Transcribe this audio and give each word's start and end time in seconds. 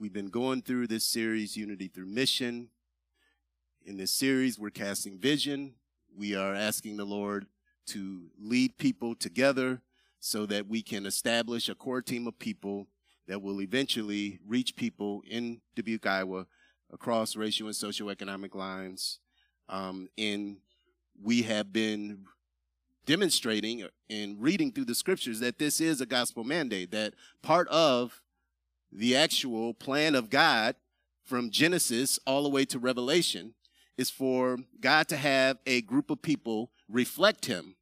We've 0.00 0.12
been 0.12 0.28
going 0.28 0.62
through 0.62 0.88
this 0.88 1.04
series, 1.04 1.56
Unity 1.56 1.86
Through 1.86 2.06
Mission. 2.06 2.68
In 3.86 3.96
this 3.96 4.10
series, 4.10 4.58
we're 4.58 4.70
casting 4.70 5.20
vision. 5.20 5.74
We 6.18 6.34
are 6.34 6.52
asking 6.52 6.96
the 6.96 7.04
Lord 7.04 7.46
to 7.86 8.24
lead 8.36 8.76
people 8.76 9.14
together 9.14 9.82
so 10.18 10.46
that 10.46 10.66
we 10.66 10.82
can 10.82 11.06
establish 11.06 11.68
a 11.68 11.76
core 11.76 12.02
team 12.02 12.26
of 12.26 12.36
people 12.40 12.88
that 13.28 13.40
will 13.40 13.62
eventually 13.62 14.40
reach 14.44 14.74
people 14.74 15.22
in 15.30 15.60
Dubuque, 15.76 16.06
Iowa, 16.06 16.48
across 16.92 17.36
racial 17.36 17.68
and 17.68 17.76
socioeconomic 17.76 18.56
lines. 18.56 19.20
Um, 19.68 20.08
and 20.18 20.56
we 21.22 21.42
have 21.42 21.72
been 21.72 22.24
demonstrating 23.06 23.86
and 24.10 24.42
reading 24.42 24.72
through 24.72 24.86
the 24.86 24.94
scriptures 24.96 25.38
that 25.38 25.60
this 25.60 25.80
is 25.80 26.00
a 26.00 26.06
gospel 26.06 26.42
mandate, 26.42 26.90
that 26.90 27.14
part 27.42 27.68
of 27.68 28.20
the 28.94 29.16
actual 29.16 29.74
plan 29.74 30.14
of 30.14 30.30
God 30.30 30.76
from 31.24 31.50
Genesis 31.50 32.18
all 32.26 32.44
the 32.44 32.48
way 32.48 32.64
to 32.66 32.78
Revelation 32.78 33.54
is 33.98 34.08
for 34.08 34.58
God 34.80 35.08
to 35.08 35.16
have 35.16 35.58
a 35.66 35.82
group 35.82 36.10
of 36.10 36.22
people 36.22 36.70
reflect 36.88 37.46
him 37.46 37.74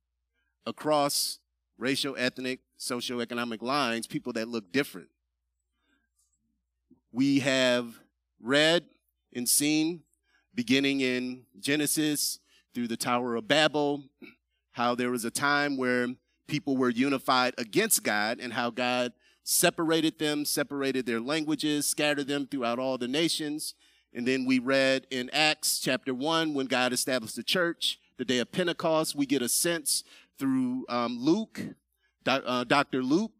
across 0.65 1.39
racial, 1.77 2.15
ethnic, 2.17 2.61
socioeconomic 2.79 3.61
lines, 3.63 4.07
people 4.07 4.33
that 4.33 4.49
look 4.49 4.73
different. 4.73 5.09
We 7.13 7.41
have 7.41 7.99
read 8.41 8.85
and 9.35 9.49
seen, 9.49 10.03
beginning 10.55 11.01
in 11.01 11.43
Genesis 11.61 12.39
through 12.75 12.89
the 12.89 12.97
Tower 12.97 13.35
of 13.37 13.49
Babel, 13.49 14.05
how 14.73 14.95
there 14.95 15.11
was 15.11 15.25
a 15.25 15.31
time 15.31 15.77
where 15.77 16.09
people 16.49 16.77
were 16.77 16.91
unified 16.91 17.55
against 17.59 18.03
God 18.03 18.39
and 18.41 18.53
how 18.53 18.71
God 18.71 19.13
separated 19.45 20.19
them, 20.19 20.45
separated 20.45 21.07
their 21.07 21.21
languages, 21.21 21.87
scattered 21.87 22.29
them 22.29 22.47
throughout 22.47 22.79
all 22.79 22.99
the 22.99 23.09
nations. 23.09 23.75
And 24.15 24.27
then 24.27 24.45
we 24.45 24.59
read 24.59 25.07
in 25.11 25.31
Acts 25.31 25.81
chapter 25.81 26.15
1 26.15 26.55
when 26.55 26.67
God 26.67 26.93
established 26.93 27.37
the 27.37 27.43
church, 27.43 27.99
the 28.19 28.25
day 28.25 28.39
of 28.39 28.53
Pentecost, 28.53 29.17
we 29.17 29.27
get 29.27 29.43
a 29.43 29.49
sense 29.49 30.05
through 30.39 30.85
um, 30.89 31.19
Luke, 31.19 31.61
uh, 32.27 32.65
Dr. 32.65 33.03
Luke, 33.03 33.33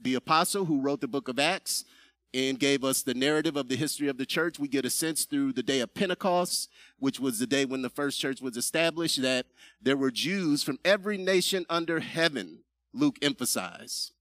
the 0.00 0.14
apostle 0.14 0.64
who 0.64 0.80
wrote 0.80 1.00
the 1.00 1.08
book 1.08 1.28
of 1.28 1.38
Acts 1.38 1.84
and 2.32 2.58
gave 2.58 2.84
us 2.84 3.02
the 3.02 3.14
narrative 3.14 3.56
of 3.56 3.68
the 3.68 3.76
history 3.76 4.08
of 4.08 4.16
the 4.16 4.26
church. 4.26 4.58
We 4.58 4.68
get 4.68 4.84
a 4.84 4.90
sense 4.90 5.24
through 5.24 5.52
the 5.52 5.62
day 5.62 5.80
of 5.80 5.94
Pentecost, 5.94 6.70
which 6.98 7.18
was 7.18 7.38
the 7.38 7.46
day 7.46 7.64
when 7.64 7.82
the 7.82 7.90
first 7.90 8.20
church 8.20 8.40
was 8.40 8.56
established, 8.56 9.20
that 9.22 9.46
there 9.82 9.96
were 9.96 10.10
Jews 10.10 10.62
from 10.62 10.78
every 10.84 11.18
nation 11.18 11.66
under 11.68 12.00
heaven, 12.00 12.60
Luke 12.92 13.18
emphasized, 13.20 14.12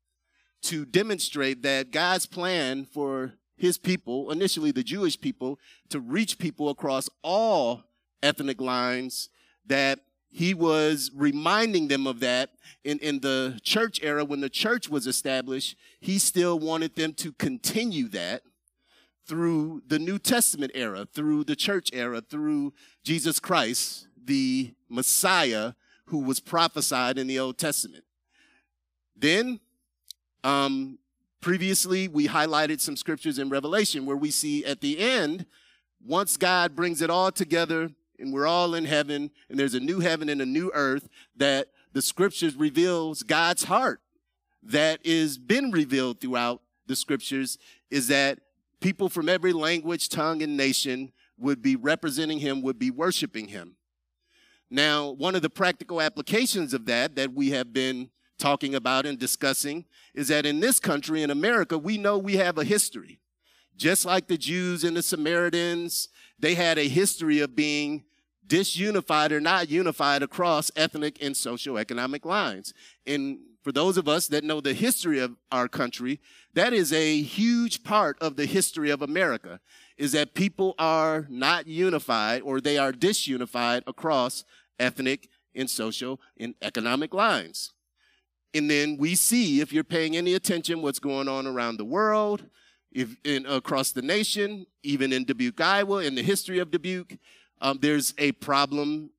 to 0.63 0.85
demonstrate 0.85 1.61
that 1.63 1.91
God's 1.91 2.25
plan 2.25 2.85
for 2.85 3.33
his 3.55 3.77
people, 3.77 4.31
initially 4.31 4.71
the 4.71 4.83
Jewish 4.83 5.19
people, 5.19 5.59
to 5.89 5.99
reach 5.99 6.39
people 6.39 6.69
across 6.69 7.09
all 7.23 7.83
ethnic 8.23 8.61
lines, 8.61 9.29
that 9.65 9.99
he 10.31 10.53
was 10.53 11.11
reminding 11.15 11.87
them 11.87 12.05
of 12.05 12.19
that 12.19 12.51
in, 12.83 12.99
in 12.99 13.19
the 13.19 13.59
church 13.63 13.99
era 14.03 14.23
when 14.23 14.41
the 14.41 14.49
church 14.49 14.89
was 14.89 15.07
established. 15.07 15.75
He 15.99 16.19
still 16.19 16.59
wanted 16.59 16.95
them 16.95 17.13
to 17.15 17.31
continue 17.33 18.07
that 18.09 18.43
through 19.25 19.83
the 19.87 19.99
New 19.99 20.19
Testament 20.19 20.71
era, 20.75 21.05
through 21.05 21.43
the 21.43 21.55
church 21.55 21.89
era, 21.93 22.21
through 22.21 22.73
Jesus 23.03 23.39
Christ, 23.39 24.07
the 24.23 24.73
Messiah 24.87 25.73
who 26.05 26.19
was 26.19 26.39
prophesied 26.39 27.17
in 27.17 27.27
the 27.27 27.39
Old 27.39 27.57
Testament. 27.57 28.03
Then, 29.15 29.59
um, 30.43 30.99
previously, 31.41 32.07
we 32.07 32.27
highlighted 32.27 32.79
some 32.79 32.95
scriptures 32.95 33.39
in 33.39 33.49
Revelation 33.49 34.05
where 34.05 34.17
we 34.17 34.31
see 34.31 34.65
at 34.65 34.81
the 34.81 34.99
end, 34.99 35.45
once 36.05 36.37
God 36.37 36.75
brings 36.75 37.01
it 37.01 37.09
all 37.09 37.31
together 37.31 37.91
and 38.17 38.33
we're 38.33 38.47
all 38.47 38.75
in 38.75 38.85
heaven 38.85 39.31
and 39.49 39.59
there's 39.59 39.73
a 39.73 39.79
new 39.79 39.99
heaven 39.99 40.29
and 40.29 40.41
a 40.41 40.45
new 40.45 40.71
earth 40.73 41.09
that 41.35 41.69
the 41.93 42.01
scriptures 42.01 42.55
reveals 42.55 43.23
God's 43.23 43.63
heart 43.63 44.01
that 44.63 44.99
is 45.03 45.37
been 45.37 45.71
revealed 45.71 46.19
throughout 46.19 46.61
the 46.85 46.95
scriptures 46.95 47.57
is 47.89 48.07
that 48.07 48.39
people 48.79 49.09
from 49.09 49.29
every 49.29 49.53
language, 49.53 50.09
tongue, 50.09 50.41
and 50.41 50.57
nation 50.57 51.11
would 51.37 51.61
be 51.61 51.75
representing 51.75 52.39
him, 52.39 52.61
would 52.61 52.79
be 52.79 52.91
worshiping 52.91 53.47
him. 53.47 53.75
Now, 54.69 55.09
one 55.09 55.35
of 55.35 55.41
the 55.41 55.49
practical 55.49 56.01
applications 56.01 56.73
of 56.73 56.85
that 56.85 57.15
that 57.15 57.33
we 57.33 57.51
have 57.51 57.73
been 57.73 58.09
talking 58.39 58.73
about 58.73 59.05
and 59.05 59.19
discussing 59.19 59.85
is 60.13 60.29
that 60.29 60.45
in 60.45 60.59
this 60.59 60.79
country, 60.79 61.21
in 61.21 61.29
America, 61.29 61.77
we 61.77 61.97
know 61.97 62.17
we 62.17 62.37
have 62.37 62.57
a 62.57 62.63
history. 62.63 63.19
Just 63.77 64.05
like 64.05 64.27
the 64.27 64.37
Jews 64.37 64.83
and 64.83 64.97
the 64.97 65.03
Samaritans, 65.03 66.09
they 66.39 66.55
had 66.55 66.77
a 66.77 66.87
history 66.87 67.39
of 67.39 67.55
being 67.55 68.03
disunified 68.47 69.31
or 69.31 69.39
not 69.39 69.69
unified 69.69 70.23
across 70.23 70.71
ethnic 70.75 71.21
and 71.21 71.35
socioeconomic 71.35 72.25
lines. 72.25 72.73
And 73.05 73.39
for 73.61 73.71
those 73.71 73.97
of 73.97 74.07
us 74.07 74.27
that 74.29 74.43
know 74.43 74.61
the 74.61 74.73
history 74.73 75.19
of 75.19 75.35
our 75.51 75.67
country, 75.67 76.19
that 76.55 76.73
is 76.73 76.91
a 76.91 77.21
huge 77.21 77.83
part 77.83 78.17
of 78.19 78.35
the 78.35 78.45
history 78.45 78.89
of 78.89 79.01
America 79.01 79.59
is 79.97 80.13
that 80.13 80.33
people 80.33 80.75
are 80.79 81.27
not 81.29 81.67
unified 81.67 82.41
or 82.41 82.59
they 82.59 82.77
are 82.77 82.91
disunified 82.91 83.83
across 83.85 84.43
ethnic 84.79 85.29
and 85.53 85.69
social 85.69 86.19
and 86.39 86.55
economic 86.61 87.13
lines. 87.13 87.73
And 88.53 88.69
then 88.69 88.97
we 88.97 89.15
see, 89.15 89.61
if 89.61 89.71
you're 89.71 89.83
paying 89.83 90.17
any 90.17 90.33
attention, 90.33 90.81
what's 90.81 90.99
going 90.99 91.27
on 91.27 91.45
around 91.45 91.77
the 91.77 91.85
world, 91.85 92.43
if 92.91 93.15
in, 93.23 93.45
across 93.45 93.91
the 93.91 94.01
nation, 94.01 94.65
even 94.83 95.13
in 95.13 95.23
Dubuque, 95.23 95.61
Iowa, 95.61 96.03
in 96.03 96.15
the 96.15 96.23
history 96.23 96.59
of 96.59 96.71
Dubuque, 96.71 97.17
um, 97.61 97.77
there's 97.81 98.13
a 98.17 98.31
problem 98.33 99.11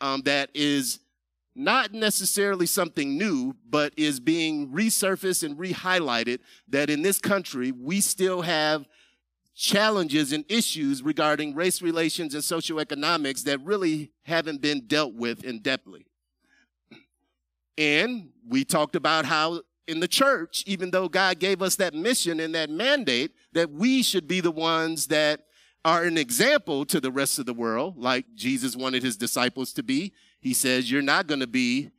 um, 0.00 0.22
that 0.22 0.50
is 0.54 1.00
not 1.54 1.92
necessarily 1.92 2.66
something 2.66 3.18
new, 3.18 3.54
but 3.68 3.92
is 3.96 4.20
being 4.20 4.68
resurfaced 4.68 5.42
and 5.42 5.58
re-highlighted 5.58 6.38
that 6.68 6.88
in 6.88 7.02
this 7.02 7.18
country, 7.18 7.72
we 7.72 8.00
still 8.00 8.42
have 8.42 8.86
challenges 9.56 10.32
and 10.32 10.44
issues 10.48 11.02
regarding 11.02 11.52
race 11.52 11.82
relations 11.82 12.32
and 12.32 12.44
socioeconomics 12.44 13.42
that 13.42 13.60
really 13.64 14.12
haven't 14.22 14.60
been 14.60 14.86
dealt 14.86 15.14
with 15.14 15.42
in 15.42 15.60
depthly. 15.60 16.04
And 17.76 18.30
we 18.48 18.64
talked 18.64 18.96
about 18.96 19.24
how 19.24 19.60
in 19.86 20.00
the 20.00 20.08
church, 20.08 20.62
even 20.66 20.90
though 20.90 21.08
God 21.08 21.38
gave 21.38 21.62
us 21.62 21.76
that 21.76 21.94
mission 21.94 22.40
and 22.40 22.54
that 22.54 22.70
mandate, 22.70 23.32
that 23.52 23.70
we 23.70 24.02
should 24.02 24.28
be 24.28 24.40
the 24.40 24.50
ones 24.50 25.06
that 25.06 25.44
are 25.84 26.04
an 26.04 26.18
example 26.18 26.84
to 26.84 27.00
the 27.00 27.10
rest 27.10 27.38
of 27.38 27.46
the 27.46 27.54
world, 27.54 27.96
like 27.96 28.26
Jesus 28.34 28.76
wanted 28.76 29.02
his 29.02 29.16
disciples 29.16 29.72
to 29.72 29.82
be. 29.82 30.12
He 30.40 30.52
says, 30.52 30.90
You're 30.90 31.02
not 31.02 31.26
going 31.26 31.40
to 31.40 31.46
be 31.46 31.90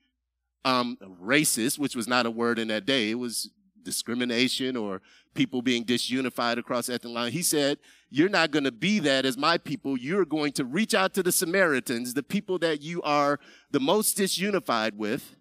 um, 0.66 0.98
racist, 1.22 1.80
which 1.80 1.96
was 1.96 2.08
not 2.08 2.26
a 2.26 2.32
word 2.32 2.60
in 2.60 2.68
that 2.68 2.86
day. 2.86 3.10
It 3.10 3.16
was 3.16 3.50
discrimination 3.82 4.76
or 4.76 5.02
people 5.34 5.62
being 5.62 5.86
disunified 5.86 6.58
across 6.58 6.90
ethnic 6.90 7.14
lines. 7.14 7.34
He 7.34 7.42
said, 7.42 7.80
You're 8.10 8.30
not 8.30 8.52
going 8.52 8.66
to 8.66 8.72
be 8.72 9.00
that 9.00 9.26
as 9.26 9.38
my 9.38 9.58
people. 9.58 9.98
You're 9.98 10.26
going 10.26 10.52
to 10.54 10.66
reach 10.66 10.94
out 10.94 11.14
to 11.16 11.24
the 11.24 11.32
Samaritans, 11.32 12.14
the 12.14 12.24
people 12.24 12.60
that 12.60 12.82
you 12.82 13.02
are 13.02 13.40
the 13.72 13.80
most 13.80 14.18
disunified 14.18 14.96
with, 14.96 15.36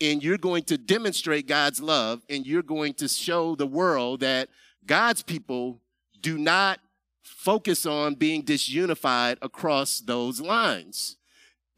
and 0.00 0.22
you're 0.22 0.38
going 0.38 0.64
to 0.64 0.78
demonstrate 0.78 1.46
God's 1.46 1.80
love, 1.80 2.22
and 2.28 2.46
you're 2.46 2.62
going 2.62 2.94
to 2.94 3.08
show 3.08 3.54
the 3.54 3.66
world 3.66 4.20
that 4.20 4.48
God's 4.84 5.22
people 5.22 5.80
do 6.20 6.38
not 6.38 6.80
focus 7.22 7.86
on 7.86 8.14
being 8.14 8.44
disunified 8.44 9.36
across 9.42 10.00
those 10.00 10.40
lines. 10.40 11.16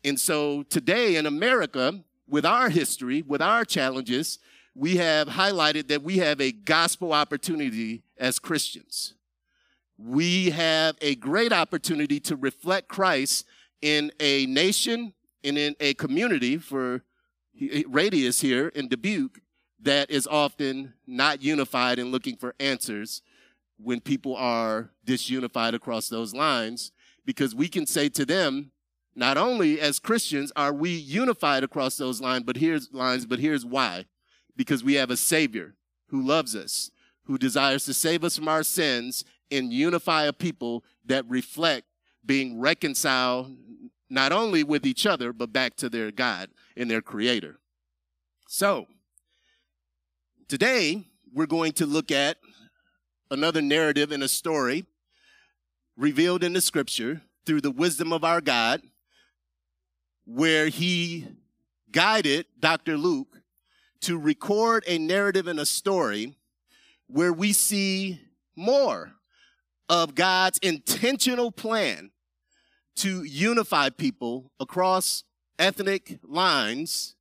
And 0.05 0.19
so 0.19 0.63
today 0.65 1.17
in 1.17 1.27
America, 1.27 2.01
with 2.29 2.45
our 2.45 2.69
history, 2.69 3.23
with 3.23 3.43
our 3.43 3.65
challenges, 3.65 4.39
we 4.75 4.97
have 4.97 5.29
highlighted 5.29 5.89
that 5.89 6.03
we 6.03 6.19
have 6.19 6.41
a 6.41 6.53
gospel 6.53 7.13
opportunity 7.13 8.03
as 8.17 8.39
Christians. 8.39 9.15
We 9.97 10.51
have 10.51 10.97
a 11.01 11.17
great 11.17 11.53
opportunity 11.53 12.21
to 12.21 12.37
reflect 12.37 12.89
Christ 12.89 13.47
in 13.83 14.13
a 14.21 14.47
nation 14.47 15.15
and 15.43 15.59
in 15.59 15.75
a 15.81 15.95
community 15.95 16.59
for 16.59 17.03
radius 17.87 18.41
here 18.41 18.69
in 18.69 18.89
Dubuque 18.89 19.41
that 19.81 20.11
is 20.11 20.27
often 20.27 20.95
not 21.07 21.43
unified 21.43 21.99
in 21.99 22.11
looking 22.11 22.37
for 22.37 22.55
answers 22.59 23.23
when 23.77 24.01
people 24.01 24.37
are 24.37 24.91
disunified 25.07 25.73
across 25.73 26.09
those 26.09 26.35
lines 26.35 26.93
because 27.25 27.55
we 27.55 27.69
can 27.69 27.87
say 27.87 28.09
to 28.09 28.25
them, 28.25 28.73
not 29.15 29.37
only 29.37 29.81
as 29.81 29.99
Christians 29.99 30.53
are 30.57 30.73
we 30.73 30.91
unified 30.91 31.65
across 31.65 31.97
those 31.97 32.21
lines, 32.21 32.45
but 32.45 32.57
here's 32.57 32.93
lines, 32.93 33.27
but 33.27 33.39
here's 33.39 33.65
why. 33.65 34.07
Because 34.57 34.83
we 34.83 34.95
have 34.95 35.11
a 35.11 35.17
Savior 35.17 35.75
who 36.09 36.23
loves 36.23 36.57
us, 36.57 36.91
who 37.25 37.39
desires 37.39 37.85
to 37.85 37.95
save 37.95 38.25
us 38.25 38.37
from 38.37 38.49
our 38.49 38.63
sins 38.63 39.25
and 39.51 39.73
unify 39.73 40.25
a 40.25 40.33
people 40.33 40.85
that 41.05 41.29
reflect 41.29 41.87
being 42.25 42.59
reconciled 42.59 43.57
not 44.11 44.33
only 44.33 44.63
with 44.63 44.87
each 44.87 45.07
other, 45.07 45.33
but 45.33 45.53
back 45.53 45.77
to 45.77 45.89
their 45.89 46.11
God 46.11 46.51
and 46.77 46.91
their 46.91 47.03
Creator. 47.03 47.59
So, 48.49 48.87
today 50.49 51.05
we're 51.33 51.47
going 51.47 51.73
to 51.73 51.87
look 51.87 52.11
at 52.11 52.39
another 53.31 53.61
narrative 53.61 54.11
and 54.11 54.23
a 54.23 54.29
story 54.29 54.87
revealed 55.97 56.43
in 56.43 56.53
the 56.53 56.61
scripture 56.61 57.23
through 57.45 57.61
the 57.61 57.71
wisdom 57.71 58.13
of 58.13 58.25
our 58.25 58.41
God, 58.41 58.83
where 60.25 60.69
he 60.69 61.27
guided 61.91 62.47
Dr. 62.59 62.97
Luke 62.97 63.43
to 64.01 64.17
record 64.17 64.85
a 64.87 64.99
narrative 64.99 65.49
and 65.49 65.59
a 65.59 65.67
story 65.67 66.37
where 67.09 67.33
we 67.33 67.53
see 67.53 68.21
more 68.55 69.13
of 69.89 70.15
God's 70.15 70.59
intentional 70.59 71.51
plan 71.51 72.11
to 72.99 73.23
unify 73.23 73.91
people 73.91 74.51
across 74.59 75.23
ethnic 75.59 76.19
lines 76.25 77.15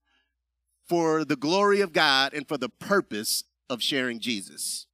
for 0.88 1.24
the 1.24 1.36
glory 1.36 1.82
of 1.82 1.94
God 1.94 2.34
and 2.34 2.48
for 2.48 2.58
the 2.58 2.70
purpose 2.70 3.44
of 3.70 3.84
sharing 3.84 4.20
Jesus. 4.20 4.88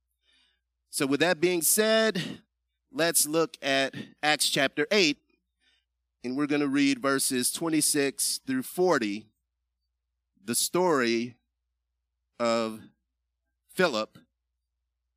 So, 0.89 1.05
with 1.05 1.21
that 1.21 1.39
being 1.39 1.61
said, 1.61 2.41
let's 2.91 3.25
look 3.25 3.57
at 3.61 3.95
Acts 4.21 4.49
chapter 4.49 4.85
8, 4.91 5.17
and 6.23 6.35
we're 6.35 6.47
going 6.47 6.61
to 6.61 6.67
read 6.67 6.99
verses 6.99 7.51
26 7.51 8.41
through 8.45 8.63
40, 8.63 9.25
the 10.43 10.55
story 10.55 11.35
of 12.39 12.81
Philip 13.73 14.17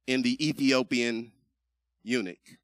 in 0.06 0.22
the 0.22 0.48
Ethiopian 0.48 1.32
eunuch. 2.04 2.58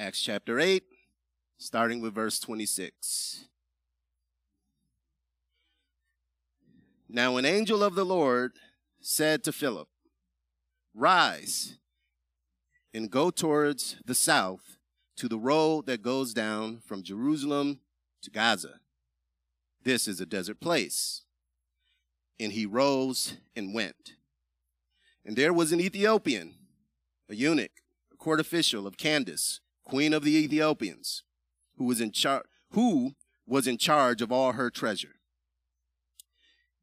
Acts 0.00 0.20
chapter 0.22 0.60
8, 0.60 0.84
starting 1.58 2.00
with 2.00 2.14
verse 2.14 2.38
26. 2.38 3.46
Now, 7.08 7.36
an 7.36 7.44
angel 7.44 7.82
of 7.82 7.96
the 7.96 8.04
Lord 8.04 8.52
said 9.00 9.42
to 9.42 9.50
Philip, 9.50 9.88
Rise 10.94 11.78
and 12.94 13.10
go 13.10 13.30
towards 13.30 13.96
the 14.04 14.14
south 14.14 14.76
to 15.16 15.26
the 15.26 15.36
road 15.36 15.86
that 15.86 16.00
goes 16.00 16.32
down 16.32 16.78
from 16.86 17.02
Jerusalem 17.02 17.80
to 18.22 18.30
Gaza. 18.30 18.78
This 19.82 20.06
is 20.06 20.20
a 20.20 20.26
desert 20.26 20.60
place. 20.60 21.22
And 22.38 22.52
he 22.52 22.66
rose 22.66 23.34
and 23.56 23.74
went. 23.74 24.14
And 25.26 25.34
there 25.34 25.52
was 25.52 25.72
an 25.72 25.80
Ethiopian, 25.80 26.54
a 27.28 27.34
eunuch, 27.34 27.72
a 28.12 28.16
court 28.16 28.38
official 28.38 28.86
of 28.86 28.96
Candace, 28.96 29.58
queen 29.88 30.12
of 30.12 30.22
the 30.22 30.36
Ethiopians, 30.36 31.24
who 31.76 31.84
was 31.84 32.00
in 32.00 32.12
charge 32.12 32.44
who 32.72 33.14
was 33.46 33.66
in 33.66 33.78
charge 33.78 34.20
of 34.20 34.30
all 34.30 34.52
her 34.52 34.70
treasure. 34.70 35.16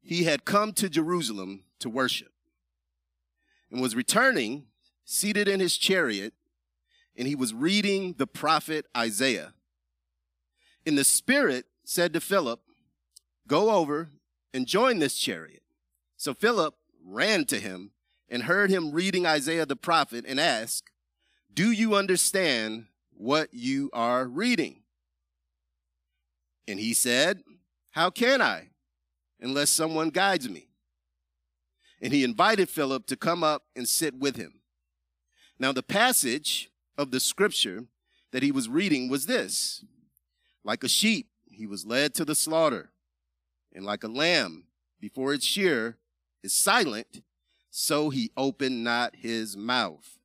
He 0.02 0.24
had 0.24 0.44
come 0.44 0.72
to 0.74 0.88
Jerusalem 0.88 1.64
to 1.78 1.88
worship 1.88 2.32
and 3.70 3.80
was 3.80 3.94
returning, 3.94 4.66
seated 5.04 5.46
in 5.46 5.60
his 5.60 5.76
chariot, 5.76 6.34
and 7.16 7.28
he 7.28 7.36
was 7.36 7.54
reading 7.54 8.14
the 8.18 8.26
prophet 8.26 8.86
Isaiah. 8.96 9.54
In 10.84 10.96
the 10.96 11.04
Spirit 11.04 11.66
said 11.84 12.12
to 12.12 12.20
Philip, 12.20 12.60
Go 13.46 13.70
over 13.70 14.10
and 14.52 14.66
join 14.66 14.98
this 14.98 15.16
chariot. 15.16 15.62
So 16.16 16.34
Philip 16.34 16.74
ran 17.04 17.44
to 17.46 17.60
him 17.60 17.92
and 18.28 18.44
heard 18.44 18.70
him 18.70 18.90
reading 18.90 19.26
Isaiah 19.26 19.66
the 19.66 19.76
prophet 19.76 20.24
and 20.26 20.40
asked, 20.40 20.90
Do 21.52 21.70
you 21.70 21.94
understand 21.94 22.86
what 23.16 23.52
you 23.52 23.90
are 23.92 24.26
reading? 24.26 24.82
And 26.68 26.78
he 26.78 26.92
said, 26.94 27.42
How 27.90 28.10
can 28.10 28.42
I, 28.42 28.70
unless 29.40 29.70
someone 29.70 30.10
guides 30.10 30.48
me? 30.48 30.68
And 32.00 32.12
he 32.12 32.24
invited 32.24 32.68
Philip 32.68 33.06
to 33.06 33.16
come 33.16 33.42
up 33.42 33.62
and 33.74 33.88
sit 33.88 34.14
with 34.18 34.36
him. 34.36 34.60
Now, 35.58 35.72
the 35.72 35.82
passage 35.82 36.70
of 36.98 37.10
the 37.10 37.20
scripture 37.20 37.86
that 38.32 38.42
he 38.42 38.52
was 38.52 38.68
reading 38.68 39.08
was 39.08 39.26
this 39.26 39.84
Like 40.64 40.84
a 40.84 40.88
sheep, 40.88 41.28
he 41.50 41.66
was 41.66 41.86
led 41.86 42.14
to 42.14 42.24
the 42.24 42.34
slaughter, 42.34 42.90
and 43.72 43.84
like 43.84 44.04
a 44.04 44.08
lamb 44.08 44.64
before 45.00 45.32
its 45.32 45.46
shear 45.46 45.96
is 46.42 46.52
silent, 46.52 47.22
so 47.70 48.10
he 48.10 48.30
opened 48.36 48.84
not 48.84 49.16
his 49.16 49.56
mouth. 49.56 50.15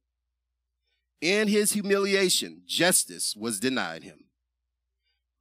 In 1.21 1.47
his 1.47 1.73
humiliation, 1.73 2.63
justice 2.65 3.35
was 3.35 3.59
denied 3.59 4.03
him. 4.03 4.25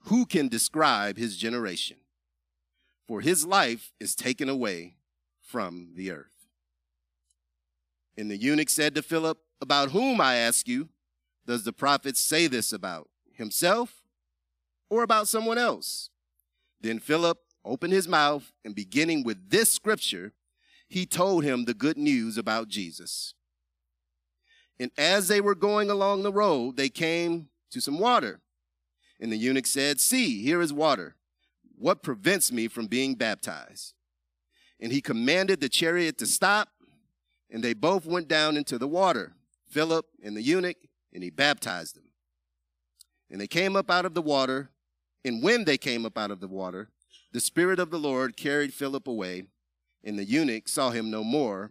Who 0.05 0.27
can 0.27 0.49
describe 0.49 1.17
his 1.17 1.37
generation? 1.37 1.97
For 3.09 3.23
his 3.23 3.47
life 3.47 3.93
is 3.99 4.15
taken 4.15 4.49
away 4.49 4.97
from 5.43 5.93
the 5.97 6.11
earth. 6.11 6.27
And 8.17 8.31
the 8.31 8.37
eunuch 8.37 8.69
said 8.69 8.95
to 8.95 9.03
Philip, 9.03 9.39
About 9.61 9.91
whom, 9.91 10.21
I 10.21 10.37
ask 10.37 10.69
you, 10.69 10.91
does 11.47 11.65
the 11.65 11.73
prophet 11.73 12.17
say 12.17 12.47
this 12.47 12.73
about? 12.73 13.09
Himself 13.33 14.03
or 14.91 15.03
about 15.03 15.29
someone 15.29 15.59
else? 15.59 16.11
Then 16.81 16.99
Philip 16.99 17.39
opened 17.65 17.93
his 17.93 18.07
mouth 18.07 18.53
and 18.65 18.75
beginning 18.75 19.25
with 19.25 19.51
this 19.51 19.71
scripture, 19.71 20.33
he 20.89 21.07
told 21.07 21.45
him 21.45 21.65
the 21.65 21.75
good 21.75 21.97
news 21.97 22.37
about 22.37 22.69
Jesus. 22.69 23.35
And 24.81 24.91
as 24.97 25.29
they 25.29 25.43
were 25.43 25.55
going 25.55 25.91
along 25.91 26.23
the 26.23 26.33
road, 26.33 26.79
they 26.79 26.89
came 26.89 27.51
to 27.71 27.83
some 27.83 27.99
water. 27.99 28.41
And 29.21 29.31
the 29.31 29.37
eunuch 29.37 29.67
said, 29.67 30.01
See, 30.01 30.43
here 30.43 30.63
is 30.63 30.73
water. 30.73 31.17
What 31.77 32.03
prevents 32.03 32.51
me 32.51 32.67
from 32.67 32.87
being 32.87 33.15
baptized? 33.15 33.93
And 34.81 34.91
he 34.91 35.03
commanded 35.03 35.61
the 35.61 35.69
chariot 35.69 36.17
to 36.19 36.27
stop, 36.27 36.71
and 37.51 37.63
they 37.63 37.75
both 37.75 38.07
went 38.07 38.27
down 38.27 38.57
into 38.57 38.79
the 38.79 38.89
water, 38.89 39.35
Philip 39.69 40.07
and 40.23 40.35
the 40.35 40.43
eunuch, 40.43 40.79
and 41.13 41.23
he 41.23 41.29
baptized 41.29 41.95
them. 41.95 42.05
And 43.31 43.39
they 43.39 43.47
came 43.47 43.77
up 43.77 43.91
out 43.91 44.07
of 44.07 44.15
the 44.15 44.23
water, 44.23 44.71
and 45.27 45.43
when 45.43 45.65
they 45.65 45.77
came 45.77 46.07
up 46.07 46.17
out 46.17 46.31
of 46.31 46.41
the 46.41 46.49
water, 46.49 46.89
the 47.33 47.41
Spirit 47.41 47.79
of 47.79 47.91
the 47.91 47.99
Lord 47.99 48.35
carried 48.35 48.73
Philip 48.73 49.07
away, 49.07 49.45
and 50.03 50.19
the 50.19 50.25
eunuch 50.25 50.69
saw 50.69 50.89
him 50.91 51.11
no 51.11 51.23
more, 51.23 51.71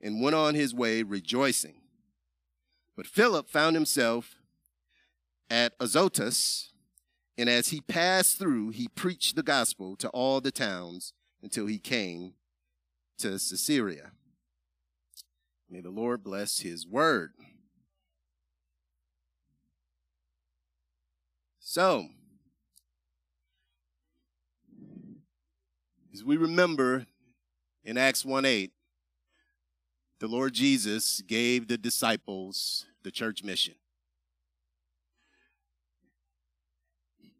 and 0.00 0.22
went 0.22 0.34
on 0.34 0.54
his 0.54 0.74
way 0.74 1.02
rejoicing. 1.02 1.77
But 2.98 3.06
Philip 3.06 3.48
found 3.48 3.76
himself 3.76 4.40
at 5.48 5.72
Azotus, 5.78 6.72
and 7.38 7.48
as 7.48 7.68
he 7.68 7.80
passed 7.80 8.40
through, 8.40 8.70
he 8.70 8.88
preached 8.88 9.36
the 9.36 9.44
gospel 9.44 9.94
to 9.98 10.08
all 10.08 10.40
the 10.40 10.50
towns 10.50 11.12
until 11.40 11.66
he 11.66 11.78
came 11.78 12.32
to 13.18 13.28
Caesarea. 13.28 14.10
May 15.70 15.80
the 15.80 15.90
Lord 15.90 16.24
bless 16.24 16.58
his 16.58 16.88
word. 16.88 17.34
So, 21.60 22.08
as 26.12 26.24
we 26.24 26.36
remember 26.36 27.06
in 27.84 27.96
Acts 27.96 28.24
1 28.24 28.44
8, 28.44 28.72
the 30.18 30.26
Lord 30.26 30.52
Jesus 30.52 31.20
gave 31.20 31.68
the 31.68 31.78
disciples 31.78 32.86
the 33.02 33.10
church 33.10 33.42
mission. 33.42 33.74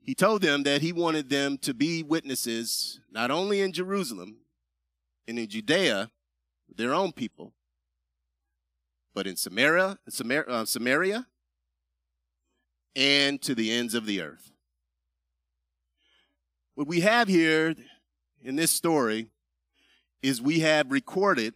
He 0.01 0.15
told 0.15 0.41
them 0.41 0.63
that 0.63 0.81
he 0.81 0.93
wanted 0.93 1.29
them 1.29 1.59
to 1.59 1.75
be 1.75 2.03
witnesses 2.03 3.01
not 3.11 3.31
only 3.31 3.61
in 3.61 3.73
Jerusalem 3.73 4.39
and 5.27 5.39
in 5.39 5.49
Judea, 5.49 6.11
their 6.75 6.95
own 6.95 7.13
people, 7.13 7.53
but 9.15 9.27
in 9.27 9.37
Samaria, 9.37 9.99
Samaria, 10.09 10.49
uh, 10.49 10.65
Samaria 10.65 11.27
and 12.97 13.41
to 13.43 13.55
the 13.55 13.71
ends 13.71 13.95
of 13.95 14.07
the 14.07 14.23
earth. 14.23 14.51
What 16.75 16.89
we 16.89 17.01
have 17.01 17.29
here 17.29 17.75
in 18.43 18.57
this 18.57 18.71
story 18.71 19.29
is 20.23 20.41
we 20.41 20.61
have 20.61 20.91
recorded 20.91 21.55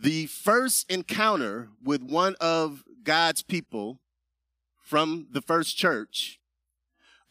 the 0.00 0.26
first 0.26 0.90
encounter 0.90 1.70
with 1.82 2.02
one 2.02 2.36
of 2.40 2.84
God's 3.02 3.42
people 3.42 3.98
from 4.80 5.26
the 5.32 5.42
first 5.42 5.76
church 5.76 6.38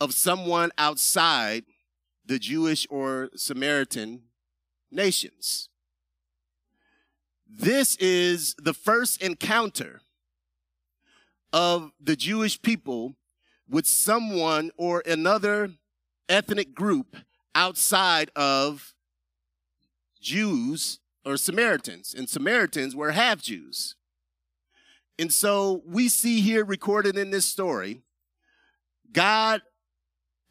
of 0.01 0.13
someone 0.13 0.71
outside 0.77 1.63
the 2.25 2.37
Jewish 2.37 2.85
or 2.89 3.29
Samaritan 3.35 4.23
nations. 4.91 5.69
This 7.49 7.95
is 7.97 8.53
the 8.57 8.73
first 8.73 9.21
encounter 9.21 10.01
of 11.53 11.91
the 12.01 12.17
Jewish 12.17 12.61
people 12.61 13.15
with 13.69 13.87
someone 13.87 14.71
or 14.75 15.01
another 15.05 15.71
ethnic 16.27 16.75
group 16.75 17.15
outside 17.55 18.29
of 18.35 18.93
Jews 20.19 20.99
or 21.27 21.37
Samaritans. 21.37 22.15
And 22.17 22.29
Samaritans 22.29 22.95
were 22.95 23.11
half 23.11 23.41
Jews. 23.41 23.95
And 25.19 25.33
so 25.33 25.81
we 25.85 26.07
see 26.07 26.41
here 26.41 26.63
recorded 26.63 27.17
in 27.17 27.31
this 27.31 27.45
story 27.45 28.01
God 29.11 29.61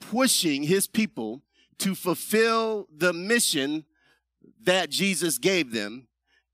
pushing 0.00 0.64
his 0.64 0.86
people 0.86 1.42
to 1.78 1.94
fulfill 1.94 2.88
the 2.94 3.12
mission 3.12 3.84
that 4.62 4.90
Jesus 4.90 5.38
gave 5.38 5.72
them 5.72 6.08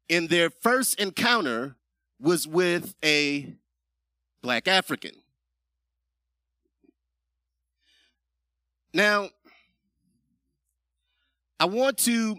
in 0.08 0.26
their 0.26 0.50
first 0.50 1.00
encounter 1.00 1.76
was 2.20 2.46
with 2.46 2.94
a 3.04 3.54
black 4.42 4.68
African. 4.68 5.12
Now, 8.92 9.30
I 11.58 11.64
want 11.64 11.98
to 11.98 12.36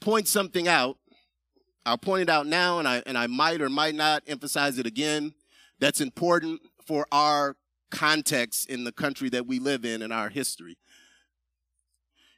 point 0.00 0.28
something 0.28 0.66
out. 0.66 0.98
I'll 1.86 1.98
point 1.98 2.22
it 2.22 2.30
out 2.30 2.46
now, 2.46 2.78
and 2.78 2.88
I, 2.88 3.02
and 3.06 3.18
I 3.18 3.26
might 3.26 3.60
or 3.60 3.68
might 3.68 3.94
not 3.94 4.22
emphasize 4.26 4.78
it 4.78 4.86
again. 4.86 5.34
That's 5.80 6.00
important 6.00 6.62
for 6.86 7.06
our 7.12 7.56
context 7.90 8.68
in 8.70 8.84
the 8.84 8.92
country 8.92 9.28
that 9.30 9.46
we 9.46 9.58
live 9.58 9.84
in 9.84 10.02
and 10.02 10.12
our 10.12 10.28
history. 10.28 10.78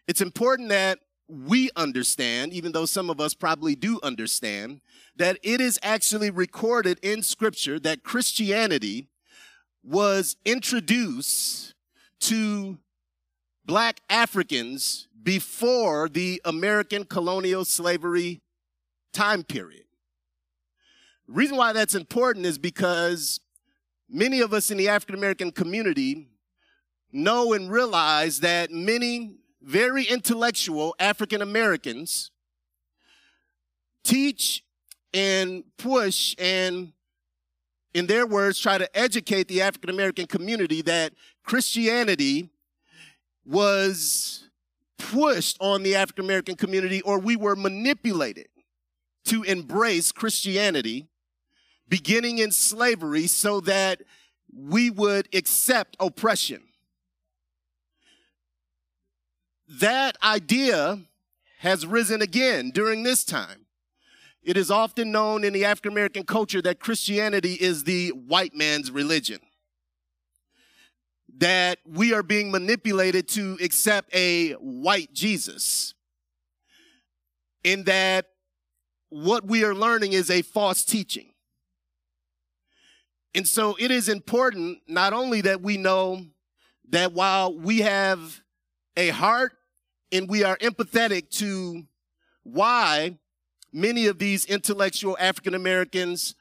It's 0.09 0.21
important 0.21 0.69
that 0.71 0.99
we 1.29 1.71
understand, 1.76 2.53
even 2.53 2.73
though 2.73 2.87
some 2.87 3.11
of 3.11 3.21
us 3.21 3.35
probably 3.35 3.75
do 3.75 3.99
understand, 4.03 4.81
that 5.17 5.38
it 5.43 5.61
is 5.61 5.79
actually 5.83 6.31
recorded 6.31 6.99
in 7.03 7.23
Scripture 7.23 7.81
that 7.81 8.05
Christianity 8.05 9.09
was 9.83 10.37
introduced 10.45 11.75
to 12.21 12.79
black 13.65 14.00
Africans 14.09 15.09
before 15.23 16.09
the 16.09 16.41
American 16.45 17.05
colonial 17.05 17.65
slavery 17.65 18.41
time 19.17 19.43
period. 19.43 19.85
Reason 21.27 21.57
why 21.57 21.73
that's 21.73 21.95
important 21.95 22.45
is 22.45 22.59
because 22.59 23.41
many 24.09 24.41
of 24.41 24.53
us 24.53 24.71
in 24.71 24.77
the 24.77 24.89
African 24.89 25.15
American 25.15 25.51
community 25.51 26.29
know 27.13 27.55
and 27.55 27.71
realize 27.71 28.41
that 28.41 28.71
many 28.71 29.37
very 29.63 30.05
intellectual 30.05 30.95
African 31.01 31.41
Americans 31.41 32.31
teach 34.05 34.63
and 35.15 35.65
push 35.79 36.35
and 36.39 36.93
in 37.95 38.07
their 38.07 38.27
words 38.27 38.61
try 38.61 38.77
to 38.77 38.97
educate 38.97 39.49
the 39.49 39.63
African 39.63 39.89
American 39.89 40.27
community 40.27 40.83
that 40.83 41.15
Christianity 41.43 42.51
was 43.47 44.51
pushed 44.99 45.57
on 45.59 45.83
the 45.83 45.95
African 45.97 46.27
American 46.27 46.55
community 46.55 47.01
or 47.01 47.19
we 47.19 47.35
were 47.35 47.57
manipulated 47.57 48.49
to 49.26 49.42
embrace 49.42 50.12
Christianity 50.12 51.06
beginning 51.88 52.38
in 52.38 52.50
slavery 52.50 53.26
so 53.26 53.61
that 53.61 54.02
we 54.52 54.90
would 54.90 55.28
accept 55.35 55.97
oppression 56.00 56.62
that 59.68 60.16
idea 60.23 61.00
has 61.59 61.87
risen 61.87 62.23
again 62.23 62.71
during 62.71 63.02
this 63.02 63.25
time. 63.25 63.66
It 64.42 64.56
is 64.56 64.71
often 64.71 65.11
known 65.11 65.42
in 65.42 65.52
the 65.52 65.64
African 65.64 65.92
American 65.92 66.25
culture 66.25 66.62
that 66.62 66.78
Christianity 66.78 67.54
is 67.54 67.85
the 67.85 68.11
white 68.11 68.54
man's 68.54 68.90
religion. 68.90 69.40
That 71.38 71.78
we 71.85 72.14
are 72.14 72.23
being 72.23 72.50
manipulated 72.50 73.28
to 73.30 73.59
accept 73.61 74.14
a 74.14 74.52
white 74.52 75.12
Jesus. 75.12 75.95
In 77.64 77.85
that 77.85 78.26
what 79.09 79.47
we 79.47 79.65
are 79.65 79.75
learning 79.75 80.13
is 80.13 80.31
a 80.31 80.43
false 80.43 80.85
teaching. 80.85 81.33
And 83.35 83.47
so 83.47 83.77
it 83.79 83.91
is 83.91 84.09
important 84.09 84.79
not 84.89 85.13
only 85.13 85.43
that 85.43 85.61
we 85.61 85.77
know 85.77 86.25
that 86.89 87.13
while 87.13 87.57
we 87.57 87.81
have 87.81 88.41
a 88.97 89.11
heart 89.11 89.53
and 90.11 90.29
we 90.29 90.43
are 90.43 90.57
empathetic 90.59 91.31
to 91.31 91.85
why 92.45 93.19
many 93.73 94.07
of 94.07 94.19
these 94.19 94.47
intellectual 94.47 95.17
African 95.21 95.55
Americans 95.55 96.35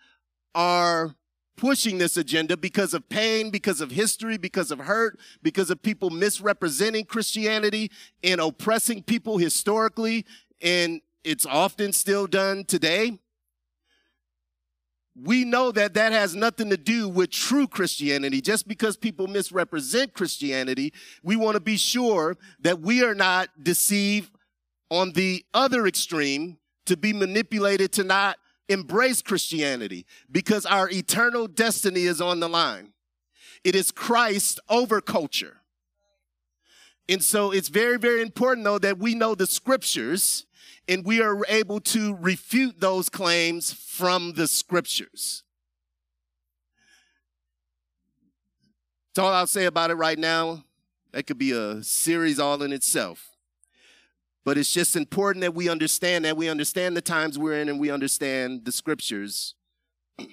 are 0.53 1.15
pushing 1.57 1.97
this 1.97 2.17
agenda 2.17 2.55
because 2.55 2.93
of 2.93 3.07
pain, 3.09 3.49
because 3.49 3.81
of 3.81 3.91
history, 3.91 4.37
because 4.37 4.71
of 4.71 4.79
hurt, 4.79 5.19
because 5.41 5.69
of 5.69 5.81
people 5.81 6.09
misrepresenting 6.09 7.05
Christianity 7.05 7.91
and 8.23 8.39
oppressing 8.39 9.03
people 9.03 9.37
historically. 9.37 10.25
And 10.61 11.01
it's 11.25 11.45
often 11.45 11.91
still 11.91 12.27
done 12.27 12.63
today 12.63 13.19
we 15.21 15.45
know 15.45 15.71
that 15.71 15.93
that 15.93 16.11
has 16.11 16.35
nothing 16.35 16.69
to 16.69 16.77
do 16.77 17.07
with 17.07 17.29
true 17.29 17.67
Christianity. 17.67 18.41
Just 18.41 18.67
because 18.67 18.97
people 18.97 19.27
misrepresent 19.27 20.13
Christianity, 20.13 20.93
we 21.23 21.37
want 21.37 21.55
to 21.55 21.61
be 21.61 21.77
sure 21.77 22.37
that 22.59 22.81
we 22.81 23.01
are 23.03 23.15
not 23.15 23.49
deceived 23.61 24.31
on 24.91 25.13
the 25.13 25.45
other 25.53 25.87
extreme 25.87 26.57
to 26.85 26.97
be 26.97 27.13
manipulated 27.13 27.91
to 27.93 28.03
not 28.03 28.37
embrace 28.67 29.21
Christianity 29.21 30.05
because 30.31 30.65
our 30.65 30.89
eternal 30.89 31.47
destiny 31.47 32.03
is 32.03 32.19
on 32.19 32.39
the 32.39 32.49
line. 32.49 32.91
It 33.63 33.75
is 33.75 33.91
Christ 33.91 34.59
over 34.69 35.01
culture. 35.01 35.61
And 37.07 37.23
so 37.23 37.51
it's 37.51 37.69
very, 37.69 37.97
very 37.97 38.21
important 38.21 38.65
though 38.65 38.79
that 38.79 38.97
we 38.97 39.15
know 39.15 39.33
the 39.33 39.47
scriptures 39.47 40.45
and 40.87 41.05
we 41.05 41.21
are 41.21 41.43
able 41.47 41.79
to 41.79 42.15
refute 42.15 42.79
those 42.79 43.09
claims 43.09 43.73
from 43.73 44.33
the 44.33 44.47
scriptures. 44.47 45.43
That's 49.13 49.25
all 49.25 49.33
I'll 49.33 49.47
say 49.47 49.65
about 49.65 49.91
it 49.91 49.95
right 49.95 50.19
now. 50.19 50.65
That 51.11 51.25
could 51.25 51.37
be 51.37 51.51
a 51.51 51.81
series 51.81 52.39
all 52.39 52.61
in 52.61 52.73
itself. 52.73 53.29
But 54.43 54.57
it's 54.57 54.71
just 54.71 54.95
important 54.95 55.41
that 55.41 55.55
we 55.55 55.69
understand 55.69 56.25
that 56.25 56.37
we 56.37 56.49
understand 56.49 56.95
the 56.95 57.01
times 57.01 57.39
we're 57.39 57.59
in 57.59 57.69
and 57.69 57.79
we 57.79 57.89
understand 57.89 58.65
the 58.65 58.71
scriptures. 58.71 59.55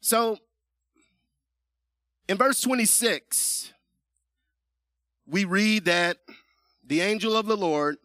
so, 0.00 0.38
in 2.28 2.36
verse 2.36 2.60
26, 2.60 3.72
we 5.26 5.44
read 5.44 5.86
that 5.86 6.18
the 6.84 7.00
angel 7.00 7.36
of 7.36 7.46
the 7.46 7.56
Lord 7.56 7.96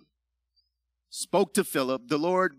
spoke 1.16 1.54
to 1.54 1.64
Philip. 1.64 2.10
The 2.10 2.18
Lord 2.18 2.58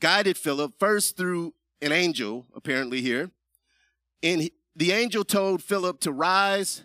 guided 0.00 0.38
Philip 0.38 0.72
first 0.78 1.16
through 1.16 1.52
an 1.82 1.92
angel, 1.92 2.46
apparently 2.56 3.02
here. 3.02 3.30
And 4.22 4.50
the 4.74 4.92
angel 4.92 5.22
told 5.22 5.62
Philip 5.62 6.00
to 6.00 6.12
rise 6.12 6.82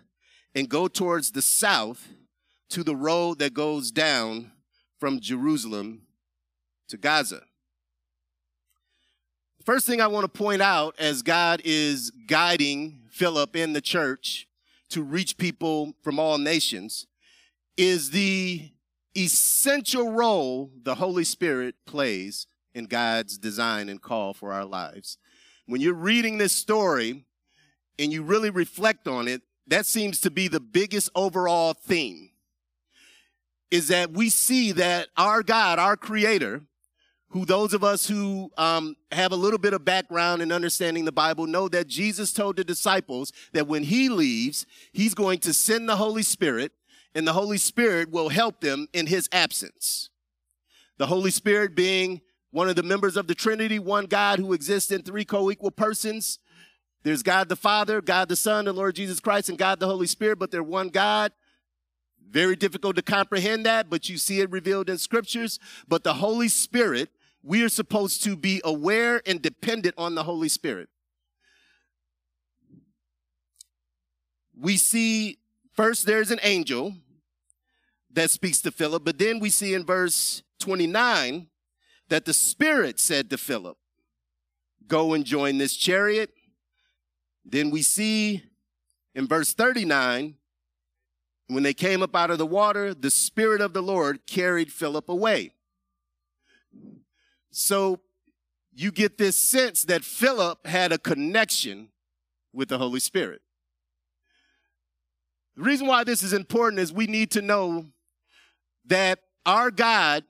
and 0.54 0.68
go 0.68 0.88
towards 0.88 1.32
the 1.32 1.42
south 1.42 2.10
to 2.70 2.84
the 2.84 2.96
road 2.96 3.40
that 3.40 3.54
goes 3.54 3.92
down 3.92 4.52
from 5.00 5.20
Jerusalem 5.20 6.02
to 6.90 6.98
Gaza. 6.98 7.44
First 9.66 9.88
thing 9.88 10.02
I 10.02 10.08
want 10.08 10.26
to 10.26 10.38
point 10.38 10.62
out 10.62 11.00
as 11.00 11.22
God 11.22 11.62
is 11.64 12.12
guiding 12.28 13.04
Philip 13.10 13.56
in 13.56 13.72
the 13.72 13.82
church 13.82 14.48
to 14.90 15.02
reach 15.02 15.38
people 15.38 15.94
from 16.04 16.20
all 16.20 16.38
nations 16.38 17.08
is 17.78 18.12
the 18.12 18.73
essential 19.16 20.12
role 20.12 20.72
the 20.84 20.96
Holy 20.96 21.24
Spirit 21.24 21.76
plays 21.86 22.48
in 22.74 22.86
God's 22.86 23.38
design 23.38 23.90
and 23.90 24.02
call 24.02 24.34
for 24.34 24.52
our 24.52 24.66
lives. 24.66 25.18
When 25.68 25.82
you're 25.82 25.94
reading 25.94 26.38
this 26.38 26.54
story 26.54 27.26
and 28.00 28.12
you 28.12 28.24
really 28.24 28.50
reflect 28.50 29.08
on 29.08 29.28
it, 29.28 29.42
that 29.68 29.86
seems 29.86 30.20
to 30.22 30.32
be 30.32 30.48
the 30.48 30.60
biggest 30.60 31.10
overall 31.16 31.74
theme 31.74 32.32
is 33.72 33.88
that 33.88 34.12
we 34.12 34.30
see 34.30 34.72
that 34.72 35.08
our 35.18 35.42
God, 35.42 35.80
our 35.80 35.98
creator, 35.98 36.62
who 37.30 37.44
those 37.44 37.74
of 37.74 37.84
us 37.84 38.08
who 38.08 38.52
um, 38.58 38.96
have 39.12 39.32
a 39.32 39.36
little 39.36 39.58
bit 39.58 39.74
of 39.74 39.84
background 39.84 40.44
in 40.44 40.52
understanding 40.52 41.06
the 41.06 41.12
Bible 41.12 41.48
know 41.48 41.68
that 41.68 41.88
Jesus 41.88 42.32
told 42.32 42.58
the 42.58 42.64
disciples 42.64 43.34
that 43.54 43.68
when 43.68 43.82
he 43.84 44.10
leaves, 44.10 44.68
he's 44.92 45.16
going 45.16 45.40
to 45.40 45.54
send 45.54 45.90
the 45.90 45.96
Holy 45.96 46.22
Spirit 46.22 46.72
and 47.16 47.28
the 47.28 47.34
Holy 47.34 47.58
Spirit 47.58 48.12
will 48.12 48.30
help 48.30 48.62
them 48.62 48.88
in 48.94 49.08
his 49.08 49.30
absence. 49.32 50.10
The 50.98 51.08
Holy 51.08 51.32
Spirit 51.32 51.76
being 51.76 52.22
one 52.52 52.70
of 52.70 52.76
the 52.76 52.84
members 52.84 53.18
of 53.18 53.28
the 53.28 53.36
Trinity, 53.36 53.80
one 53.80 54.06
God 54.06 54.40
who 54.40 54.54
exists 54.54 54.92
in 54.92 55.02
three 55.02 55.26
co-equal 55.26 55.72
persons. 55.72 56.40
There's 57.04 57.24
God 57.24 57.50
the 57.50 57.56
Father, 57.56 58.00
God 58.00 58.30
the 58.30 58.36
Son, 58.36 58.66
the 58.66 58.74
Lord 58.74 58.96
Jesus 58.96 59.20
Christ, 59.20 59.50
and 59.50 59.58
God 59.58 59.80
the 59.80 59.88
Holy 59.88 60.08
Spirit, 60.08 60.40
but 60.40 60.52
they're 60.52 60.64
one 60.64 60.90
God. 60.90 61.32
Very 62.30 62.56
difficult 62.56 62.96
to 62.96 63.02
comprehend 63.02 63.66
that, 63.66 63.90
but 63.90 64.10
you 64.10 64.18
see 64.18 64.40
it 64.40 64.50
revealed 64.50 64.90
in 64.90 64.98
scriptures. 64.98 65.60
But 65.88 66.04
the 66.04 66.16
Holy 66.16 66.48
Spirit, 66.48 67.10
we 67.44 67.64
are 67.64 67.70
supposed 67.70 68.24
to 68.24 68.36
be 68.36 68.62
aware 68.64 69.22
and 69.26 69.42
dependent 69.42 69.96
on 69.98 70.16
the 70.16 70.24
Holy 70.24 70.50
Spirit. 70.50 70.90
We 74.58 74.78
see 74.78 75.40
first 75.74 76.06
there's 76.06 76.32
an 76.32 76.40
angel 76.44 76.96
that 78.14 78.30
speaks 78.30 78.62
to 78.62 78.72
Philip. 78.72 79.04
But 79.04 79.18
then 79.18 79.40
we 79.40 79.50
see 79.50 79.74
in 79.74 79.86
verse 79.86 80.44
29 80.60 81.48
that 82.10 82.26
the 82.26 82.34
Spirit 82.34 83.00
said 83.00 83.30
to 83.30 83.38
Philip, 83.38 83.78
Go 84.88 85.14
and 85.14 85.26
join 85.26 85.58
this 85.58 85.76
chariot. 85.76 86.32
Then 87.46 87.72
we 87.72 87.82
see 87.82 88.44
in 89.16 89.28
verse 89.28 89.54
39, 89.54 90.36
when 91.48 91.64
they 91.64 91.74
came 91.74 92.02
up 92.02 92.16
out 92.16 92.32
of 92.32 92.38
the 92.38 92.46
water, 92.46 92.94
the 92.94 93.12
Spirit 93.12 93.62
of 93.62 93.74
the 93.74 93.82
Lord 93.82 94.26
carried 94.26 94.72
Philip 94.72 95.10
away. 95.10 95.54
So 97.52 98.00
you 98.74 98.92
get 98.92 99.18
this 99.18 99.38
sense 99.38 99.84
that 99.86 100.04
Philip 100.04 100.66
had 100.66 100.92
a 100.92 100.98
connection 100.98 101.90
with 102.52 102.70
the 102.70 102.78
Holy 102.78 103.00
Spirit. 103.00 103.42
The 105.56 105.64
reason 105.64 105.86
why 105.86 106.04
this 106.04 106.24
is 106.24 106.34
important 106.34 106.80
is 106.80 106.92
we 106.92 107.06
need 107.06 107.30
to 107.32 107.42
know 107.42 107.86
that 108.86 109.20
our 109.46 109.72
God, 109.72 110.24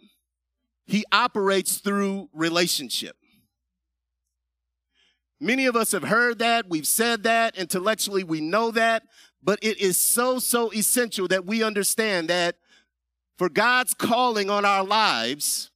He 0.85 1.05
operates 1.11 1.77
through 1.77 2.29
relationship. 2.33 3.15
Many 5.39 5.65
of 5.65 5.75
us 5.75 5.91
have 5.91 6.03
heard 6.03 6.39
that, 6.39 6.69
we've 6.69 6.87
said 6.87 7.23
that, 7.23 7.57
intellectually 7.57 8.23
we 8.23 8.39
know 8.39 8.71
that, 8.71 9.03
but 9.43 9.59
it 9.61 9.77
is 9.77 9.99
so, 9.99 10.39
so 10.39 10.71
essential 10.71 11.27
that 11.27 11.45
we 11.45 11.63
understand 11.63 12.29
that 12.29 12.55
for 13.37 13.49
God's 13.49 13.93
calling 13.93 14.49
on 14.49 14.63
our 14.63 14.85
lives, 14.85 15.69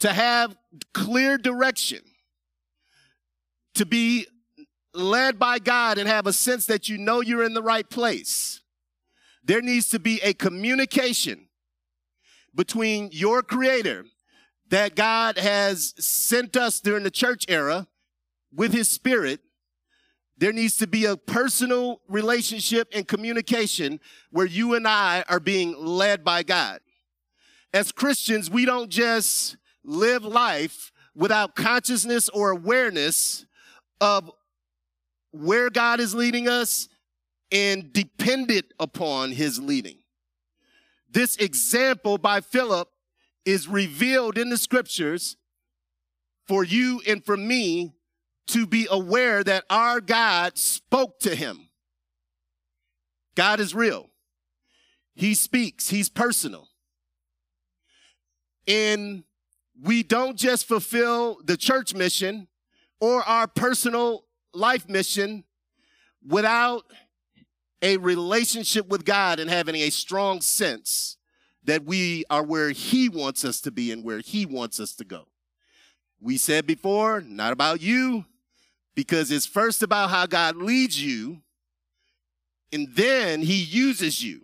to 0.00 0.12
have 0.12 0.56
clear 0.92 1.38
direction, 1.38 2.00
to 3.74 3.86
be 3.86 4.26
led 4.92 5.38
by 5.38 5.60
God 5.60 5.98
and 5.98 6.08
have 6.08 6.26
a 6.26 6.32
sense 6.32 6.66
that 6.66 6.88
you 6.88 6.98
know 6.98 7.20
you're 7.20 7.44
in 7.44 7.54
the 7.54 7.62
right 7.62 7.88
place, 7.88 8.60
there 9.48 9.62
needs 9.62 9.88
to 9.88 9.98
be 9.98 10.20
a 10.20 10.34
communication 10.34 11.48
between 12.54 13.08
your 13.12 13.42
creator 13.42 14.04
that 14.68 14.94
God 14.94 15.38
has 15.38 15.94
sent 15.98 16.54
us 16.54 16.80
during 16.80 17.02
the 17.02 17.10
church 17.10 17.46
era 17.48 17.88
with 18.54 18.74
his 18.74 18.90
spirit. 18.90 19.40
There 20.36 20.52
needs 20.52 20.76
to 20.76 20.86
be 20.86 21.06
a 21.06 21.16
personal 21.16 22.02
relationship 22.08 22.88
and 22.92 23.08
communication 23.08 24.00
where 24.30 24.44
you 24.44 24.74
and 24.74 24.86
I 24.86 25.24
are 25.30 25.40
being 25.40 25.74
led 25.78 26.22
by 26.22 26.42
God. 26.42 26.80
As 27.72 27.90
Christians, 27.90 28.50
we 28.50 28.66
don't 28.66 28.90
just 28.90 29.56
live 29.82 30.24
life 30.24 30.92
without 31.14 31.56
consciousness 31.56 32.28
or 32.28 32.50
awareness 32.50 33.46
of 33.98 34.30
where 35.32 35.70
God 35.70 36.00
is 36.00 36.14
leading 36.14 36.48
us 36.48 36.88
and 37.50 37.92
depended 37.92 38.72
upon 38.78 39.32
his 39.32 39.58
leading. 39.58 39.98
This 41.10 41.36
example 41.36 42.18
by 42.18 42.40
Philip 42.40 42.88
is 43.44 43.66
revealed 43.66 44.36
in 44.36 44.50
the 44.50 44.58
scriptures 44.58 45.36
for 46.46 46.64
you 46.64 47.00
and 47.06 47.24
for 47.24 47.36
me 47.36 47.94
to 48.48 48.66
be 48.66 48.86
aware 48.90 49.42
that 49.44 49.64
our 49.70 50.00
God 50.00 50.58
spoke 50.58 51.20
to 51.20 51.34
him. 51.34 51.68
God 53.34 53.60
is 53.60 53.74
real. 53.74 54.10
He 55.14 55.34
speaks. 55.34 55.88
He's 55.88 56.08
personal. 56.08 56.68
And 58.66 59.24
we 59.80 60.02
don't 60.02 60.36
just 60.36 60.66
fulfill 60.66 61.38
the 61.44 61.56
church 61.56 61.94
mission 61.94 62.48
or 63.00 63.22
our 63.22 63.46
personal 63.46 64.24
life 64.52 64.88
mission 64.88 65.44
without 66.26 66.84
a 67.82 67.96
relationship 67.96 68.88
with 68.88 69.04
God 69.04 69.40
and 69.40 69.48
having 69.48 69.76
a 69.76 69.90
strong 69.90 70.40
sense 70.40 71.16
that 71.64 71.84
we 71.84 72.24
are 72.30 72.42
where 72.42 72.70
He 72.70 73.08
wants 73.08 73.44
us 73.44 73.60
to 73.62 73.70
be 73.70 73.92
and 73.92 74.04
where 74.04 74.20
He 74.20 74.46
wants 74.46 74.80
us 74.80 74.94
to 74.96 75.04
go. 75.04 75.26
We 76.20 76.36
said 76.36 76.66
before, 76.66 77.20
not 77.20 77.52
about 77.52 77.80
you, 77.80 78.24
because 78.94 79.30
it's 79.30 79.46
first 79.46 79.82
about 79.82 80.10
how 80.10 80.26
God 80.26 80.56
leads 80.56 81.02
you, 81.02 81.42
and 82.72 82.88
then 82.94 83.42
He 83.42 83.62
uses 83.62 84.24
you. 84.24 84.42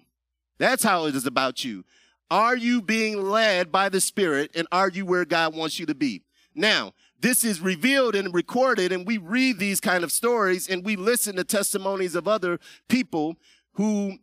That's 0.59 0.85
how 0.85 1.07
it 1.07 1.17
is 1.17 1.27
about 1.27 1.65
you. 1.65 1.85
Are 2.31 2.57
you 2.57 2.81
being 2.81 3.23
led 3.23 3.71
by 3.71 3.89
the 3.89 4.01
Spirit 4.01 4.51
and 4.55 4.67
are 4.73 4.89
you 4.89 5.05
where 5.05 5.25
God 5.25 5.55
wants 5.55 5.79
you 5.79 5.87
to 5.87 5.95
be? 5.95 6.23
Now, 6.55 6.95
this 7.21 7.45
is 7.45 7.61
revealed 7.61 8.15
and 8.15 8.35
recorded, 8.35 8.93
and 8.93 9.07
we 9.07 9.19
read 9.19 9.59
these 9.59 9.81
kind 9.81 10.05
of 10.05 10.13
stories 10.13 10.69
and 10.69 10.85
we 10.85 10.97
listen 10.97 11.37
to 11.37 11.45
testimonies 11.45 12.15
of 12.15 12.29
other 12.29 12.59
people 12.89 13.37
who 13.75 14.19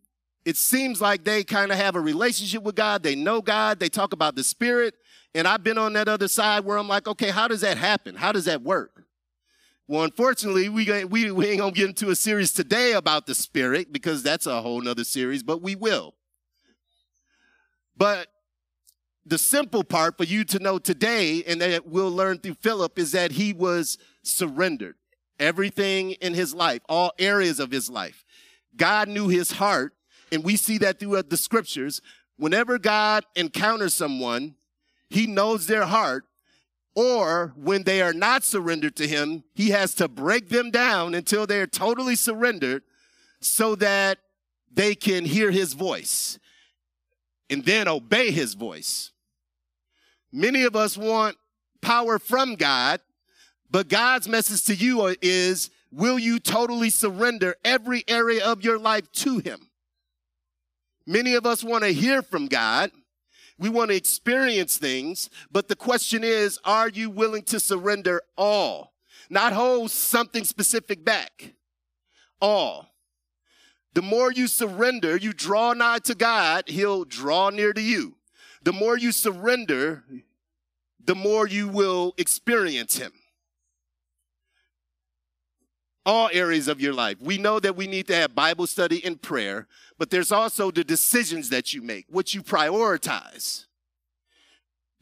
it 0.46 0.58
seems 0.58 1.02
like 1.02 1.24
they 1.24 1.44
kind 1.44 1.72
of 1.72 1.78
have 1.78 1.96
a 1.96 2.00
relationship 2.00 2.64
with 2.64 2.76
God. 2.76 3.04
They 3.04 3.16
know 3.16 3.42
God. 3.42 3.80
They 3.80 3.90
talk 3.90 4.14
about 4.14 4.36
the 4.36 4.44
Spirit. 4.44 4.96
And 5.36 5.48
I've 5.48 5.64
been 5.64 5.78
on 5.78 5.94
that 5.94 6.08
other 6.08 6.28
side 6.28 6.66
where 6.66 6.78
I'm 6.78 6.88
like, 6.88 7.08
okay, 7.08 7.30
how 7.30 7.48
does 7.48 7.62
that 7.62 7.78
happen? 7.78 8.16
How 8.16 8.32
does 8.32 8.46
that 8.46 8.62
work? 8.62 9.06
Well, 9.88 10.04
unfortunately, 10.04 10.70
we, 10.70 11.04
we, 11.04 11.32
we 11.32 11.48
ain't 11.48 11.60
gonna 11.60 11.72
get 11.72 11.90
into 11.90 12.10
a 12.10 12.16
series 12.16 12.54
today 12.54 12.94
about 12.94 13.28
the 13.28 13.36
Spirit 13.36 13.92
because 13.92 14.24
that's 14.24 14.46
a 14.46 14.62
whole 14.62 14.82
nother 14.82 15.04
series, 15.04 15.44
but 15.44 15.62
we 15.62 15.76
will. 15.76 16.16
But 17.98 18.28
the 19.26 19.38
simple 19.38 19.84
part 19.84 20.18
for 20.18 20.24
you 20.24 20.44
to 20.46 20.60
know 20.60 20.80
today, 20.80 21.44
and 21.46 21.62
that 21.62 21.88
we'll 21.88 22.12
learn 22.12 22.40
through 22.40 22.56
Philip, 22.56 22.98
is 22.98 23.12
that 23.12 23.32
he 23.32 23.54
was 23.54 23.98
surrendered. 24.24 24.96
Everything 25.40 26.12
in 26.14 26.34
his 26.34 26.54
life, 26.54 26.82
all 26.90 27.12
areas 27.20 27.60
of 27.60 27.72
his 27.72 27.90
life. 27.90 28.26
God 28.76 29.08
knew 29.08 29.28
his 29.28 29.52
heart, 29.54 29.94
and 30.32 30.44
we 30.44 30.56
see 30.56 30.78
that 30.80 31.00
throughout 31.00 31.30
the 31.30 31.38
scriptures. 31.38 32.02
Whenever 32.38 32.80
God 32.80 33.26
encounters 33.36 33.94
someone, 33.94 34.56
he 35.10 35.28
knows 35.28 35.68
their 35.68 35.86
heart, 35.86 36.26
or 36.96 37.54
when 37.56 37.84
they 37.84 38.02
are 38.02 38.14
not 38.14 38.44
surrendered 38.44 38.96
to 38.98 39.08
him, 39.08 39.44
he 39.54 39.70
has 39.70 39.94
to 39.96 40.08
break 40.08 40.50
them 40.50 40.72
down 40.72 41.14
until 41.14 41.46
they 41.46 41.60
are 41.60 41.68
totally 41.68 42.16
surrendered 42.16 42.84
so 43.40 43.76
that 43.76 44.20
they 44.72 44.96
can 44.96 45.26
hear 45.26 45.52
his 45.52 45.74
voice 45.74 46.40
and 47.52 47.66
then 47.66 47.88
obey 47.88 48.32
his 48.32 48.54
voice. 48.54 49.12
Many 50.32 50.64
of 50.64 50.76
us 50.76 50.98
want 50.98 51.36
power 51.82 52.18
from 52.18 52.56
God, 52.56 53.02
but 53.70 53.90
God's 53.90 54.28
message 54.28 54.64
to 54.66 54.74
you 54.74 55.16
is, 55.22 55.70
will 55.92 56.18
you 56.18 56.40
totally 56.40 56.90
surrender 56.90 57.56
every 57.66 58.04
area 58.08 58.46
of 58.46 58.64
your 58.64 58.80
life 58.80 59.12
to 59.12 59.40
him? 59.40 59.70
Many 61.06 61.36
of 61.36 61.46
us 61.46 61.64
want 61.64 61.84
to 61.84 61.94
hear 61.94 62.22
from 62.22 62.48
God. 62.48 62.92
We 63.60 63.70
want 63.70 63.90
to 63.92 63.96
experience 63.96 64.78
things, 64.78 65.30
but 65.52 65.68
the 65.68 65.76
question 65.76 66.24
is, 66.24 66.58
are 66.64 66.90
you 66.90 67.10
willing 67.10 67.44
to 67.44 67.60
surrender 67.60 68.22
all? 68.38 68.94
Not 69.30 69.54
hold 69.54 69.92
something 69.92 70.46
specific 70.46 71.04
back. 71.04 71.54
All. 72.42 72.91
The 73.94 74.02
more 74.02 74.32
you 74.32 74.48
surrender, 74.48 75.18
you 75.18 75.34
draw 75.34 75.74
nigh 75.74 76.00
to 76.00 76.16
God, 76.16 76.66
He'll 76.68 77.04
draw 77.04 77.50
near 77.50 77.74
to 77.74 77.82
you. 77.82 78.16
The 78.64 78.72
more 78.72 78.98
you 78.98 79.12
surrender, 79.12 80.04
the 81.04 81.16
more 81.16 81.48
you 81.48 81.68
will 81.68 82.14
experience 82.18 82.98
Him. 82.98 83.12
All 86.06 86.30
areas 86.32 86.68
of 86.68 86.82
your 86.82 86.94
life. 86.94 87.18
We 87.20 87.38
know 87.38 87.60
that 87.60 87.76
we 87.76 87.86
need 87.86 88.08
to 88.08 88.16
have 88.16 88.34
Bible 88.34 88.66
study 88.66 89.04
and 89.06 89.22
prayer, 89.22 89.68
but 90.00 90.10
there's 90.10 90.32
also 90.32 90.72
the 90.72 90.84
decisions 90.84 91.50
that 91.50 91.74
you 91.74 91.82
make, 91.82 92.06
what 92.10 92.34
you 92.34 92.42
prioritize. 92.42 93.66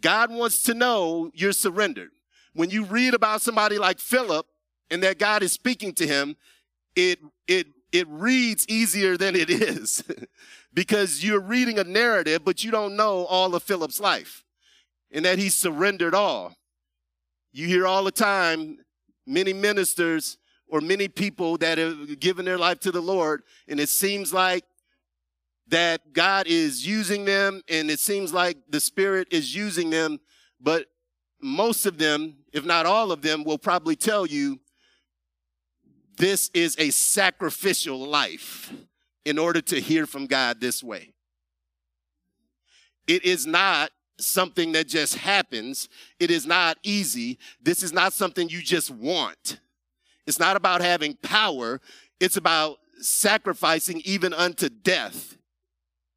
God 0.02 0.32
wants 0.32 0.62
to 0.64 0.74
know 0.74 1.32
you're 1.34 1.54
surrendered. 1.54 2.12
When 2.54 2.70
you 2.70 2.84
read 2.84 3.14
about 3.14 3.42
somebody 3.42 3.78
like 3.78 4.00
Philip 4.00 4.46
and 4.90 5.04
that 5.04 5.20
God 5.20 5.44
is 5.44 5.52
speaking 5.52 5.94
to 5.94 6.08
him, 6.08 6.36
it, 6.96 7.20
it 7.48 7.68
it 7.92 8.08
reads 8.08 8.68
easier 8.68 9.18
than 9.18 9.36
it 9.36 9.50
is 9.50 10.04
because 10.74 11.24
you're 11.24 11.40
reading 11.40 11.80
a 11.80 11.84
narrative, 11.84 12.44
but 12.44 12.64
you 12.64 12.72
don't 12.72 12.96
know 12.96 13.26
all 13.26 13.56
of 13.56 13.64
Philip's 13.64 14.00
life 14.00 14.44
and 15.12 15.26
that 15.26 15.40
he 15.40 15.50
surrendered 15.50 16.14
all. 16.14 16.56
You 17.52 17.68
hear 17.68 17.88
all 17.88 18.04
the 18.04 18.12
time 18.12 18.78
many 19.26 19.54
ministers 19.54 20.38
or 20.68 20.82
many 20.82 21.08
people 21.08 21.58
that 21.58 21.78
have 21.78 22.20
given 22.20 22.46
their 22.46 22.58
life 22.58 22.80
to 22.82 22.92
the 22.92 23.02
Lord, 23.02 23.42
and 23.68 23.80
it 23.80 23.90
seems 23.90 24.32
like 24.32 24.64
that 25.68 26.14
God 26.14 26.48
is 26.48 26.86
using 26.86 27.26
them 27.26 27.62
and 27.70 27.90
it 27.90 28.00
seems 28.00 28.34
like 28.34 28.58
the 28.70 28.80
Spirit 28.80 29.28
is 29.32 29.56
using 29.56 29.90
them, 29.90 30.20
but 30.60 30.86
most 31.42 31.86
of 31.86 31.98
them, 31.98 32.38
if 32.52 32.66
not 32.66 32.86
all 32.86 33.12
of 33.12 33.22
them, 33.22 33.44
will 33.44 33.58
probably 33.58 33.96
tell 33.96 34.26
you 34.26 34.60
this 36.20 36.52
is 36.54 36.76
a 36.78 36.92
sacrificial 36.92 37.98
life 37.98 38.72
in 39.26 39.40
order 39.40 39.62
to 39.62 39.80
hear 39.80 40.06
from 40.06 40.28
God 40.28 40.62
this 40.62 40.84
way. 40.84 41.14
It 43.08 43.24
is 43.24 43.48
not 43.48 43.92
something 44.20 44.74
that 44.74 44.88
just 44.88 45.16
happens. 45.16 45.90
It 46.20 46.30
is 46.30 46.46
not 46.46 46.78
easy. 46.84 47.40
This 47.62 47.82
is 47.82 47.94
not 47.94 48.14
something 48.14 48.50
you 48.50 48.62
just 48.62 48.92
want. 48.92 49.60
It's 50.28 50.40
not 50.40 50.58
about 50.58 50.82
having 50.82 51.16
power. 51.16 51.82
It's 52.20 52.38
about 52.38 52.78
sacrificing 53.00 54.02
even 54.04 54.34
unto 54.34 54.70
death 54.70 55.38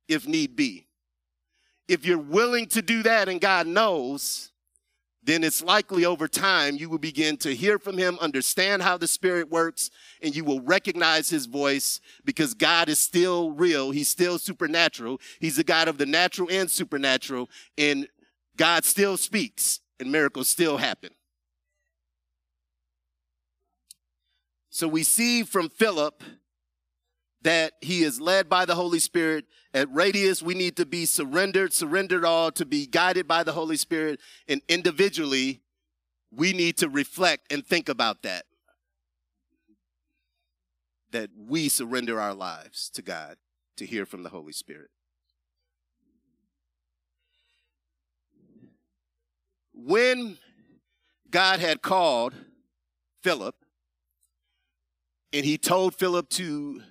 if 0.09 0.27
need 0.27 0.57
be. 0.57 0.89
If 1.89 2.05
you're 2.05 2.19
willing 2.19 2.67
to 2.67 2.83
do 2.83 3.03
that 3.05 3.29
and 3.29 3.41
God 3.41 3.67
knows, 3.67 4.52
then 5.25 5.45
it's 5.45 5.63
likely 5.63 6.05
over 6.05 6.27
time 6.27 6.77
you 6.77 6.89
will 6.89 6.99
begin 6.99 7.37
to 7.39 7.55
hear 7.55 7.79
from 7.79 7.97
him, 7.97 8.19
understand 8.21 8.83
how 8.83 8.99
the 8.99 9.07
spirit 9.07 9.51
works, 9.51 9.91
and 10.21 10.35
you 10.35 10.45
will 10.45 10.61
recognize 10.61 11.31
his 11.31 11.47
voice 11.47 12.01
because 12.25 12.55
God 12.55 12.89
is 12.89 12.99
still 12.99 13.53
real. 13.53 13.93
He's 13.93 14.09
still 14.09 14.39
supernatural. 14.39 15.21
He's 15.39 15.57
the 15.57 15.65
God 15.65 15.87
of 15.87 15.99
the 15.99 16.07
natural 16.07 16.49
and 16.51 16.69
supernatural. 16.69 17.49
And 17.79 18.09
God 18.57 18.85
still 18.85 19.17
speaks 19.17 19.81
and 20.01 20.11
miracles 20.11 20.49
still 20.49 20.79
happen. 20.79 21.11
So 24.71 24.89
we 24.89 25.05
see 25.05 25.45
from 25.45 25.69
Philip 25.69 26.23
that 27.43 27.73
he 27.81 28.03
is 28.03 28.21
led 28.21 28.49
by 28.49 28.65
the 28.65 28.75
Holy 28.75 28.99
Spirit. 28.99 29.47
At 29.75 29.93
Radius, 29.93 30.43
we 30.43 30.55
need 30.55 30.77
to 30.77 30.87
be 30.87 31.05
surrendered, 31.05 31.73
surrendered 31.73 32.25
all 32.25 32.51
to 32.53 32.65
be 32.65 32.87
guided 32.87 33.27
by 33.27 33.43
the 33.43 33.53
Holy 33.53 33.77
Spirit. 33.77 34.21
And 34.49 34.63
individually, 34.69 35.63
we 36.31 36.53
need 36.53 36.77
to 36.79 36.89
reflect 36.89 37.53
and 37.53 37.67
think 37.67 37.89
about 37.89 38.23
that. 38.23 38.45
That 41.11 41.31
we 41.37 41.69
surrender 41.69 42.21
our 42.21 42.35
lives 42.35 42.91
to 42.91 43.03
God 43.03 43.37
to 43.77 43.87
hear 43.87 44.07
from 44.07 44.23
the 44.23 44.31
Holy 44.31 44.53
Spirit. 44.53 44.91
When 49.75 50.39
God 51.31 51.61
had 51.61 51.83
called 51.83 52.35
Philip, 53.23 53.57
and 55.33 55.45
he 55.47 55.57
told 55.57 55.95
Philip 55.95 56.29
to 56.31 56.83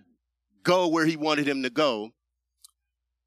go 0.64 0.88
where 0.88 1.06
he 1.06 1.16
wanted 1.16 1.48
him 1.48 1.64
to 1.64 1.70
go. 1.70 2.12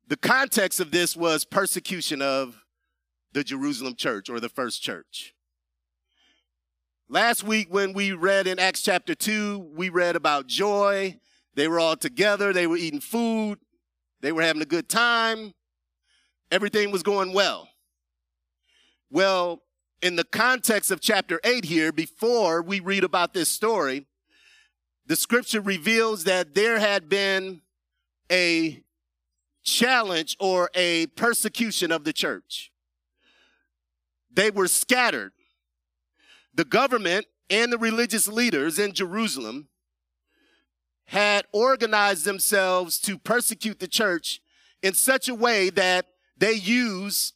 The 0.08 0.16
context 0.16 0.80
of 0.80 0.90
this 0.90 1.16
was 1.16 1.44
persecution 1.44 2.20
of 2.20 2.64
the 3.32 3.44
Jerusalem 3.44 3.94
church 3.96 4.28
or 4.28 4.40
the 4.40 4.48
first 4.48 4.82
church. 4.82 5.34
Last 7.08 7.44
week, 7.44 7.68
when 7.70 7.92
we 7.92 8.12
read 8.12 8.46
in 8.46 8.58
Acts 8.58 8.82
chapter 8.82 9.14
2, 9.14 9.72
we 9.74 9.88
read 9.88 10.16
about 10.16 10.46
joy. 10.46 11.18
They 11.54 11.68
were 11.68 11.78
all 11.78 11.96
together, 11.96 12.52
they 12.52 12.66
were 12.66 12.76
eating 12.76 13.00
food, 13.00 13.58
they 14.20 14.32
were 14.32 14.42
having 14.42 14.62
a 14.62 14.66
good 14.66 14.88
time, 14.88 15.54
everything 16.50 16.90
was 16.90 17.02
going 17.02 17.32
well. 17.32 17.68
Well, 19.10 19.62
in 20.02 20.16
the 20.16 20.24
context 20.24 20.90
of 20.90 21.00
chapter 21.00 21.40
8 21.44 21.64
here, 21.64 21.92
before 21.92 22.60
we 22.60 22.80
read 22.80 23.04
about 23.04 23.34
this 23.34 23.48
story, 23.48 24.06
the 25.06 25.16
scripture 25.16 25.60
reveals 25.60 26.24
that 26.24 26.54
there 26.54 26.78
had 26.78 27.08
been 27.08 27.60
a 28.30 28.82
challenge 29.62 30.36
or 30.40 30.70
a 30.74 31.06
persecution 31.08 31.92
of 31.92 32.04
the 32.04 32.12
church. 32.12 32.72
They 34.32 34.50
were 34.50 34.68
scattered. 34.68 35.32
The 36.54 36.64
government 36.64 37.26
and 37.50 37.72
the 37.72 37.78
religious 37.78 38.28
leaders 38.28 38.78
in 38.78 38.92
Jerusalem 38.92 39.68
had 41.06 41.44
organized 41.52 42.24
themselves 42.24 42.98
to 43.00 43.18
persecute 43.18 43.78
the 43.78 43.88
church 43.88 44.40
in 44.82 44.94
such 44.94 45.28
a 45.28 45.34
way 45.34 45.70
that 45.70 46.06
they 46.36 46.54
use 46.54 47.33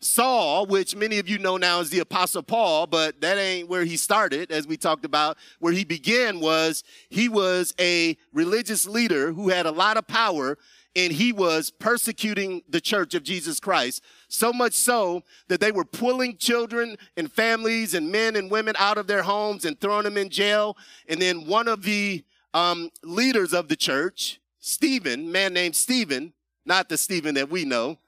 Saul, 0.00 0.66
which 0.66 0.96
many 0.96 1.18
of 1.18 1.28
you 1.28 1.38
know 1.38 1.56
now 1.56 1.80
as 1.80 1.90
the 1.90 1.98
Apostle 1.98 2.42
Paul, 2.42 2.86
but 2.86 3.20
that 3.20 3.36
ain't 3.36 3.68
where 3.68 3.84
he 3.84 3.96
started, 3.96 4.50
as 4.50 4.66
we 4.66 4.76
talked 4.76 5.04
about. 5.04 5.36
Where 5.58 5.72
he 5.72 5.84
began 5.84 6.40
was 6.40 6.84
he 7.10 7.28
was 7.28 7.74
a 7.78 8.16
religious 8.32 8.86
leader 8.86 9.32
who 9.32 9.50
had 9.50 9.66
a 9.66 9.70
lot 9.70 9.96
of 9.96 10.06
power 10.06 10.56
and 10.96 11.12
he 11.12 11.32
was 11.32 11.70
persecuting 11.70 12.62
the 12.68 12.80
church 12.80 13.14
of 13.14 13.22
Jesus 13.22 13.60
Christ. 13.60 14.02
So 14.28 14.52
much 14.52 14.72
so 14.72 15.22
that 15.48 15.60
they 15.60 15.70
were 15.70 15.84
pulling 15.84 16.36
children 16.36 16.96
and 17.16 17.30
families 17.30 17.94
and 17.94 18.10
men 18.10 18.34
and 18.36 18.50
women 18.50 18.74
out 18.78 18.98
of 18.98 19.06
their 19.06 19.22
homes 19.22 19.64
and 19.64 19.80
throwing 19.80 20.04
them 20.04 20.16
in 20.16 20.30
jail. 20.30 20.76
And 21.08 21.22
then 21.22 21.46
one 21.46 21.68
of 21.68 21.82
the 21.82 22.24
um, 22.54 22.90
leaders 23.04 23.52
of 23.52 23.68
the 23.68 23.76
church, 23.76 24.40
Stephen, 24.58 25.30
man 25.30 25.52
named 25.52 25.76
Stephen, 25.76 26.32
not 26.64 26.88
the 26.88 26.98
Stephen 26.98 27.36
that 27.36 27.50
we 27.50 27.64
know, 27.64 27.98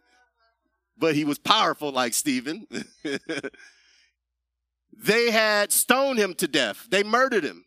but 0.96 1.14
he 1.14 1.24
was 1.24 1.38
powerful 1.38 1.90
like 1.90 2.14
Stephen. 2.14 2.66
they 4.92 5.30
had 5.30 5.72
stoned 5.72 6.18
him 6.18 6.34
to 6.34 6.48
death, 6.48 6.86
they 6.90 7.02
murdered 7.02 7.44
him. 7.44 7.64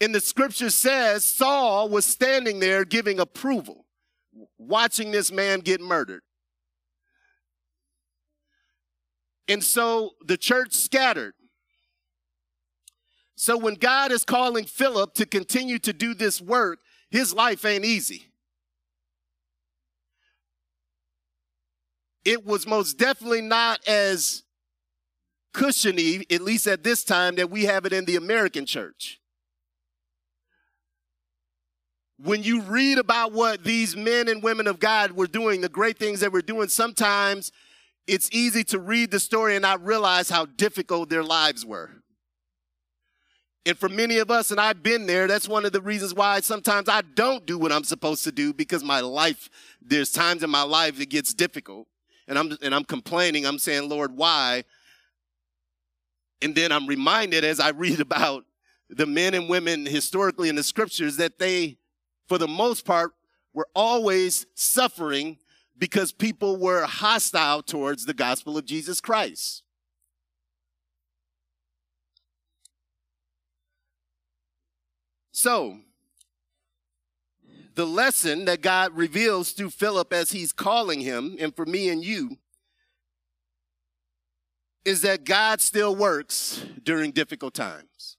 And 0.00 0.14
the 0.14 0.20
scripture 0.20 0.70
says 0.70 1.24
Saul 1.24 1.88
was 1.90 2.06
standing 2.06 2.58
there 2.58 2.84
giving 2.86 3.20
approval, 3.20 3.84
watching 4.56 5.10
this 5.10 5.30
man 5.30 5.60
get 5.60 5.80
murdered. 5.80 6.22
And 9.46 9.62
so 9.62 10.12
the 10.24 10.38
church 10.38 10.72
scattered. 10.72 11.34
So 13.34 13.58
when 13.58 13.74
God 13.74 14.12
is 14.12 14.24
calling 14.24 14.64
Philip 14.64 15.14
to 15.14 15.26
continue 15.26 15.78
to 15.80 15.92
do 15.92 16.14
this 16.14 16.40
work, 16.40 16.78
his 17.10 17.34
life 17.34 17.64
ain't 17.64 17.84
easy. 17.84 18.29
It 22.30 22.46
was 22.46 22.64
most 22.64 22.96
definitely 22.96 23.40
not 23.40 23.80
as 23.88 24.44
cushiony, 25.52 26.24
at 26.30 26.40
least 26.40 26.68
at 26.68 26.84
this 26.84 27.02
time, 27.02 27.34
that 27.34 27.50
we 27.50 27.64
have 27.64 27.84
it 27.84 27.92
in 27.92 28.04
the 28.04 28.14
American 28.14 28.66
church. 28.66 29.18
When 32.22 32.44
you 32.44 32.60
read 32.62 32.98
about 32.98 33.32
what 33.32 33.64
these 33.64 33.96
men 33.96 34.28
and 34.28 34.44
women 34.44 34.68
of 34.68 34.78
God 34.78 35.10
were 35.10 35.26
doing, 35.26 35.60
the 35.60 35.68
great 35.68 35.98
things 35.98 36.20
they 36.20 36.28
were 36.28 36.40
doing, 36.40 36.68
sometimes 36.68 37.50
it's 38.06 38.28
easy 38.30 38.62
to 38.64 38.78
read 38.78 39.10
the 39.10 39.18
story 39.18 39.56
and 39.56 39.62
not 39.62 39.84
realize 39.84 40.30
how 40.30 40.46
difficult 40.46 41.08
their 41.08 41.24
lives 41.24 41.66
were. 41.66 41.90
And 43.66 43.76
for 43.76 43.88
many 43.88 44.18
of 44.18 44.30
us, 44.30 44.52
and 44.52 44.60
I've 44.60 44.84
been 44.84 45.06
there, 45.06 45.26
that's 45.26 45.48
one 45.48 45.64
of 45.64 45.72
the 45.72 45.82
reasons 45.82 46.14
why 46.14 46.38
sometimes 46.40 46.88
I 46.88 47.02
don't 47.02 47.44
do 47.44 47.58
what 47.58 47.72
I'm 47.72 47.82
supposed 47.82 48.22
to 48.22 48.30
do 48.30 48.54
because 48.54 48.84
my 48.84 49.00
life, 49.00 49.50
there's 49.82 50.12
times 50.12 50.44
in 50.44 50.50
my 50.50 50.62
life 50.62 51.00
it 51.00 51.06
gets 51.06 51.34
difficult 51.34 51.88
and 52.30 52.38
I'm 52.38 52.56
and 52.62 52.74
I'm 52.74 52.84
complaining. 52.84 53.44
I'm 53.44 53.58
saying, 53.58 53.88
Lord, 53.88 54.16
why? 54.16 54.64
And 56.40 56.54
then 56.54 56.72
I'm 56.72 56.86
reminded 56.86 57.44
as 57.44 57.60
I 57.60 57.70
read 57.70 58.00
about 58.08 58.46
the 58.88 59.04
men 59.04 59.34
and 59.34 59.48
women 59.48 59.84
historically 59.84 60.48
in 60.48 60.54
the 60.54 60.62
scriptures 60.62 61.16
that 61.16 61.38
they, 61.38 61.76
for 62.28 62.38
the 62.38 62.48
most 62.48 62.86
part, 62.86 63.12
were 63.52 63.68
always 63.74 64.46
suffering 64.54 65.38
because 65.76 66.12
people 66.12 66.56
were 66.56 66.84
hostile 66.84 67.62
towards 67.62 68.06
the 68.06 68.14
gospel 68.14 68.56
of 68.56 68.64
Jesus 68.64 69.00
Christ. 69.00 69.62
So, 75.32 75.78
the 77.74 77.86
lesson 77.86 78.44
that 78.46 78.62
God 78.62 78.96
reveals 78.96 79.52
through 79.52 79.70
Philip 79.70 80.12
as 80.12 80.32
he's 80.32 80.52
calling 80.52 81.00
him, 81.00 81.36
and 81.38 81.54
for 81.54 81.66
me 81.66 81.88
and 81.88 82.04
you, 82.04 82.38
is 84.84 85.02
that 85.02 85.24
God 85.24 85.60
still 85.60 85.94
works 85.94 86.64
during 86.82 87.12
difficult 87.12 87.54
times. 87.54 88.16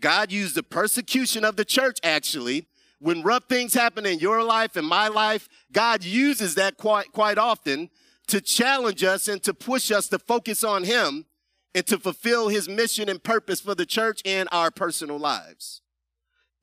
God 0.00 0.30
used 0.30 0.54
the 0.54 0.62
persecution 0.62 1.44
of 1.44 1.56
the 1.56 1.64
church 1.64 1.98
actually. 2.02 2.66
When 3.00 3.22
rough 3.22 3.44
things 3.48 3.74
happen 3.74 4.06
in 4.06 4.18
your 4.18 4.42
life 4.42 4.76
and 4.76 4.86
my 4.86 5.08
life, 5.08 5.48
God 5.72 6.04
uses 6.04 6.56
that 6.56 6.76
quite, 6.76 7.12
quite 7.12 7.38
often 7.38 7.90
to 8.26 8.40
challenge 8.40 9.04
us 9.04 9.28
and 9.28 9.42
to 9.44 9.54
push 9.54 9.90
us 9.90 10.08
to 10.08 10.18
focus 10.18 10.64
on 10.64 10.84
Him 10.84 11.26
and 11.74 11.86
to 11.86 11.98
fulfill 11.98 12.48
His 12.48 12.68
mission 12.68 13.08
and 13.08 13.22
purpose 13.22 13.60
for 13.60 13.74
the 13.74 13.86
church 13.86 14.20
and 14.24 14.48
our 14.50 14.70
personal 14.70 15.18
lives. 15.18 15.80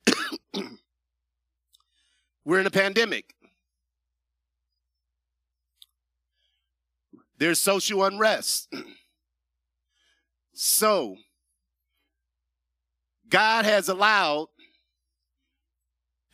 We're 2.44 2.60
in 2.60 2.66
a 2.66 2.70
pandemic. 2.70 3.34
There's 7.38 7.58
social 7.58 8.04
unrest. 8.04 8.72
so, 10.54 11.16
God 13.28 13.64
has 13.64 13.88
allowed 13.88 14.48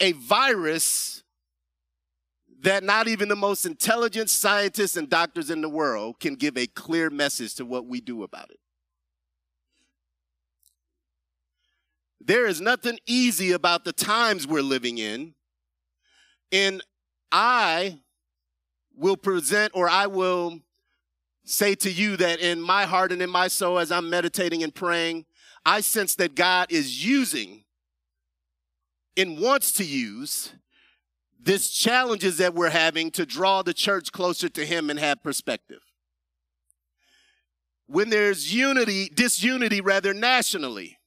a 0.00 0.12
virus 0.12 1.22
that 2.60 2.84
not 2.84 3.08
even 3.08 3.28
the 3.28 3.36
most 3.36 3.66
intelligent 3.66 4.30
scientists 4.30 4.96
and 4.96 5.10
doctors 5.10 5.50
in 5.50 5.62
the 5.62 5.68
world 5.68 6.20
can 6.20 6.34
give 6.34 6.56
a 6.56 6.66
clear 6.66 7.10
message 7.10 7.54
to 7.56 7.64
what 7.64 7.86
we 7.86 8.00
do 8.00 8.22
about 8.22 8.50
it. 8.50 8.58
There 12.24 12.46
is 12.46 12.60
nothing 12.60 12.98
easy 13.06 13.50
about 13.52 13.84
the 13.84 13.92
times 13.92 14.46
we're 14.46 14.62
living 14.62 14.98
in. 14.98 15.34
And 16.52 16.82
I 17.32 17.98
will 18.96 19.16
present 19.16 19.72
or 19.74 19.88
I 19.88 20.06
will 20.06 20.60
say 21.44 21.74
to 21.76 21.90
you 21.90 22.16
that 22.18 22.40
in 22.40 22.60
my 22.60 22.84
heart 22.84 23.10
and 23.10 23.20
in 23.20 23.30
my 23.30 23.48
soul, 23.48 23.78
as 23.78 23.90
I'm 23.90 24.08
meditating 24.08 24.62
and 24.62 24.72
praying, 24.72 25.24
I 25.66 25.80
sense 25.80 26.14
that 26.16 26.34
God 26.34 26.70
is 26.70 27.04
using 27.04 27.64
and 29.16 29.40
wants 29.40 29.72
to 29.72 29.84
use 29.84 30.52
this 31.40 31.70
challenges 31.70 32.38
that 32.38 32.54
we're 32.54 32.70
having 32.70 33.10
to 33.12 33.26
draw 33.26 33.62
the 33.62 33.74
church 33.74 34.12
closer 34.12 34.48
to 34.50 34.64
Him 34.64 34.90
and 34.90 34.98
have 34.98 35.24
perspective. 35.24 35.80
When 37.86 38.10
there's 38.10 38.54
unity, 38.54 39.08
disunity 39.12 39.80
rather 39.80 40.14
nationally, 40.14 40.98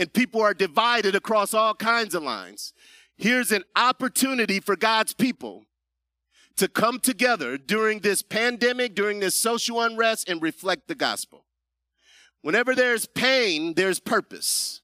and 0.00 0.10
people 0.14 0.40
are 0.40 0.54
divided 0.54 1.14
across 1.14 1.52
all 1.52 1.74
kinds 1.74 2.14
of 2.14 2.22
lines. 2.22 2.72
Here's 3.18 3.52
an 3.52 3.64
opportunity 3.76 4.58
for 4.58 4.74
God's 4.74 5.12
people 5.12 5.66
to 6.56 6.68
come 6.68 7.00
together 7.00 7.58
during 7.58 7.98
this 8.00 8.22
pandemic, 8.22 8.94
during 8.94 9.20
this 9.20 9.34
social 9.34 9.78
unrest, 9.82 10.26
and 10.26 10.40
reflect 10.40 10.88
the 10.88 10.94
gospel. 10.94 11.44
Whenever 12.40 12.74
there's 12.74 13.04
pain, 13.04 13.74
there's 13.74 14.00
purpose. 14.00 14.80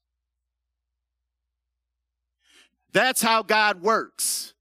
That's 2.93 3.23
how 3.23 3.41
God 3.41 3.81
works. 3.81 4.53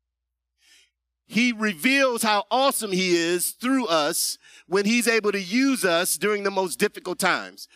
He 1.26 1.52
reveals 1.52 2.22
how 2.22 2.44
awesome 2.50 2.92
He 2.92 3.14
is 3.14 3.50
through 3.50 3.88
us 3.88 4.38
when 4.66 4.86
He's 4.86 5.06
able 5.06 5.32
to 5.32 5.40
use 5.40 5.84
us 5.84 6.16
during 6.16 6.44
the 6.44 6.50
most 6.50 6.78
difficult 6.78 7.18
times. 7.18 7.68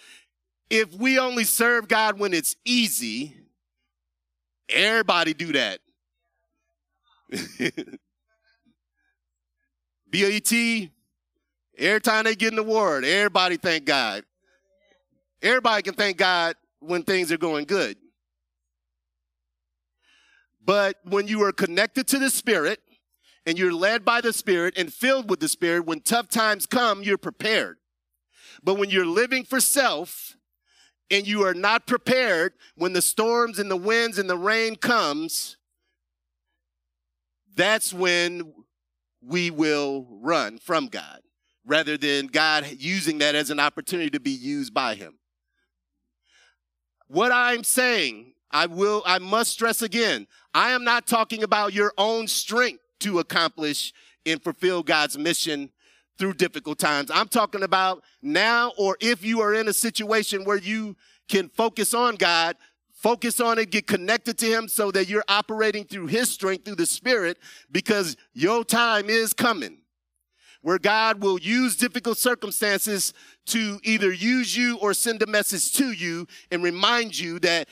If 0.71 0.95
we 0.95 1.19
only 1.19 1.45
serve 1.45 1.89
God 1.89 2.19
when 2.19 2.33
it's 2.33 2.55
easy, 2.65 3.37
everybody 4.69 5.35
do 5.35 5.53
that. 5.53 5.81
BET, 10.11 10.53
every 11.77 12.01
time 12.01 12.25
they 12.25 12.37
get 12.37 12.53
an 12.53 12.59
award, 12.61 13.05
everybody 13.05 13.57
thank 13.57 13.85
God. 13.85 14.25
Everybody 15.43 15.83
can 15.83 15.95
thank 15.95 16.17
God 16.17 16.55
when 16.79 17.03
things 17.03 17.33
are 17.33 17.39
going 17.39 17.65
good. 17.65 17.97
But 20.65 20.97
when 21.05 21.27
you 21.27 21.43
are 21.43 21.53
connected 21.53 22.07
to 22.09 22.19
the 22.19 22.31
Spirit 22.31 22.81
and 23.47 23.59
you're 23.59 23.73
led 23.73 24.05
by 24.05 24.21
the 24.21 24.33
Spirit 24.33 24.75
and 24.77 24.93
filled 24.93 25.31
with 25.31 25.41
the 25.41 25.49
Spirit, 25.49 25.87
when 25.87 26.01
tough 26.01 26.29
times 26.29 26.67
come, 26.67 27.03
you're 27.03 27.19
prepared. 27.19 27.79
But 28.63 28.75
when 28.75 28.91
you're 28.91 29.07
living 29.07 29.45
for 29.45 29.61
self 29.61 30.37
and 31.11 31.27
you 31.27 31.43
are 31.45 31.55
not 31.55 31.87
prepared 31.87 32.53
when 32.77 32.93
the 32.93 33.03
storms 33.03 33.59
and 33.59 33.71
the 33.71 33.77
winds 33.77 34.19
and 34.19 34.31
the 34.31 34.37
rain 34.37 34.77
comes, 34.77 35.57
that's 37.55 37.93
when 37.93 38.53
we 39.21 39.51
will 39.51 40.07
run 40.11 40.59
from 40.59 40.87
God 40.87 41.21
rather 41.67 41.97
than 41.97 42.27
God 42.27 42.67
using 42.79 43.19
that 43.19 43.35
as 43.35 43.51
an 43.51 43.61
opportunity 43.61 44.11
to 44.11 44.21
be 44.21 44.31
used 44.31 44.73
by 44.73 44.95
him. 44.95 45.19
What 47.09 47.33
I'm 47.33 47.65
saying, 47.65 48.35
I 48.51 48.67
will 48.67 49.03
I 49.05 49.19
must 49.19 49.53
stress 49.53 49.83
again, 49.83 50.27
I 50.55 50.71
am 50.71 50.85
not 50.85 51.07
talking 51.07 51.43
about 51.43 51.75
your 51.75 51.93
own 51.99 52.29
strength 52.29 52.83
to 53.01 53.19
accomplish 53.19 53.93
and 54.27 54.43
fulfill 54.43 54.83
God's 54.83 55.19
mission 55.19 55.71
through 56.21 56.35
difficult 56.35 56.79
times. 56.79 57.11
I'm 57.13 57.29
talking 57.29 57.63
about 57.63 58.05
now 58.23 58.73
or 58.77 58.99
if 59.01 59.25
you 59.25 59.41
are 59.41 59.55
in 59.55 59.69
a 59.69 59.73
situation 59.73 60.45
where 60.45 60.59
you 60.59 60.95
can 61.29 61.49
focus 61.49 61.95
on 61.95 62.17
God, 62.17 62.57
focus 62.93 63.41
on 63.41 63.59
it, 63.59 63.71
get 63.71 63.87
connected 63.87 64.37
to 64.39 64.47
Him 64.47 64.69
so 64.69 64.91
that 64.91 65.09
you're 65.09 65.25
operating 65.29 65.85
through 65.85 66.09
His 66.09 66.31
strength, 66.31 66.67
through 66.67 66.77
the 66.77 66.85
Spirit, 66.85 67.39
because 67.73 68.19
your 68.35 68.65
time 68.65 69.09
is 69.09 69.33
coming 69.33 69.79
where 70.63 70.79
God 70.79 71.23
will 71.23 71.41
use 71.41 71.75
difficult 71.75 72.19
circumstances 72.19 73.15
to 73.47 73.81
either 73.83 74.13
use 74.13 74.55
you 74.55 74.77
or 74.77 74.93
send 74.93 75.23
a 75.23 75.27
message 75.27 75.73
to 75.79 75.93
you 75.93 76.27
and 76.51 76.63
remind 76.63 77.19
you 77.19 77.39
that 77.39 77.67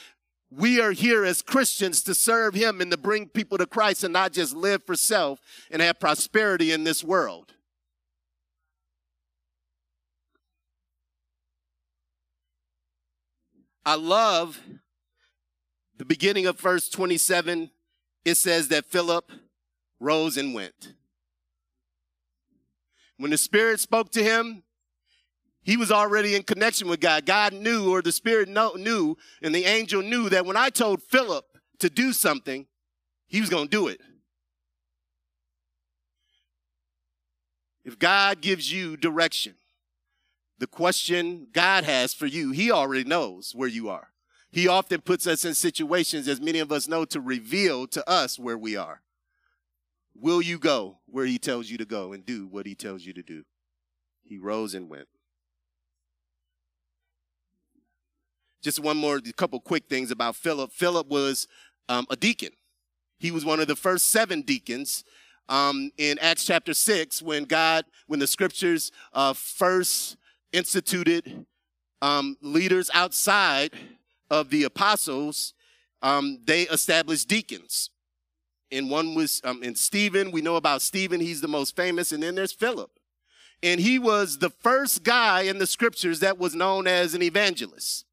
we 0.51 0.81
are 0.81 0.93
here 0.93 1.23
as 1.27 1.43
Christians 1.43 2.03
to 2.05 2.15
serve 2.15 2.55
Him 2.55 2.81
and 2.81 2.91
to 2.91 2.97
bring 2.97 3.29
people 3.29 3.59
to 3.59 3.67
Christ 3.67 4.05
and 4.05 4.13
not 4.15 4.33
just 4.33 4.57
live 4.57 4.85
for 4.85 4.97
self 4.97 5.39
and 5.71 5.83
have 5.83 6.01
prosperity 6.01 6.73
in 6.73 6.85
this 6.85 7.05
world. 7.05 7.53
I 13.89 13.95
love 13.95 14.61
the 15.97 16.05
beginning 16.05 16.45
of 16.45 16.61
verse 16.61 16.91
27. 16.91 17.71
It 18.23 18.35
says 18.35 18.69
that 18.69 18.85
Philip 18.85 19.33
rose 19.99 20.37
and 20.37 20.53
went. 20.53 20.93
When 23.17 23.31
the 23.31 23.39
Spirit 23.39 23.81
spoke 23.81 24.11
to 24.11 24.23
him, 24.23 24.63
he 25.63 25.79
was 25.79 25.91
already 25.91 26.35
in 26.35 26.43
connection 26.43 26.87
with 26.87 27.01
God. 27.01 27.25
God 27.25 27.55
knew, 27.55 27.91
or 27.91 28.03
the 28.03 28.13
Spirit 28.13 28.51
knew, 28.51 29.17
and 29.41 29.55
the 29.55 29.65
angel 29.65 30.03
knew 30.03 30.29
that 30.29 30.45
when 30.45 30.59
I 30.59 30.69
told 30.69 31.03
Philip 31.03 31.47
to 31.79 31.89
do 31.89 32.13
something, 32.13 32.67
he 33.27 33.41
was 33.41 33.49
going 33.49 33.69
to 33.69 33.71
do 33.71 33.89
it. 33.89 34.03
If 37.87 37.99
God 37.99 38.43
gives 38.43 38.71
you 38.71 38.99
direction, 38.99 39.55
the 40.59 40.67
question 40.67 41.49
God 41.53 41.85
has 41.85 42.15
for 42.15 42.27
you, 42.27 42.51
He 42.51 42.71
already 42.71 43.05
knows 43.05 43.53
where 43.55 43.69
you 43.69 43.89
are. 43.89 44.13
He 44.51 44.67
often 44.67 45.01
puts 45.03 45.27
us 45.27 45.45
in 45.45 45.55
situations, 45.55 46.27
as 46.27 46.41
many 46.41 46.59
of 46.59 46.73
us 46.73 46.89
know, 46.89 47.05
to 47.07 47.21
reveal 47.21 47.87
to 47.89 48.09
us 48.09 48.39
where 48.39 48.57
we 48.57 48.77
are. 48.77 49.03
Will 50.15 50.43
you 50.43 50.59
go 50.59 50.99
where 51.07 51.27
he 51.27 51.39
tells 51.39 51.71
you 51.71 51.79
to 51.79 51.85
go 51.85 52.13
and 52.13 52.25
do 52.25 52.47
what 52.47 52.67
he 52.67 52.75
tells 52.75 53.05
you 53.05 53.13
to 53.13 53.23
do? 53.23 53.45
He 54.23 54.39
rose 54.39 54.75
and 54.75 54.89
went. 54.89 55.07
Just 58.63 58.81
one 58.81 58.97
more, 58.97 59.17
a 59.17 59.33
couple 59.33 59.61
quick 59.61 59.85
things 59.89 60.11
about 60.11 60.35
Philip. 60.35 60.73
Philip 60.73 61.07
was 61.09 61.47
um, 61.89 62.07
a 62.11 62.17
deacon. 62.17 62.51
He 63.19 63.31
was 63.31 63.45
one 63.45 63.61
of 63.61 63.69
the 63.69 63.77
first 63.77 64.09
seven 64.09 64.43
deacons 64.43 65.05
um, 65.49 65.91
in 65.97 66.19
Acts 66.19 66.45
chapter 66.45 66.75
six 66.75 67.23
when 67.23 67.45
God, 67.45 67.85
when 68.07 68.19
the 68.19 68.27
scriptures 68.27 68.91
uh, 69.13 69.33
first 69.35 70.17
instituted 70.53 71.47
um, 72.01 72.37
leaders 72.41 72.91
outside 72.95 73.73
of 74.31 74.51
the 74.51 74.65
apostles, 74.65 75.55
um, 76.03 76.39
they 76.45 76.63
established 76.63 77.29
deacons 77.29 77.91
and 78.71 78.91
one 78.91 79.15
was 79.15 79.41
um, 79.45 79.63
and 79.63 79.77
Stephen. 79.77 80.31
We 80.31 80.43
know 80.43 80.57
about 80.57 80.83
Stephen; 80.83 81.21
he's 81.21 81.41
the 81.41 81.49
most 81.49 81.77
famous. 81.77 82.13
And 82.13 82.23
then 82.23 82.35
there's 82.35 82.53
Philip, 82.53 82.91
and 83.63 83.81
he 83.81 83.99
was 83.99 84.39
the 84.39 84.51
first 84.51 85.03
guy 85.03 85.43
in 85.43 85.59
the 85.59 85.67
scriptures 85.67 86.21
that 86.21 86.39
was 86.39 86.55
known 86.55 86.87
as 86.87 87.15
an 87.15 87.23
evangelist. 87.23 88.05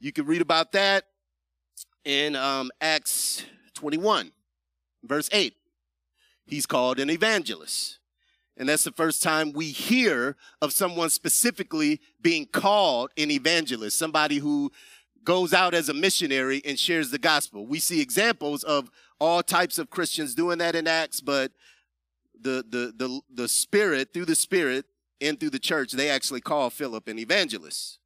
You 0.00 0.12
can 0.12 0.26
read 0.26 0.42
about 0.42 0.72
that 0.72 1.04
in 2.04 2.34
um, 2.34 2.70
Acts 2.80 3.44
21, 3.74 4.32
verse 5.04 5.28
8. 5.32 5.54
He's 6.44 6.66
called 6.66 6.98
an 6.98 7.08
evangelist. 7.08 7.98
And 8.56 8.68
that's 8.68 8.84
the 8.84 8.92
first 8.92 9.22
time 9.22 9.52
we 9.52 9.68
hear 9.68 10.36
of 10.60 10.72
someone 10.72 11.10
specifically 11.10 12.00
being 12.20 12.46
called 12.46 13.10
an 13.16 13.30
evangelist, 13.30 13.98
somebody 13.98 14.38
who 14.38 14.70
goes 15.24 15.54
out 15.54 15.74
as 15.74 15.88
a 15.88 15.94
missionary 15.94 16.60
and 16.64 16.78
shares 16.78 17.10
the 17.10 17.18
gospel. 17.18 17.66
We 17.66 17.78
see 17.78 18.00
examples 18.00 18.62
of 18.64 18.90
all 19.18 19.42
types 19.42 19.78
of 19.78 19.88
Christians 19.88 20.34
doing 20.34 20.58
that 20.58 20.74
in 20.74 20.86
Acts, 20.86 21.20
but 21.20 21.52
the, 22.40 22.64
the, 22.68 22.92
the, 22.96 23.20
the 23.32 23.48
Spirit, 23.48 24.12
through 24.12 24.24
the 24.26 24.34
Spirit 24.34 24.84
and 25.20 25.38
through 25.38 25.50
the 25.50 25.58
church, 25.58 25.92
they 25.92 26.10
actually 26.10 26.40
call 26.40 26.70
Philip 26.70 27.08
an 27.08 27.18
evangelist. 27.18 27.98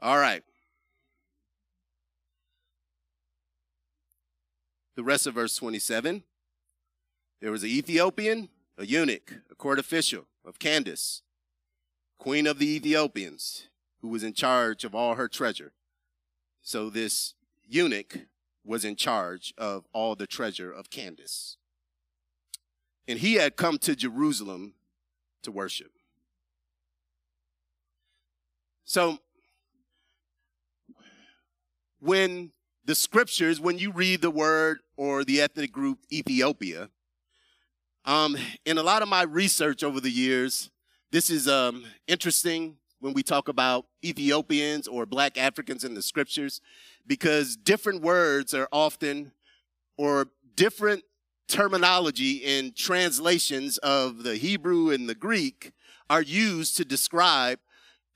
All 0.00 0.18
right. 0.18 0.42
The 4.96 5.02
rest 5.02 5.26
of 5.26 5.34
verse 5.34 5.56
27. 5.56 6.22
There 7.40 7.50
was 7.50 7.62
an 7.62 7.70
Ethiopian, 7.70 8.48
a 8.78 8.86
eunuch, 8.86 9.40
a 9.50 9.54
court 9.54 9.78
official 9.78 10.26
of 10.44 10.58
Candace, 10.58 11.22
queen 12.18 12.46
of 12.46 12.58
the 12.58 12.76
Ethiopians, 12.76 13.68
who 14.00 14.08
was 14.08 14.22
in 14.22 14.32
charge 14.32 14.84
of 14.84 14.94
all 14.94 15.14
her 15.14 15.28
treasure. 15.28 15.72
So 16.62 16.90
this 16.90 17.34
eunuch 17.66 18.26
was 18.64 18.84
in 18.84 18.96
charge 18.96 19.52
of 19.58 19.84
all 19.92 20.14
the 20.14 20.26
treasure 20.26 20.72
of 20.72 20.90
Candace. 20.90 21.58
And 23.06 23.18
he 23.18 23.34
had 23.34 23.56
come 23.56 23.78
to 23.78 23.94
Jerusalem 23.94 24.74
to 25.42 25.52
worship. 25.52 25.92
So, 28.84 29.18
when 32.00 32.52
the 32.84 32.94
scriptures, 32.94 33.60
when 33.60 33.78
you 33.78 33.90
read 33.92 34.20
the 34.20 34.30
word 34.30 34.80
or 34.96 35.24
the 35.24 35.40
ethnic 35.40 35.72
group 35.72 36.00
Ethiopia, 36.12 36.90
um, 38.04 38.36
in 38.64 38.78
a 38.78 38.82
lot 38.82 39.02
of 39.02 39.08
my 39.08 39.22
research 39.22 39.82
over 39.82 40.00
the 40.00 40.10
years, 40.10 40.70
this 41.10 41.30
is 41.30 41.48
um, 41.48 41.84
interesting 42.06 42.76
when 43.00 43.14
we 43.14 43.22
talk 43.22 43.48
about 43.48 43.86
Ethiopians 44.04 44.88
or 44.88 45.06
black 45.06 45.38
Africans 45.38 45.84
in 45.84 45.94
the 45.94 46.02
scriptures 46.02 46.60
because 47.06 47.56
different 47.56 48.02
words 48.02 48.52
are 48.54 48.68
often 48.72 49.32
or 49.96 50.28
different 50.56 51.04
terminology 51.48 52.36
in 52.36 52.72
translations 52.72 53.78
of 53.78 54.22
the 54.22 54.36
Hebrew 54.36 54.90
and 54.90 55.08
the 55.08 55.14
Greek 55.14 55.72
are 56.10 56.22
used 56.22 56.76
to 56.76 56.84
describe 56.84 57.58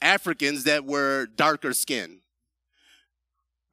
Africans 0.01 0.65
that 0.65 0.85
were 0.85 1.27
darker 1.27 1.73
skinned. 1.73 2.21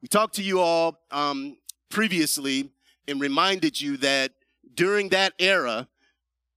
We 0.01 0.07
talked 0.07 0.35
to 0.35 0.43
you 0.43 0.59
all 0.59 0.99
um, 1.11 1.57
previously 1.89 2.69
and 3.07 3.19
reminded 3.19 3.79
you 3.79 3.97
that 3.97 4.33
during 4.73 5.09
that 5.09 5.33
era, 5.39 5.87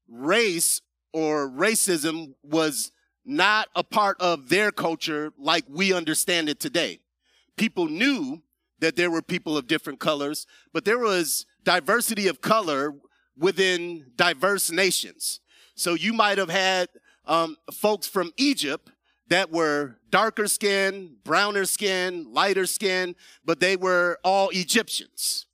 race 0.09 0.81
or 1.12 1.49
racism 1.49 2.35
was 2.42 2.92
not 3.25 3.68
a 3.75 3.85
part 3.85 4.21
of 4.21 4.49
their 4.49 4.71
culture 4.71 5.33
like 5.38 5.64
we 5.68 5.92
understand 5.92 6.49
it 6.49 6.61
today. 6.61 7.01
People 7.57 7.87
knew 7.87 8.42
that 8.81 8.97
there 8.97 9.11
were 9.11 9.23
people 9.23 9.57
of 9.57 9.66
different 9.66 10.01
colors, 10.01 10.47
but 10.73 10.85
there 10.85 10.99
was 10.99 11.44
diversity 11.64 12.29
of 12.29 12.40
color 12.40 12.94
within 13.37 14.07
diverse 14.16 14.71
nations. 14.71 15.40
So 15.75 15.94
you 15.94 16.12
might 16.12 16.38
have 16.38 16.51
had 16.51 16.88
um, 17.27 17.57
folks 17.73 18.07
from 18.07 18.33
Egypt 18.37 18.90
that 19.29 19.51
were 19.51 19.97
darker 20.11 20.49
skin, 20.49 21.16
browner 21.25 21.66
skin, 21.66 22.33
lighter 22.33 22.66
skin, 22.66 23.14
but 23.44 23.61
they 23.61 23.77
were 23.77 24.18
all 24.25 24.49
Egyptians. 24.51 25.47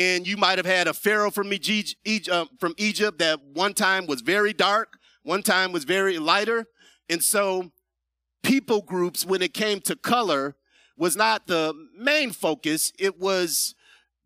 And 0.00 0.26
you 0.26 0.38
might 0.38 0.56
have 0.56 0.64
had 0.64 0.88
a 0.88 0.94
pharaoh 0.94 1.30
from 1.30 1.52
Egypt, 1.52 2.30
uh, 2.30 2.46
from 2.58 2.72
Egypt 2.78 3.18
that 3.18 3.38
one 3.52 3.74
time 3.74 4.06
was 4.06 4.22
very 4.22 4.54
dark, 4.54 4.98
one 5.24 5.42
time 5.42 5.72
was 5.72 5.84
very 5.84 6.18
lighter. 6.18 6.64
And 7.10 7.22
so 7.22 7.70
people 8.42 8.80
groups, 8.80 9.26
when 9.26 9.42
it 9.42 9.52
came 9.52 9.78
to 9.82 9.96
color, 9.96 10.56
was 10.96 11.16
not 11.16 11.46
the 11.46 11.74
main 11.94 12.30
focus. 12.30 12.94
It 12.98 13.20
was 13.20 13.74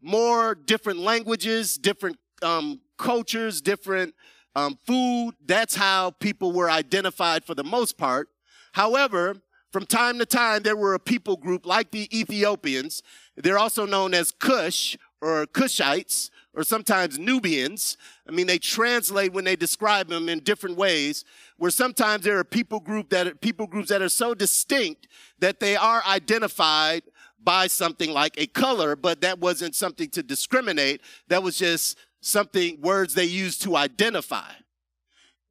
more 0.01 0.55
different 0.55 1.01
languages, 1.01 1.77
different 1.77 2.19
um, 2.41 2.81
cultures, 2.97 3.61
different 3.61 4.15
um, 4.55 4.79
food. 4.87 5.33
That's 5.45 5.75
how 5.75 6.13
people 6.13 6.53
were 6.53 6.71
identified 6.71 7.45
for 7.45 7.57
the 7.57 7.65
most 7.65 7.99
part. 7.99 8.29
However, 8.75 9.43
from 9.73 9.87
time 9.87 10.21
to 10.21 10.25
time, 10.25 10.63
there 10.63 10.77
were 10.77 10.95
a 10.95 11.01
people 11.01 11.37
group 11.37 11.67
like 11.67 11.91
the 11.91 12.09
Ethiopians. 12.17 13.03
They're 13.37 13.59
also 13.59 13.87
known 13.87 14.15
as 14.15 14.31
Cush 14.31 14.97
or 15.25 15.47
Cushites 15.47 16.29
or 16.53 16.63
sometimes 16.63 17.19
Nubians. 17.19 17.97
I 18.29 18.31
mean, 18.31 18.47
they 18.47 18.59
translate 18.59 19.33
when 19.33 19.45
they 19.45 19.57
describe 19.57 20.09
them 20.09 20.29
in 20.29 20.41
different 20.41 20.77
ways. 20.77 21.25
Where 21.57 21.71
sometimes 21.71 22.25
there 22.25 22.39
are 22.39 22.45
people 22.45 22.79
group 22.79 23.09
that 23.09 23.27
are, 23.27 23.35
people 23.35 23.67
groups 23.67 23.89
that 23.89 24.03
are 24.03 24.11
so 24.11 24.35
distinct 24.35 25.09
that 25.39 25.61
they 25.61 25.77
are 25.77 26.03
identified 26.07 27.05
by 27.43 27.67
something 27.69 28.11
like 28.11 28.35
a 28.39 28.47
color, 28.47 28.97
but 28.97 29.23
that 29.23 29.39
wasn't 29.39 29.75
something 29.75 30.11
to 30.11 30.23
discriminate. 30.23 31.01
That 31.29 31.43
was 31.43 31.57
just 31.57 31.99
something, 32.21 32.81
words 32.83 33.15
they 33.15 33.25
used 33.25 33.63
to 33.63 33.77
identify. 33.77 34.51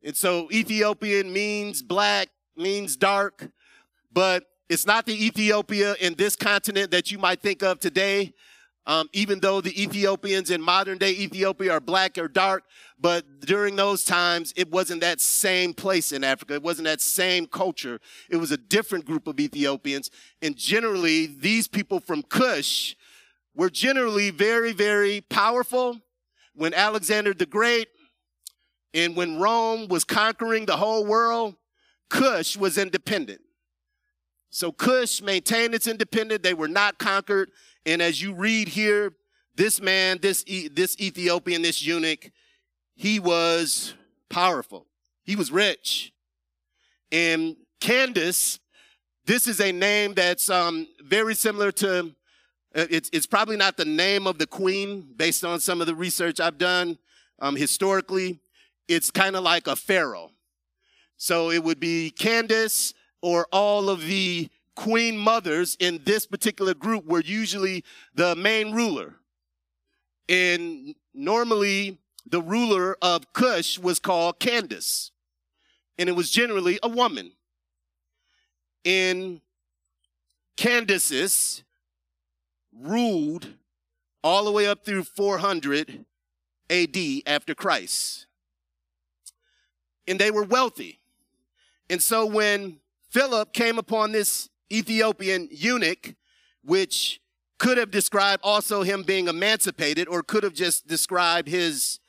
And 0.03 0.15
so 0.15 0.49
Ethiopian 0.51 1.33
means 1.33 1.81
black, 1.81 2.29
means 2.55 2.95
dark, 2.95 3.49
but 4.11 4.43
it's 4.69 4.85
not 4.85 5.05
the 5.05 5.25
Ethiopia 5.25 5.95
in 5.99 6.13
this 6.15 6.35
continent 6.35 6.91
that 6.91 7.11
you 7.11 7.17
might 7.17 7.41
think 7.41 7.63
of 7.63 7.79
today. 7.79 8.33
Um, 8.85 9.07
even 9.13 9.39
though 9.39 9.61
the 9.61 9.81
Ethiopians 9.81 10.49
in 10.51 10.61
modern 10.61 10.97
day 10.97 11.11
Ethiopia 11.11 11.71
are 11.73 11.79
black 11.79 12.17
or 12.17 12.27
dark, 12.27 12.65
but 12.99 13.39
during 13.39 13.77
those 13.77 14.03
times, 14.03 14.53
it 14.57 14.69
wasn't 14.71 15.01
that 15.01 15.21
same 15.21 15.73
place 15.73 16.11
in 16.11 16.23
Africa. 16.23 16.55
It 16.55 16.63
wasn't 16.63 16.85
that 16.85 16.99
same 16.99 17.45
culture. 17.45 17.99
It 18.29 18.37
was 18.37 18.51
a 18.51 18.57
different 18.57 19.05
group 19.05 19.27
of 19.27 19.39
Ethiopians. 19.39 20.11
And 20.41 20.57
generally, 20.57 21.27
these 21.27 21.67
people 21.67 22.01
from 22.01 22.23
Cush 22.23 22.95
were 23.55 23.69
generally 23.69 24.31
very, 24.31 24.73
very 24.73 25.21
powerful. 25.21 25.99
When 26.55 26.73
Alexander 26.73 27.33
the 27.33 27.45
Great 27.45 27.87
and 28.93 29.15
when 29.15 29.39
Rome 29.39 29.87
was 29.87 30.03
conquering 30.03 30.65
the 30.65 30.77
whole 30.77 31.05
world, 31.05 31.55
Cush 32.09 32.57
was 32.57 32.77
independent. 32.77 33.41
So 34.49 34.71
Cush 34.71 35.21
maintained 35.21 35.73
its 35.73 35.87
independence. 35.87 36.41
They 36.43 36.53
were 36.53 36.67
not 36.67 36.99
conquered. 36.99 37.49
And 37.85 38.01
as 38.01 38.21
you 38.21 38.33
read 38.33 38.69
here, 38.69 39.13
this 39.55 39.81
man, 39.81 40.19
this, 40.21 40.43
this 40.71 40.99
Ethiopian, 40.99 41.61
this 41.61 41.85
eunuch, 41.85 42.31
he 42.95 43.19
was 43.19 43.93
powerful. 44.29 44.87
He 45.23 45.35
was 45.35 45.51
rich. 45.51 46.13
And 47.11 47.55
Candace, 47.79 48.59
this 49.25 49.47
is 49.47 49.59
a 49.59 49.71
name 49.71 50.13
that's 50.13 50.49
um, 50.49 50.87
very 51.01 51.35
similar 51.35 51.71
to, 51.73 52.15
uh, 52.75 52.85
it's, 52.89 53.09
it's 53.13 53.27
probably 53.27 53.57
not 53.57 53.77
the 53.77 53.85
name 53.85 54.25
of 54.27 54.37
the 54.37 54.47
queen 54.47 55.07
based 55.15 55.45
on 55.45 55.59
some 55.59 55.81
of 55.81 55.87
the 55.87 55.95
research 55.95 56.39
I've 56.39 56.57
done 56.57 56.97
um, 57.39 57.55
historically. 57.55 58.39
It's 58.87 59.11
kind 59.11 59.35
of 59.35 59.43
like 59.43 59.67
a 59.67 59.75
pharaoh. 59.75 60.31
So 61.17 61.51
it 61.51 61.63
would 61.63 61.79
be 61.79 62.09
Candace 62.09 62.93
or 63.21 63.47
all 63.51 63.89
of 63.89 64.01
the 64.01 64.49
queen 64.75 65.17
mothers 65.17 65.77
in 65.79 66.01
this 66.03 66.25
particular 66.25 66.73
group 66.73 67.05
were 67.05 67.21
usually 67.21 67.83
the 68.15 68.35
main 68.35 68.73
ruler. 68.73 69.15
And 70.29 70.95
normally 71.13 71.99
the 72.25 72.41
ruler 72.41 72.97
of 73.01 73.33
Cush 73.33 73.77
was 73.77 73.99
called 73.99 74.39
Candace. 74.39 75.11
And 75.97 76.09
it 76.09 76.13
was 76.13 76.31
generally 76.31 76.79
a 76.81 76.89
woman. 76.89 77.33
And 78.85 79.41
Candaces 80.57 81.63
ruled 82.71 83.47
all 84.23 84.45
the 84.45 84.51
way 84.51 84.67
up 84.67 84.85
through 84.85 85.03
400 85.03 86.05
AD 86.69 86.97
after 87.25 87.53
Christ. 87.53 88.27
And 90.07 90.19
they 90.19 90.31
were 90.31 90.43
wealthy. 90.43 90.99
And 91.89 92.01
so 92.01 92.25
when 92.25 92.79
Philip 93.09 93.53
came 93.53 93.77
upon 93.77 94.11
this 94.11 94.49
Ethiopian 94.73 95.47
eunuch, 95.51 96.15
which 96.63 97.21
could 97.59 97.77
have 97.77 97.91
described 97.91 98.41
also 98.43 98.83
him 98.83 99.03
being 99.03 99.27
emancipated 99.27 100.07
or 100.07 100.23
could 100.23 100.43
have 100.43 100.53
just 100.53 100.87
described 100.87 101.47
his 101.47 101.99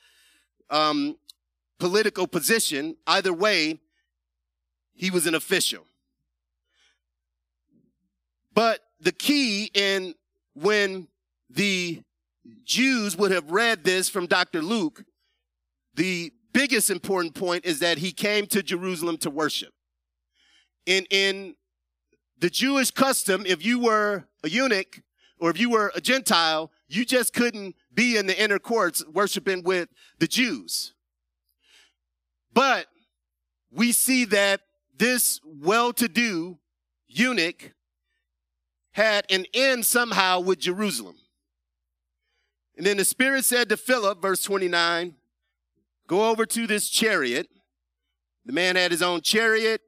um, 0.70 1.16
political 1.79 2.27
position. 2.27 2.96
Either 3.07 3.33
way, 3.33 3.79
he 4.94 5.11
was 5.11 5.27
an 5.27 5.35
official. 5.35 5.87
But 8.55 8.81
the 9.00 9.12
key 9.12 9.70
in 9.74 10.14
when 10.55 11.09
the 11.50 12.00
Jews 12.64 13.16
would 13.16 13.31
have 13.31 13.50
read 13.50 13.85
this 13.85 14.09
from 14.09 14.27
Dr. 14.27 14.62
Luke, 14.62 15.05
the 15.94 16.33
biggest 16.53 16.90
important 16.90 17.35
point 17.35 17.64
is 17.64 17.81
that 17.81 17.98
he 17.98 18.12
came 18.12 18.46
to 18.46 18.62
Jerusalem 18.62 19.18
to 19.18 19.31
worship 19.31 19.72
in, 20.87 21.07
in 21.11 21.57
the 22.44 22.50
Jewish 22.50 22.90
custom, 22.90 23.44
if 23.46 23.64
you 23.64 23.78
were 23.78 24.26
a 24.42 24.50
eunuch 24.50 25.00
or 25.40 25.48
if 25.48 25.59
you 25.59 25.70
were 25.70 25.90
a 25.94 26.00
Gentile, 26.02 26.70
you 26.88 27.07
just 27.07 27.33
couldn't 27.33 27.74
be 27.94 28.18
in 28.18 28.26
the 28.26 28.38
inner 28.38 28.59
courts 28.59 29.02
worshiping 29.11 29.62
with 29.62 29.88
the 30.18 30.26
Jews. 30.26 30.92
But 32.52 32.85
we 33.72 33.92
see 33.92 34.26
that 34.26 34.61
this 34.94 35.40
well-to-do 35.42 36.59
eunuch 37.09 37.72
had 38.92 39.24
an 39.30 39.46
end 39.54 39.87
somehow 39.87 40.38
with 40.40 40.59
Jerusalem. 40.59 41.16
And 42.76 42.85
then 42.85 42.98
the 42.98 43.07
Spirit 43.07 43.46
said 43.46 43.70
to 43.70 43.78
Philip, 43.78 44.20
verse 44.20 44.42
29, 44.42 45.14
go 46.07 46.28
over 46.28 46.44
to 46.44 46.66
this 46.66 46.90
chariot. 46.90 47.48
The 48.44 48.52
man 48.52 48.76
had 48.76 48.90
his 48.90 49.00
own 49.00 49.22
chariot. 49.22 49.80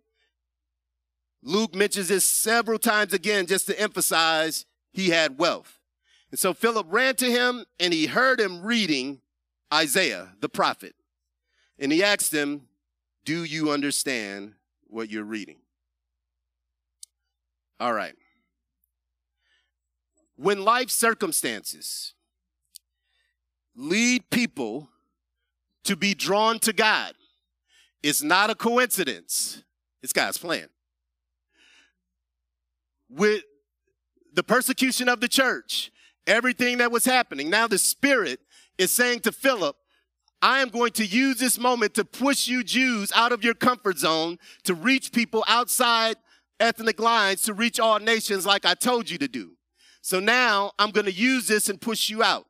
Luke 1.46 1.76
mentions 1.76 2.08
this 2.08 2.24
several 2.24 2.76
times 2.76 3.12
again 3.12 3.46
just 3.46 3.68
to 3.68 3.80
emphasize 3.80 4.66
he 4.92 5.10
had 5.10 5.38
wealth. 5.38 5.78
And 6.32 6.40
so 6.40 6.52
Philip 6.52 6.88
ran 6.90 7.14
to 7.16 7.30
him 7.30 7.64
and 7.78 7.94
he 7.94 8.06
heard 8.06 8.40
him 8.40 8.64
reading 8.64 9.20
Isaiah, 9.72 10.34
the 10.40 10.48
prophet. 10.48 10.96
And 11.78 11.92
he 11.92 12.02
asked 12.02 12.34
him, 12.34 12.62
Do 13.24 13.44
you 13.44 13.70
understand 13.70 14.54
what 14.88 15.08
you're 15.08 15.22
reading? 15.22 15.58
All 17.78 17.92
right. 17.92 18.14
When 20.34 20.64
life 20.64 20.90
circumstances 20.90 22.14
lead 23.76 24.28
people 24.30 24.88
to 25.84 25.94
be 25.94 26.12
drawn 26.12 26.58
to 26.58 26.72
God, 26.72 27.12
it's 28.02 28.22
not 28.22 28.50
a 28.50 28.56
coincidence, 28.56 29.62
it's 30.02 30.12
God's 30.12 30.38
plan 30.38 30.68
with 33.08 33.42
the 34.32 34.42
persecution 34.42 35.08
of 35.08 35.20
the 35.20 35.28
church, 35.28 35.90
everything 36.26 36.78
that 36.78 36.92
was 36.92 37.04
happening. 37.04 37.50
Now 37.50 37.66
the 37.66 37.78
Spirit 37.78 38.40
is 38.78 38.90
saying 38.90 39.20
to 39.20 39.32
Philip, 39.32 39.76
I 40.42 40.60
am 40.60 40.68
going 40.68 40.92
to 40.92 41.06
use 41.06 41.38
this 41.38 41.58
moment 41.58 41.94
to 41.94 42.04
push 42.04 42.46
you 42.46 42.62
Jews 42.62 43.10
out 43.14 43.32
of 43.32 43.42
your 43.42 43.54
comfort 43.54 43.98
zone 43.98 44.38
to 44.64 44.74
reach 44.74 45.12
people 45.12 45.42
outside 45.48 46.16
ethnic 46.60 47.00
lines, 47.00 47.42
to 47.42 47.54
reach 47.54 47.80
all 47.80 47.98
nations 47.98 48.46
like 48.46 48.66
I 48.66 48.74
told 48.74 49.08
you 49.08 49.18
to 49.18 49.28
do. 49.28 49.52
So 50.02 50.20
now 50.20 50.72
I'm 50.78 50.90
going 50.90 51.06
to 51.06 51.12
use 51.12 51.48
this 51.48 51.68
and 51.68 51.80
push 51.80 52.10
you 52.10 52.22
out. 52.22 52.46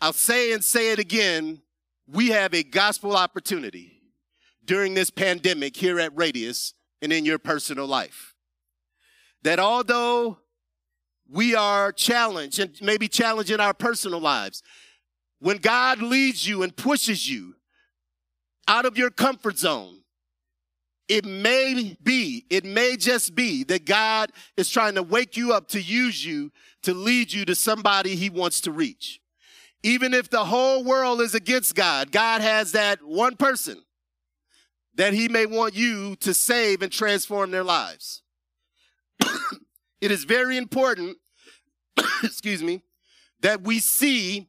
I'll 0.00 0.12
say 0.12 0.52
and 0.52 0.62
say 0.62 0.92
it 0.92 0.98
again. 0.98 1.62
We 2.06 2.28
have 2.28 2.54
a 2.54 2.62
gospel 2.62 3.16
opportunity 3.16 4.02
during 4.64 4.94
this 4.94 5.10
pandemic 5.10 5.76
here 5.76 5.98
at 5.98 6.16
Radius 6.16 6.74
and 7.02 7.12
in 7.12 7.24
your 7.24 7.38
personal 7.38 7.86
life. 7.86 8.34
That 9.42 9.58
although 9.58 10.38
we 11.28 11.54
are 11.54 11.92
challenged 11.92 12.58
and 12.58 12.76
maybe 12.80 13.08
challenged 13.08 13.50
in 13.50 13.60
our 13.60 13.74
personal 13.74 14.20
lives, 14.20 14.62
when 15.38 15.58
God 15.58 16.00
leads 16.00 16.46
you 16.46 16.62
and 16.62 16.74
pushes 16.74 17.28
you 17.28 17.54
out 18.66 18.86
of 18.86 18.96
your 18.96 19.10
comfort 19.10 19.58
zone, 19.58 20.00
it 21.08 21.24
may 21.24 21.96
be, 22.02 22.46
it 22.48 22.64
may 22.64 22.96
just 22.96 23.34
be 23.34 23.62
that 23.64 23.84
God 23.84 24.32
is 24.56 24.70
trying 24.70 24.94
to 24.94 25.02
wake 25.02 25.36
you 25.36 25.52
up 25.52 25.68
to 25.68 25.80
use 25.80 26.24
you 26.24 26.50
to 26.82 26.94
lead 26.94 27.32
you 27.32 27.44
to 27.44 27.54
somebody 27.54 28.16
he 28.16 28.30
wants 28.30 28.62
to 28.62 28.72
reach. 28.72 29.20
Even 29.82 30.14
if 30.14 30.30
the 30.30 30.46
whole 30.46 30.82
world 30.82 31.20
is 31.20 31.34
against 31.34 31.74
God, 31.74 32.10
God 32.10 32.40
has 32.40 32.72
that 32.72 33.02
one 33.02 33.36
person 33.36 33.82
that 34.96 35.12
he 35.12 35.28
may 35.28 35.46
want 35.46 35.74
you 35.74 36.16
to 36.16 36.32
save 36.32 36.82
and 36.82 36.92
transform 36.92 37.50
their 37.50 37.64
lives. 37.64 38.22
it 40.00 40.10
is 40.10 40.24
very 40.24 40.56
important, 40.56 41.16
excuse 42.22 42.62
me, 42.62 42.82
that 43.40 43.62
we 43.62 43.78
see 43.78 44.48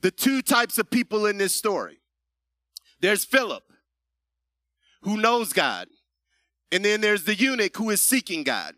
the 0.00 0.10
two 0.10 0.42
types 0.42 0.78
of 0.78 0.90
people 0.90 1.26
in 1.26 1.38
this 1.38 1.54
story. 1.54 1.98
There's 3.00 3.24
Philip, 3.24 3.64
who 5.02 5.16
knows 5.16 5.52
God, 5.52 5.88
and 6.72 6.84
then 6.84 7.00
there's 7.00 7.24
the 7.24 7.34
eunuch 7.34 7.76
who 7.76 7.90
is 7.90 8.00
seeking 8.00 8.42
God. 8.42 8.74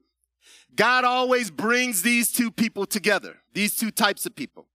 God 0.75 1.05
always 1.05 1.51
brings 1.51 2.03
these 2.03 2.31
two 2.31 2.51
people 2.51 2.85
together, 2.85 3.39
these 3.55 3.77
two 3.77 3.91
types 3.91 4.27
of 4.27 4.37
people. 4.37 4.67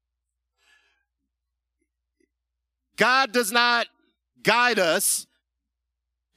God 2.95 3.31
does 3.31 3.51
not 3.51 3.87
guide 4.41 4.79
us 4.79 5.27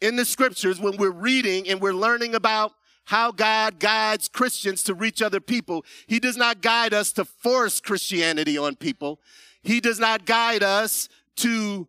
in 0.04 0.16
the 0.16 0.24
scriptures 0.24 0.78
when 0.78 0.98
we're 0.98 1.10
reading 1.10 1.66
and 1.66 1.80
we're 1.80 1.94
learning 1.94 2.34
about 2.34 2.72
how 3.04 3.32
God 3.32 3.78
guides 3.78 4.28
Christians 4.28 4.82
to 4.84 4.94
reach 4.94 5.22
other 5.22 5.40
people. 5.40 5.82
He 6.06 6.20
does 6.20 6.36
not 6.36 6.60
guide 6.60 6.92
us 6.92 7.10
to 7.12 7.24
force 7.24 7.80
Christianity 7.80 8.58
on 8.58 8.76
people. 8.76 9.18
He 9.62 9.80
does 9.80 9.98
not 9.98 10.26
guide 10.26 10.62
us 10.62 11.08
to 11.36 11.88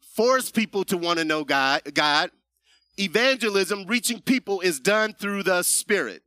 force 0.00 0.52
people 0.52 0.84
to 0.84 0.96
want 0.96 1.18
to 1.18 1.24
know 1.24 1.42
God. 1.42 1.82
God. 1.92 2.30
Evangelism, 2.96 3.86
reaching 3.86 4.20
people, 4.20 4.60
is 4.60 4.78
done 4.78 5.12
through 5.12 5.42
the 5.42 5.64
Spirit. 5.64 6.22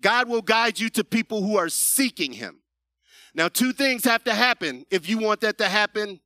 God 0.00 0.28
will 0.28 0.42
guide 0.42 0.80
you 0.80 0.88
to 0.90 1.04
people 1.04 1.42
who 1.42 1.58
are 1.58 1.68
seeking 1.68 2.32
Him. 2.32 2.60
Now, 3.34 3.48
two 3.48 3.74
things 3.74 4.04
have 4.04 4.24
to 4.24 4.34
happen 4.34 4.86
if 4.90 5.06
you 5.06 5.18
want 5.18 5.42
that 5.42 5.58
to 5.58 5.68
happen 5.68 6.20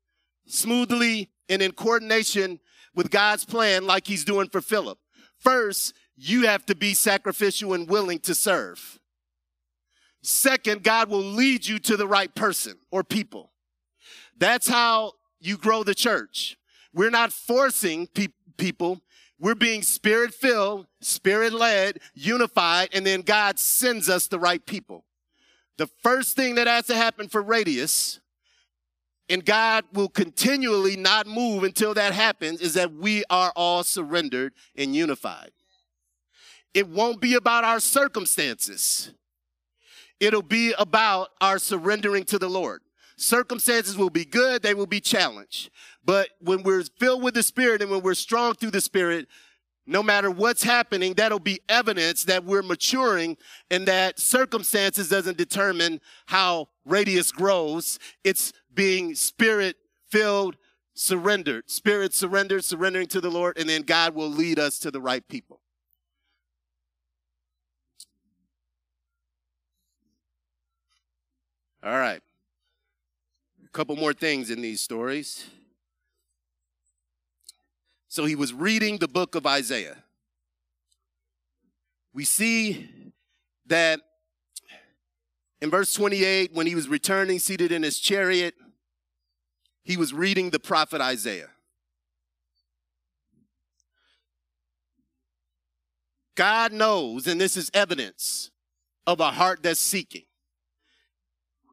smoothly 0.46 1.30
and 1.48 1.62
in 1.62 1.72
coordination 1.72 2.60
with 2.96 3.10
God's 3.10 3.44
plan, 3.44 3.86
like 3.86 4.06
He's 4.06 4.24
doing 4.24 4.48
for 4.48 4.60
Philip. 4.60 4.98
First, 5.38 5.94
you 6.16 6.46
have 6.46 6.66
to 6.66 6.74
be 6.74 6.94
sacrificial 6.94 7.74
and 7.74 7.88
willing 7.88 8.18
to 8.20 8.34
serve. 8.34 8.98
Second, 10.22 10.82
God 10.82 11.08
will 11.08 11.22
lead 11.22 11.66
you 11.66 11.78
to 11.80 11.96
the 11.96 12.08
right 12.08 12.34
person 12.34 12.74
or 12.90 13.04
people. 13.04 13.52
That's 14.36 14.66
how 14.66 15.12
you 15.38 15.56
grow 15.56 15.84
the 15.84 15.94
church. 15.94 16.56
We're 16.92 17.10
not 17.10 17.32
forcing 17.32 18.06
pe- 18.08 18.28
people. 18.56 19.00
We're 19.38 19.54
being 19.54 19.82
spirit 19.82 20.32
filled, 20.32 20.86
spirit 21.00 21.52
led, 21.52 22.00
unified, 22.14 22.88
and 22.92 23.06
then 23.06 23.20
God 23.20 23.58
sends 23.58 24.08
us 24.08 24.26
the 24.26 24.38
right 24.38 24.64
people. 24.64 25.04
The 25.76 25.86
first 25.86 26.36
thing 26.36 26.54
that 26.54 26.66
has 26.66 26.86
to 26.86 26.96
happen 26.96 27.28
for 27.28 27.42
Radius 27.42 28.20
and 29.28 29.44
God 29.44 29.84
will 29.92 30.08
continually 30.08 30.96
not 30.96 31.26
move 31.26 31.64
until 31.64 31.94
that 31.94 32.12
happens, 32.12 32.60
is 32.60 32.74
that 32.74 32.92
we 32.92 33.24
are 33.28 33.52
all 33.56 33.82
surrendered 33.82 34.52
and 34.76 34.94
unified. 34.94 35.50
It 36.74 36.88
won't 36.88 37.20
be 37.20 37.34
about 37.34 37.64
our 37.64 37.80
circumstances. 37.80 39.12
It'll 40.20 40.42
be 40.42 40.74
about 40.78 41.30
our 41.40 41.58
surrendering 41.58 42.24
to 42.24 42.38
the 42.38 42.48
Lord. 42.48 42.82
Circumstances 43.16 43.96
will 43.96 44.10
be 44.10 44.24
good, 44.24 44.62
they 44.62 44.74
will 44.74 44.86
be 44.86 45.00
challenged. 45.00 45.70
But 46.04 46.28
when 46.40 46.62
we're 46.62 46.84
filled 46.98 47.22
with 47.22 47.34
the 47.34 47.42
Spirit 47.42 47.82
and 47.82 47.90
when 47.90 48.02
we're 48.02 48.14
strong 48.14 48.54
through 48.54 48.72
the 48.72 48.80
Spirit, 48.80 49.26
no 49.86 50.02
matter 50.02 50.30
what's 50.30 50.64
happening, 50.64 51.14
that'll 51.14 51.38
be 51.38 51.60
evidence 51.68 52.24
that 52.24 52.44
we're 52.44 52.62
maturing 52.62 53.36
and 53.70 53.86
that 53.86 54.18
circumstances 54.18 55.08
doesn't 55.08 55.38
determine 55.38 56.00
how 56.26 56.68
radius 56.84 57.30
grows. 57.30 57.98
It's 58.24 58.52
being 58.76 59.16
spirit 59.16 59.76
filled, 60.08 60.56
surrendered, 60.94 61.68
spirit 61.68 62.14
surrendered, 62.14 62.64
surrendering 62.64 63.08
to 63.08 63.20
the 63.20 63.30
Lord, 63.30 63.58
and 63.58 63.68
then 63.68 63.82
God 63.82 64.14
will 64.14 64.28
lead 64.28 64.60
us 64.60 64.78
to 64.80 64.92
the 64.92 65.00
right 65.00 65.26
people. 65.26 65.60
All 71.82 71.98
right. 71.98 72.22
A 73.64 73.68
couple 73.70 73.96
more 73.96 74.12
things 74.12 74.50
in 74.50 74.60
these 74.60 74.80
stories. 74.80 75.46
So 78.08 78.24
he 78.24 78.34
was 78.34 78.52
reading 78.52 78.98
the 78.98 79.08
book 79.08 79.34
of 79.34 79.46
Isaiah. 79.46 79.98
We 82.12 82.24
see 82.24 82.88
that 83.66 84.00
in 85.60 85.70
verse 85.70 85.92
28, 85.94 86.54
when 86.54 86.66
he 86.66 86.74
was 86.74 86.88
returning 86.88 87.38
seated 87.38 87.72
in 87.72 87.82
his 87.82 87.98
chariot, 87.98 88.54
he 89.86 89.96
was 89.96 90.12
reading 90.12 90.50
the 90.50 90.58
prophet 90.58 91.00
Isaiah. 91.00 91.50
God 96.34 96.72
knows, 96.72 97.28
and 97.28 97.40
this 97.40 97.56
is 97.56 97.70
evidence 97.72 98.50
of 99.06 99.20
a 99.20 99.30
heart 99.30 99.62
that's 99.62 99.78
seeking. 99.78 100.24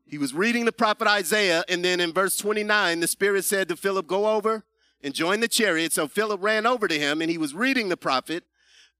He 0.06 0.20
was 0.20 0.32
reading 0.32 0.66
the 0.66 0.72
prophet 0.72 1.08
Isaiah, 1.08 1.64
and 1.68 1.84
then 1.84 2.00
in 2.00 2.14
verse 2.14 2.38
29, 2.38 3.00
the 3.00 3.08
Spirit 3.08 3.46
said 3.46 3.68
to 3.70 3.76
Philip, 3.76 4.06
Go 4.06 4.28
over 4.28 4.64
and 5.04 5.16
join 5.16 5.40
the 5.40 5.48
chariot. 5.48 5.92
So 5.92 6.08
Philip 6.08 6.42
ran 6.44 6.68
over 6.68 6.88
to 6.88 6.98
him 6.98 7.20
and 7.20 7.32
he 7.32 7.40
was 7.40 7.56
reading 7.56 7.90
the 7.90 7.98
prophet. 7.98 8.44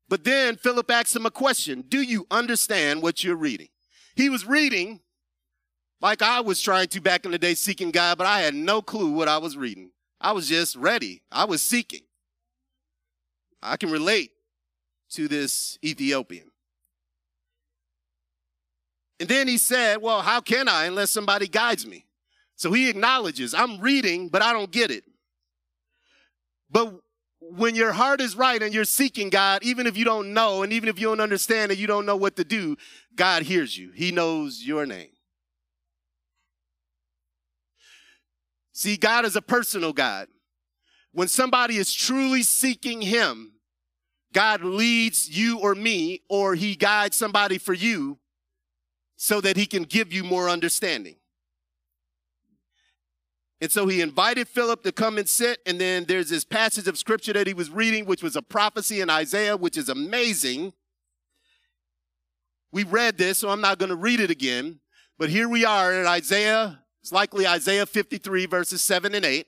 But 0.10 0.24
then 0.24 0.56
Philip 0.56 0.90
asked 0.90 1.16
him 1.16 1.28
a 1.28 1.32
question 1.32 1.86
Do 1.88 2.02
you 2.02 2.26
understand 2.32 3.04
what 3.04 3.24
you're 3.24 3.36
reading? 3.36 3.70
He 4.16 4.28
was 4.28 4.48
reading 4.48 5.02
like 6.04 6.22
I 6.22 6.42
was 6.42 6.62
trying 6.62 6.90
to 6.90 7.02
back 7.02 7.24
in 7.24 7.32
the 7.32 7.40
day 7.40 7.54
seeking 7.54 7.90
God, 7.90 8.18
but 8.18 8.28
I 8.28 8.42
had 8.42 8.54
no 8.54 8.82
clue 8.82 9.14
what 9.14 9.30
I 9.30 9.38
was 9.38 9.56
reading. 9.56 9.92
I 10.20 10.34
was 10.34 10.50
just 10.50 10.76
ready, 10.76 11.22
I 11.32 11.46
was 11.46 11.62
seeking. 11.62 12.02
I 13.62 13.78
can 13.78 13.90
relate 13.90 14.32
to 15.12 15.30
this 15.30 15.80
Ethiopian. 15.84 16.52
And 19.22 19.30
then 19.30 19.48
he 19.48 19.58
said, 19.58 20.02
Well, 20.02 20.22
how 20.22 20.42
can 20.42 20.68
I 20.68 20.86
unless 20.86 21.10
somebody 21.10 21.48
guides 21.48 21.88
me? 21.88 22.06
So 22.58 22.74
he 22.74 22.90
acknowledges, 22.90 23.54
I'm 23.54 23.80
reading, 23.80 24.28
but 24.28 24.42
I 24.42 24.52
don't 24.52 24.72
get 24.72 24.92
it. 24.92 25.06
But 26.70 26.94
when 27.40 27.76
your 27.76 27.94
heart 27.94 28.20
is 28.20 28.36
right 28.36 28.62
and 28.62 28.74
you're 28.74 28.84
seeking 28.84 29.30
God, 29.30 29.64
even 29.64 29.88
if 29.88 29.96
you 29.96 30.04
don't 30.04 30.34
know, 30.34 30.64
and 30.64 30.74
even 30.74 30.90
if 30.90 31.00
you 31.00 31.08
don't 31.08 31.22
understand 31.22 31.72
and 31.72 31.80
you 31.80 31.88
don't 31.88 32.06
know 32.06 32.18
what 32.18 32.36
to 32.36 32.44
do, 32.44 32.76
God 33.16 33.44
hears 33.44 33.78
you. 33.78 33.92
He 33.92 34.12
knows 34.12 34.62
your 34.62 34.86
name. 34.86 35.13
See, 38.74 38.98
God 38.98 39.24
is 39.24 39.36
a 39.36 39.42
personal 39.42 39.94
God. 39.94 40.28
When 41.14 41.28
somebody 41.28 41.78
is 41.78 41.94
truly 41.94 42.42
seeking 42.42 43.02
Him, 43.02 43.54
God 44.34 44.64
leads 44.64 45.30
you 45.30 45.60
or 45.60 45.76
me, 45.76 46.24
or 46.28 46.56
He 46.56 46.76
guides 46.76 47.16
somebody 47.16 47.60
for 47.60 47.74
you 47.74 48.18
so 49.16 49.40
that 49.42 49.56
He 49.56 49.68
can 49.68 49.84
give 49.84 50.12
you 50.12 50.24
more 50.24 50.50
understanding. 50.50 51.16
And 53.64 53.72
so 53.72 53.88
he 53.88 54.02
invited 54.02 54.50
Philip 54.50 54.84
to 54.84 54.92
come 54.92 55.18
and 55.18 55.30
sit. 55.30 55.60
And 55.66 55.80
then 55.80 56.04
there's 56.04 56.30
this 56.30 56.44
passage 56.44 56.86
of 56.90 56.98
scripture 56.98 57.32
that 57.32 57.48
he 57.48 57.54
was 57.54 57.70
reading, 57.70 58.06
which 58.06 58.22
was 58.22 58.36
a 58.36 58.42
prophecy 58.42 59.00
in 59.00 59.10
Isaiah, 59.10 59.56
which 59.56 59.78
is 59.78 59.88
amazing. 59.88 60.74
We 62.74 62.84
read 62.84 63.18
this, 63.18 63.38
so 63.38 63.48
I'm 63.48 63.62
not 63.62 63.80
going 63.80 63.88
to 63.88 63.96
read 63.96 64.20
it 64.20 64.30
again. 64.30 64.82
But 65.18 65.30
here 65.30 65.48
we 65.48 65.64
are 65.64 65.94
in 65.94 66.06
Isaiah, 66.06 66.83
it's 67.04 67.12
likely 67.12 67.46
Isaiah 67.46 67.86
53, 67.86 68.46
verses 68.46 68.82
7 68.82 69.14
and 69.14 69.26
8. 69.26 69.46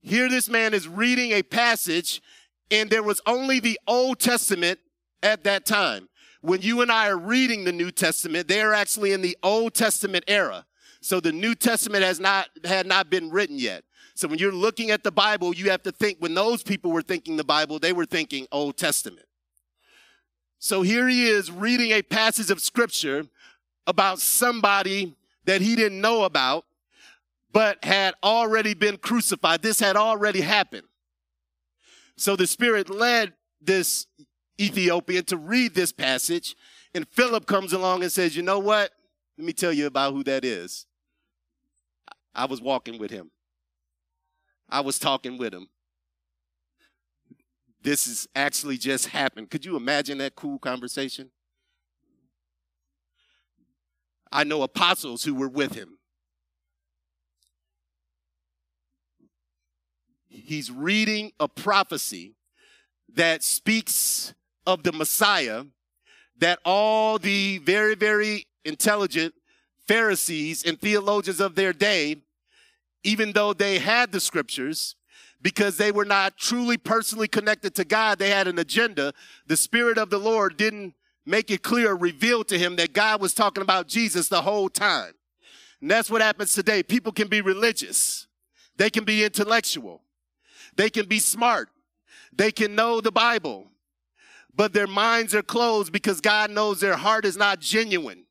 Here 0.00 0.28
this 0.28 0.48
man 0.48 0.74
is 0.74 0.86
reading 0.86 1.32
a 1.32 1.42
passage, 1.42 2.22
and 2.70 2.88
there 2.88 3.02
was 3.02 3.20
only 3.26 3.58
the 3.58 3.80
Old 3.88 4.20
Testament 4.20 4.78
at 5.24 5.42
that 5.42 5.66
time. 5.66 6.08
When 6.42 6.62
you 6.62 6.82
and 6.82 6.92
I 6.92 7.08
are 7.08 7.18
reading 7.18 7.64
the 7.64 7.72
New 7.72 7.90
Testament, 7.90 8.46
they 8.46 8.60
are 8.60 8.72
actually 8.72 9.12
in 9.12 9.22
the 9.22 9.36
Old 9.42 9.74
Testament 9.74 10.24
era. 10.28 10.64
So 11.00 11.18
the 11.18 11.32
New 11.32 11.56
Testament 11.56 12.04
has 12.04 12.20
not 12.20 12.48
had 12.64 12.86
not 12.86 13.10
been 13.10 13.28
written 13.30 13.58
yet. 13.58 13.82
So 14.14 14.28
when 14.28 14.38
you're 14.38 14.52
looking 14.52 14.92
at 14.92 15.02
the 15.02 15.10
Bible, 15.10 15.52
you 15.52 15.70
have 15.70 15.82
to 15.82 15.90
think 15.90 16.18
when 16.20 16.34
those 16.34 16.62
people 16.62 16.92
were 16.92 17.02
thinking 17.02 17.36
the 17.36 17.42
Bible, 17.44 17.80
they 17.80 17.92
were 17.92 18.06
thinking 18.06 18.46
Old 18.52 18.76
Testament. 18.76 19.26
So 20.60 20.82
here 20.82 21.08
he 21.08 21.26
is 21.26 21.50
reading 21.50 21.90
a 21.90 22.02
passage 22.02 22.52
of 22.52 22.60
scripture 22.60 23.26
about 23.88 24.20
somebody 24.20 25.16
that 25.46 25.60
he 25.60 25.76
didn't 25.76 26.00
know 26.00 26.24
about, 26.24 26.64
but 27.52 27.82
had 27.84 28.14
already 28.22 28.74
been 28.74 28.98
crucified. 28.98 29.62
This 29.62 29.80
had 29.80 29.96
already 29.96 30.42
happened. 30.42 30.86
So 32.16 32.36
the 32.36 32.46
Spirit 32.46 32.90
led 32.90 33.32
this 33.60 34.06
Ethiopian 34.60 35.24
to 35.24 35.36
read 35.36 35.74
this 35.74 35.92
passage, 35.92 36.54
and 36.94 37.06
Philip 37.08 37.46
comes 37.46 37.72
along 37.72 38.02
and 38.02 38.12
says, 38.12 38.36
You 38.36 38.42
know 38.42 38.58
what? 38.58 38.90
Let 39.38 39.46
me 39.46 39.52
tell 39.52 39.72
you 39.72 39.86
about 39.86 40.12
who 40.12 40.24
that 40.24 40.44
is. 40.44 40.86
I 42.34 42.46
was 42.46 42.60
walking 42.60 42.98
with 42.98 43.10
him. 43.10 43.30
I 44.68 44.80
was 44.80 44.98
talking 44.98 45.38
with 45.38 45.54
him. 45.54 45.68
This 47.82 48.06
is 48.06 48.26
actually 48.34 48.78
just 48.78 49.08
happened. 49.08 49.50
Could 49.50 49.64
you 49.64 49.76
imagine 49.76 50.18
that 50.18 50.34
cool 50.34 50.58
conversation? 50.58 51.30
I 54.30 54.44
know 54.44 54.62
apostles 54.62 55.24
who 55.24 55.34
were 55.34 55.48
with 55.48 55.74
him. 55.74 55.98
he's 60.46 60.70
reading 60.70 61.32
a 61.40 61.48
prophecy 61.48 62.34
that 63.14 63.42
speaks 63.42 64.34
of 64.66 64.82
the 64.82 64.92
Messiah 64.92 65.64
that 66.38 66.58
all 66.64 67.18
the 67.18 67.58
very, 67.58 67.94
very 67.94 68.46
intelligent 68.64 69.34
Pharisees 69.88 70.64
and 70.64 70.80
theologians 70.80 71.40
of 71.40 71.54
their 71.54 71.72
day, 71.72 72.16
even 73.04 73.32
though 73.32 73.52
they 73.52 73.78
had 73.78 74.12
the 74.12 74.20
scriptures, 74.20 74.96
because 75.40 75.76
they 75.76 75.92
were 75.92 76.04
not 76.04 76.36
truly 76.36 76.76
personally 76.76 77.28
connected 77.28 77.74
to 77.74 77.84
God, 77.84 78.18
they 78.18 78.30
had 78.30 78.48
an 78.48 78.58
agenda. 78.58 79.12
The 79.46 79.56
Spirit 79.56 79.96
of 79.96 80.10
the 80.10 80.18
Lord 80.18 80.56
didn't 80.56 80.94
make 81.26 81.50
it 81.50 81.62
clear, 81.62 81.94
reveal 81.94 82.44
to 82.44 82.58
him 82.58 82.76
that 82.76 82.92
God 82.92 83.20
was 83.20 83.34
talking 83.34 83.62
about 83.62 83.88
Jesus 83.88 84.28
the 84.28 84.42
whole 84.42 84.68
time. 84.68 85.12
And 85.80 85.90
that's 85.90 86.10
what 86.10 86.22
happens 86.22 86.52
today. 86.52 86.82
People 86.82 87.12
can 87.12 87.28
be 87.28 87.40
religious. 87.40 88.26
They 88.76 88.88
can 88.88 89.04
be 89.04 89.24
intellectual. 89.24 90.02
They 90.76 90.88
can 90.88 91.06
be 91.06 91.18
smart. 91.18 91.68
They 92.32 92.52
can 92.52 92.74
know 92.74 93.00
the 93.00 93.12
Bible, 93.12 93.68
but 94.54 94.72
their 94.72 94.86
minds 94.86 95.34
are 95.34 95.42
closed 95.42 95.92
because 95.92 96.20
God 96.20 96.50
knows 96.50 96.80
their 96.80 96.96
heart 96.96 97.24
is 97.24 97.36
not 97.36 97.60
genuine. 97.60 98.24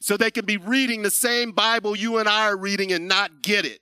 So 0.00 0.16
they 0.16 0.30
can 0.30 0.44
be 0.44 0.56
reading 0.56 1.02
the 1.02 1.10
same 1.10 1.52
Bible 1.52 1.96
you 1.96 2.18
and 2.18 2.28
I 2.28 2.46
are 2.48 2.56
reading 2.56 2.92
and 2.92 3.08
not 3.08 3.42
get 3.42 3.64
it. 3.64 3.80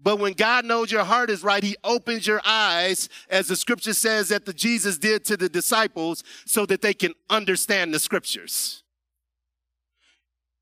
But 0.00 0.18
when 0.18 0.32
God 0.34 0.64
knows 0.64 0.92
your 0.92 1.04
heart 1.04 1.28
is 1.28 1.42
right, 1.42 1.62
He 1.62 1.76
opens 1.82 2.26
your 2.26 2.40
eyes, 2.44 3.08
as 3.28 3.48
the 3.48 3.56
scripture 3.56 3.94
says 3.94 4.28
that 4.28 4.46
the 4.46 4.52
Jesus 4.52 4.96
did 4.98 5.24
to 5.26 5.36
the 5.36 5.48
disciples, 5.48 6.22
so 6.46 6.64
that 6.66 6.82
they 6.82 6.94
can 6.94 7.14
understand 7.28 7.92
the 7.92 7.98
scriptures. 7.98 8.84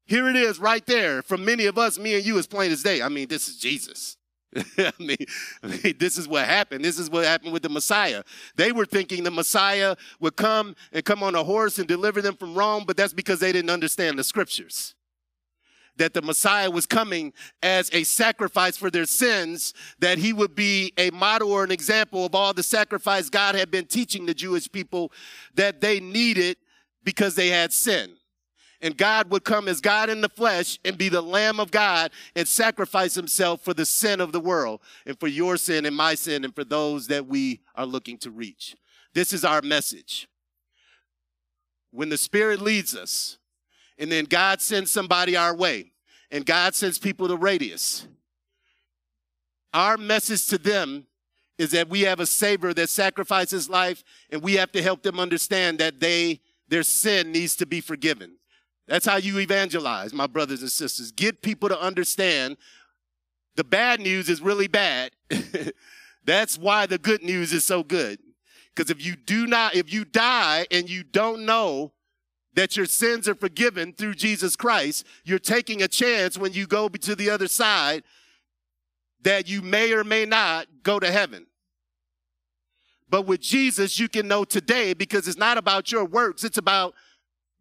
Here 0.06 0.28
it 0.28 0.36
is 0.36 0.58
right 0.58 0.84
there. 0.86 1.20
For 1.22 1.36
many 1.36 1.66
of 1.66 1.78
us, 1.78 1.98
me 1.98 2.14
and 2.14 2.24
you, 2.24 2.38
as 2.38 2.46
plain 2.46 2.72
as 2.72 2.82
day. 2.82 3.02
I 3.02 3.08
mean, 3.08 3.28
this 3.28 3.48
is 3.48 3.56
Jesus. 3.56 4.16
I, 4.78 4.92
mean, 4.98 5.16
I 5.62 5.66
mean, 5.66 5.94
this 5.98 6.16
is 6.16 6.26
what 6.28 6.46
happened. 6.46 6.84
This 6.84 6.98
is 6.98 7.10
what 7.10 7.24
happened 7.24 7.52
with 7.52 7.62
the 7.62 7.68
Messiah. 7.68 8.22
They 8.54 8.72
were 8.72 8.86
thinking 8.86 9.24
the 9.24 9.30
Messiah 9.30 9.96
would 10.20 10.36
come 10.36 10.74
and 10.92 11.04
come 11.04 11.22
on 11.22 11.34
a 11.34 11.44
horse 11.44 11.78
and 11.78 11.86
deliver 11.86 12.22
them 12.22 12.36
from 12.36 12.54
Rome, 12.54 12.84
but 12.86 12.96
that's 12.96 13.12
because 13.12 13.40
they 13.40 13.52
didn't 13.52 13.70
understand 13.70 14.18
the 14.18 14.24
scriptures. 14.24 14.95
That 15.96 16.14
the 16.14 16.22
Messiah 16.22 16.70
was 16.70 16.86
coming 16.86 17.32
as 17.62 17.90
a 17.92 18.04
sacrifice 18.04 18.76
for 18.76 18.90
their 18.90 19.06
sins, 19.06 19.72
that 19.98 20.18
he 20.18 20.32
would 20.32 20.54
be 20.54 20.92
a 20.98 21.10
model 21.10 21.50
or 21.52 21.64
an 21.64 21.70
example 21.70 22.26
of 22.26 22.34
all 22.34 22.52
the 22.52 22.62
sacrifice 22.62 23.30
God 23.30 23.54
had 23.54 23.70
been 23.70 23.86
teaching 23.86 24.26
the 24.26 24.34
Jewish 24.34 24.70
people 24.70 25.12
that 25.54 25.80
they 25.80 26.00
needed 26.00 26.58
because 27.02 27.34
they 27.34 27.48
had 27.48 27.72
sin 27.72 28.16
and 28.80 28.96
God 28.96 29.30
would 29.30 29.44
come 29.44 29.68
as 29.68 29.80
God 29.80 30.10
in 30.10 30.20
the 30.20 30.28
flesh 30.28 30.78
and 30.84 30.98
be 30.98 31.08
the 31.08 31.22
Lamb 31.22 31.60
of 31.60 31.70
God 31.70 32.10
and 32.34 32.46
sacrifice 32.46 33.14
himself 33.14 33.62
for 33.62 33.74
the 33.74 33.86
sin 33.86 34.20
of 34.20 34.32
the 34.32 34.40
world 34.40 34.80
and 35.06 35.18
for 35.18 35.28
your 35.28 35.56
sin 35.56 35.86
and 35.86 35.96
my 35.96 36.14
sin 36.14 36.44
and 36.44 36.54
for 36.54 36.64
those 36.64 37.06
that 37.08 37.26
we 37.26 37.60
are 37.74 37.86
looking 37.86 38.18
to 38.18 38.30
reach. 38.30 38.76
This 39.14 39.32
is 39.32 39.44
our 39.44 39.62
message. 39.62 40.28
When 41.90 42.10
the 42.10 42.18
Spirit 42.18 42.60
leads 42.60 42.94
us, 42.94 43.38
and 43.98 44.10
then 44.10 44.24
God 44.24 44.60
sends 44.60 44.90
somebody 44.90 45.36
our 45.36 45.54
way, 45.54 45.92
and 46.30 46.44
God 46.44 46.74
sends 46.74 46.98
people 46.98 47.28
to 47.28 47.36
Radius, 47.36 48.06
our 49.72 49.96
message 49.96 50.46
to 50.48 50.58
them 50.58 51.06
is 51.58 51.70
that 51.70 51.88
we 51.88 52.02
have 52.02 52.20
a 52.20 52.26
Savior 52.26 52.74
that 52.74 52.90
sacrifices 52.90 53.68
life, 53.68 54.04
and 54.30 54.42
we 54.42 54.54
have 54.54 54.72
to 54.72 54.82
help 54.82 55.02
them 55.02 55.18
understand 55.18 55.78
that 55.78 56.00
they 56.00 56.40
their 56.68 56.82
sin 56.82 57.30
needs 57.30 57.54
to 57.56 57.66
be 57.66 57.80
forgiven. 57.80 58.36
That's 58.88 59.06
how 59.06 59.16
you 59.16 59.38
evangelize, 59.38 60.12
my 60.12 60.26
brothers 60.26 60.62
and 60.62 60.70
sisters. 60.70 61.12
Get 61.12 61.42
people 61.42 61.68
to 61.68 61.80
understand 61.80 62.56
the 63.56 63.64
bad 63.64 64.00
news 64.00 64.28
is 64.28 64.40
really 64.40 64.68
bad. 64.68 65.12
That's 66.24 66.58
why 66.58 66.86
the 66.86 66.98
good 66.98 67.22
news 67.22 67.52
is 67.52 67.64
so 67.64 67.82
good. 67.82 68.18
Because 68.74 68.90
if 68.90 69.04
you 69.04 69.16
do 69.16 69.46
not, 69.46 69.74
if 69.74 69.92
you 69.92 70.04
die 70.04 70.66
and 70.70 70.90
you 70.90 71.02
don't 71.02 71.46
know 71.46 71.92
that 72.56 72.76
your 72.76 72.86
sins 72.86 73.28
are 73.28 73.34
forgiven 73.34 73.92
through 73.92 74.14
Jesus 74.14 74.56
Christ, 74.56 75.06
you're 75.24 75.38
taking 75.38 75.82
a 75.82 75.88
chance 75.88 76.36
when 76.36 76.52
you 76.54 76.66
go 76.66 76.88
to 76.88 77.14
the 77.14 77.30
other 77.30 77.46
side 77.46 78.02
that 79.22 79.48
you 79.48 79.62
may 79.62 79.92
or 79.92 80.02
may 80.02 80.24
not 80.24 80.66
go 80.82 80.98
to 80.98 81.10
heaven. 81.10 81.46
But 83.08 83.26
with 83.26 83.40
Jesus, 83.40 84.00
you 84.00 84.08
can 84.08 84.26
know 84.26 84.44
today 84.44 84.94
because 84.94 85.28
it's 85.28 85.38
not 85.38 85.58
about 85.58 85.92
your 85.92 86.04
works, 86.04 86.44
it's 86.44 86.58
about 86.58 86.94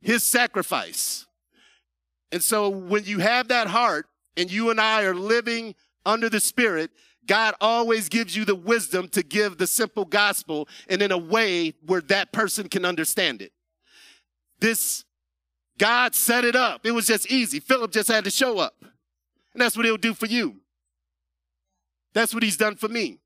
his 0.02 0.24
sacrifice. 0.24 1.26
And 2.32 2.42
so 2.42 2.70
when 2.70 3.04
you 3.04 3.20
have 3.20 3.50
that 3.50 3.68
heart 3.68 4.08
and 4.38 4.52
you 4.52 4.70
and 4.70 4.80
I 4.80 5.04
are 5.04 5.14
living 5.14 5.76
under 6.06 6.30
the 6.30 6.40
Spirit, 6.40 6.92
God 7.28 7.56
always 7.60 8.08
gives 8.08 8.36
you 8.36 8.46
the 8.46 8.56
wisdom 8.56 9.08
to 9.10 9.24
give 9.24 9.58
the 9.58 9.68
simple 9.68 10.06
gospel 10.06 10.68
and 10.88 11.02
in 11.02 11.12
a 11.12 11.18
way 11.18 11.74
where 11.86 12.02
that 12.02 12.32
person 12.32 12.70
can 12.70 12.86
understand 12.86 13.42
it. 13.42 13.52
This, 14.60 15.04
God 15.78 16.16
set 16.16 16.46
it 16.46 16.56
up. 16.56 16.86
It 16.86 16.92
was 16.92 17.08
just 17.08 17.30
easy. 17.32 17.60
Philip 17.60 17.92
just 17.92 18.08
had 18.08 18.24
to 18.24 18.32
show 18.32 18.60
up. 18.60 18.76
And 18.82 19.62
that's 19.62 19.78
what 19.78 19.86
he'll 19.86 19.98
do 19.98 20.14
for 20.14 20.26
you. 20.26 20.58
That's 22.14 22.34
what 22.34 22.44
he's 22.44 22.58
done 22.58 22.76
for 22.76 22.88
me. 22.88 23.20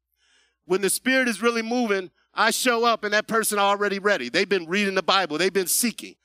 When 0.65 0.81
the 0.81 0.89
Spirit 0.89 1.27
is 1.27 1.41
really 1.41 1.61
moving, 1.61 2.11
I 2.33 2.51
show 2.51 2.85
up 2.85 3.03
and 3.03 3.13
that 3.13 3.27
person 3.27 3.59
already 3.59 3.99
ready. 3.99 4.29
They've 4.29 4.49
been 4.49 4.67
reading 4.67 4.95
the 4.95 5.03
Bible. 5.03 5.37
They've 5.37 5.53
been 5.53 5.67
seeking. 5.67 6.15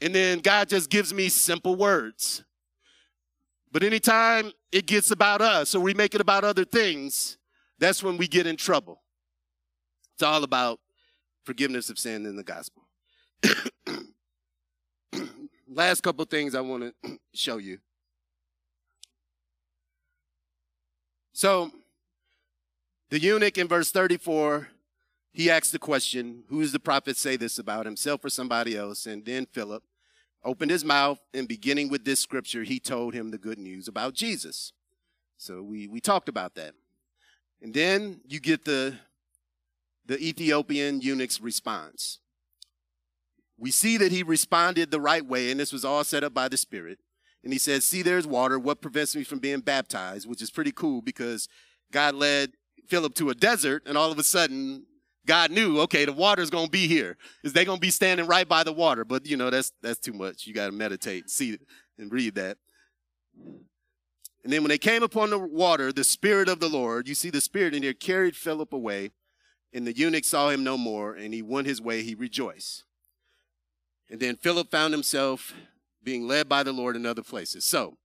And 0.00 0.14
then 0.14 0.40
God 0.40 0.68
just 0.68 0.90
gives 0.90 1.14
me 1.14 1.28
simple 1.28 1.74
words. 1.74 2.44
But 3.72 3.82
anytime 3.82 4.52
it 4.72 4.86
gets 4.86 5.10
about 5.10 5.40
us 5.40 5.74
or 5.74 5.80
we 5.80 5.94
make 5.94 6.14
it 6.14 6.20
about 6.20 6.44
other 6.44 6.64
things, 6.64 7.38
that's 7.78 8.02
when 8.02 8.16
we 8.16 8.28
get 8.28 8.46
in 8.46 8.56
trouble. 8.56 9.02
It's 10.14 10.22
all 10.22 10.44
about 10.44 10.80
forgiveness 11.44 11.90
of 11.90 11.98
sin 11.98 12.26
in 12.26 12.36
the 12.36 12.44
gospel. 12.44 12.85
Last 15.68 16.02
couple 16.02 16.24
things 16.24 16.54
I 16.54 16.60
want 16.60 16.94
to 17.02 17.18
show 17.34 17.58
you. 17.58 17.78
So, 21.32 21.70
the 23.10 23.18
eunuch 23.18 23.58
in 23.58 23.68
verse 23.68 23.90
34 23.90 24.68
he 25.36 25.50
asked 25.50 25.72
the 25.72 25.78
question, 25.78 26.44
Who 26.48 26.62
does 26.62 26.72
the 26.72 26.80
prophet 26.80 27.14
say 27.18 27.36
this 27.36 27.58
about, 27.58 27.84
himself 27.84 28.24
or 28.24 28.30
somebody 28.30 28.74
else? 28.74 29.04
And 29.04 29.22
then 29.22 29.44
Philip 29.44 29.82
opened 30.42 30.70
his 30.70 30.82
mouth, 30.82 31.20
and 31.34 31.46
beginning 31.46 31.90
with 31.90 32.06
this 32.06 32.20
scripture, 32.20 32.62
he 32.62 32.80
told 32.80 33.12
him 33.12 33.30
the 33.30 33.36
good 33.36 33.58
news 33.58 33.86
about 33.86 34.14
Jesus. 34.14 34.72
So 35.36 35.62
we, 35.62 35.88
we 35.88 36.00
talked 36.00 36.30
about 36.30 36.54
that. 36.54 36.72
And 37.60 37.74
then 37.74 38.22
you 38.26 38.40
get 38.40 38.64
the, 38.64 38.96
the 40.06 40.18
Ethiopian 40.18 41.02
eunuch's 41.02 41.38
response. 41.38 42.20
We 43.58 43.70
see 43.70 43.96
that 43.96 44.12
he 44.12 44.22
responded 44.22 44.90
the 44.90 45.00
right 45.00 45.24
way, 45.24 45.50
and 45.50 45.58
this 45.58 45.72
was 45.72 45.84
all 45.84 46.04
set 46.04 46.24
up 46.24 46.34
by 46.34 46.48
the 46.48 46.56
Spirit. 46.56 46.98
And 47.42 47.52
he 47.52 47.58
said, 47.58 47.82
See, 47.82 48.02
there's 48.02 48.26
water. 48.26 48.58
What 48.58 48.82
prevents 48.82 49.16
me 49.16 49.24
from 49.24 49.38
being 49.38 49.60
baptized? 49.60 50.28
Which 50.28 50.42
is 50.42 50.50
pretty 50.50 50.72
cool 50.72 51.00
because 51.00 51.48
God 51.92 52.14
led 52.14 52.52
Philip 52.88 53.14
to 53.14 53.30
a 53.30 53.34
desert, 53.34 53.84
and 53.86 53.96
all 53.96 54.12
of 54.12 54.18
a 54.18 54.24
sudden, 54.24 54.84
God 55.26 55.50
knew, 55.50 55.80
okay, 55.80 56.04
the 56.04 56.12
water's 56.12 56.50
gonna 56.50 56.68
be 56.68 56.86
here. 56.86 57.16
Is 57.42 57.52
they 57.52 57.64
gonna 57.64 57.80
be 57.80 57.90
standing 57.90 58.26
right 58.26 58.48
by 58.48 58.62
the 58.62 58.72
water? 58.72 59.04
But 59.04 59.26
you 59.26 59.36
know, 59.36 59.50
that's 59.50 59.72
that's 59.82 59.98
too 59.98 60.12
much. 60.12 60.46
You 60.46 60.54
gotta 60.54 60.72
meditate, 60.72 61.30
see 61.30 61.50
it, 61.52 61.60
and 61.98 62.12
read 62.12 62.36
that. 62.36 62.58
And 64.44 64.52
then 64.52 64.62
when 64.62 64.68
they 64.68 64.78
came 64.78 65.02
upon 65.02 65.30
the 65.30 65.38
water, 65.38 65.92
the 65.92 66.04
Spirit 66.04 66.48
of 66.48 66.60
the 66.60 66.68
Lord, 66.68 67.08
you 67.08 67.16
see 67.16 67.30
the 67.30 67.40
Spirit 67.40 67.74
in 67.74 67.82
here, 67.82 67.92
carried 67.92 68.36
Philip 68.36 68.72
away, 68.72 69.10
and 69.72 69.84
the 69.84 69.92
eunuch 69.92 70.24
saw 70.24 70.50
him 70.50 70.62
no 70.62 70.78
more, 70.78 71.14
and 71.14 71.34
he 71.34 71.42
went 71.42 71.66
his 71.66 71.82
way, 71.82 72.02
he 72.02 72.14
rejoiced. 72.14 72.84
And 74.10 74.20
then 74.20 74.36
Philip 74.36 74.70
found 74.70 74.94
himself 74.94 75.52
being 76.02 76.26
led 76.28 76.48
by 76.48 76.62
the 76.62 76.72
Lord 76.72 76.96
in 76.96 77.04
other 77.06 77.22
places. 77.22 77.64
So, 77.64 77.96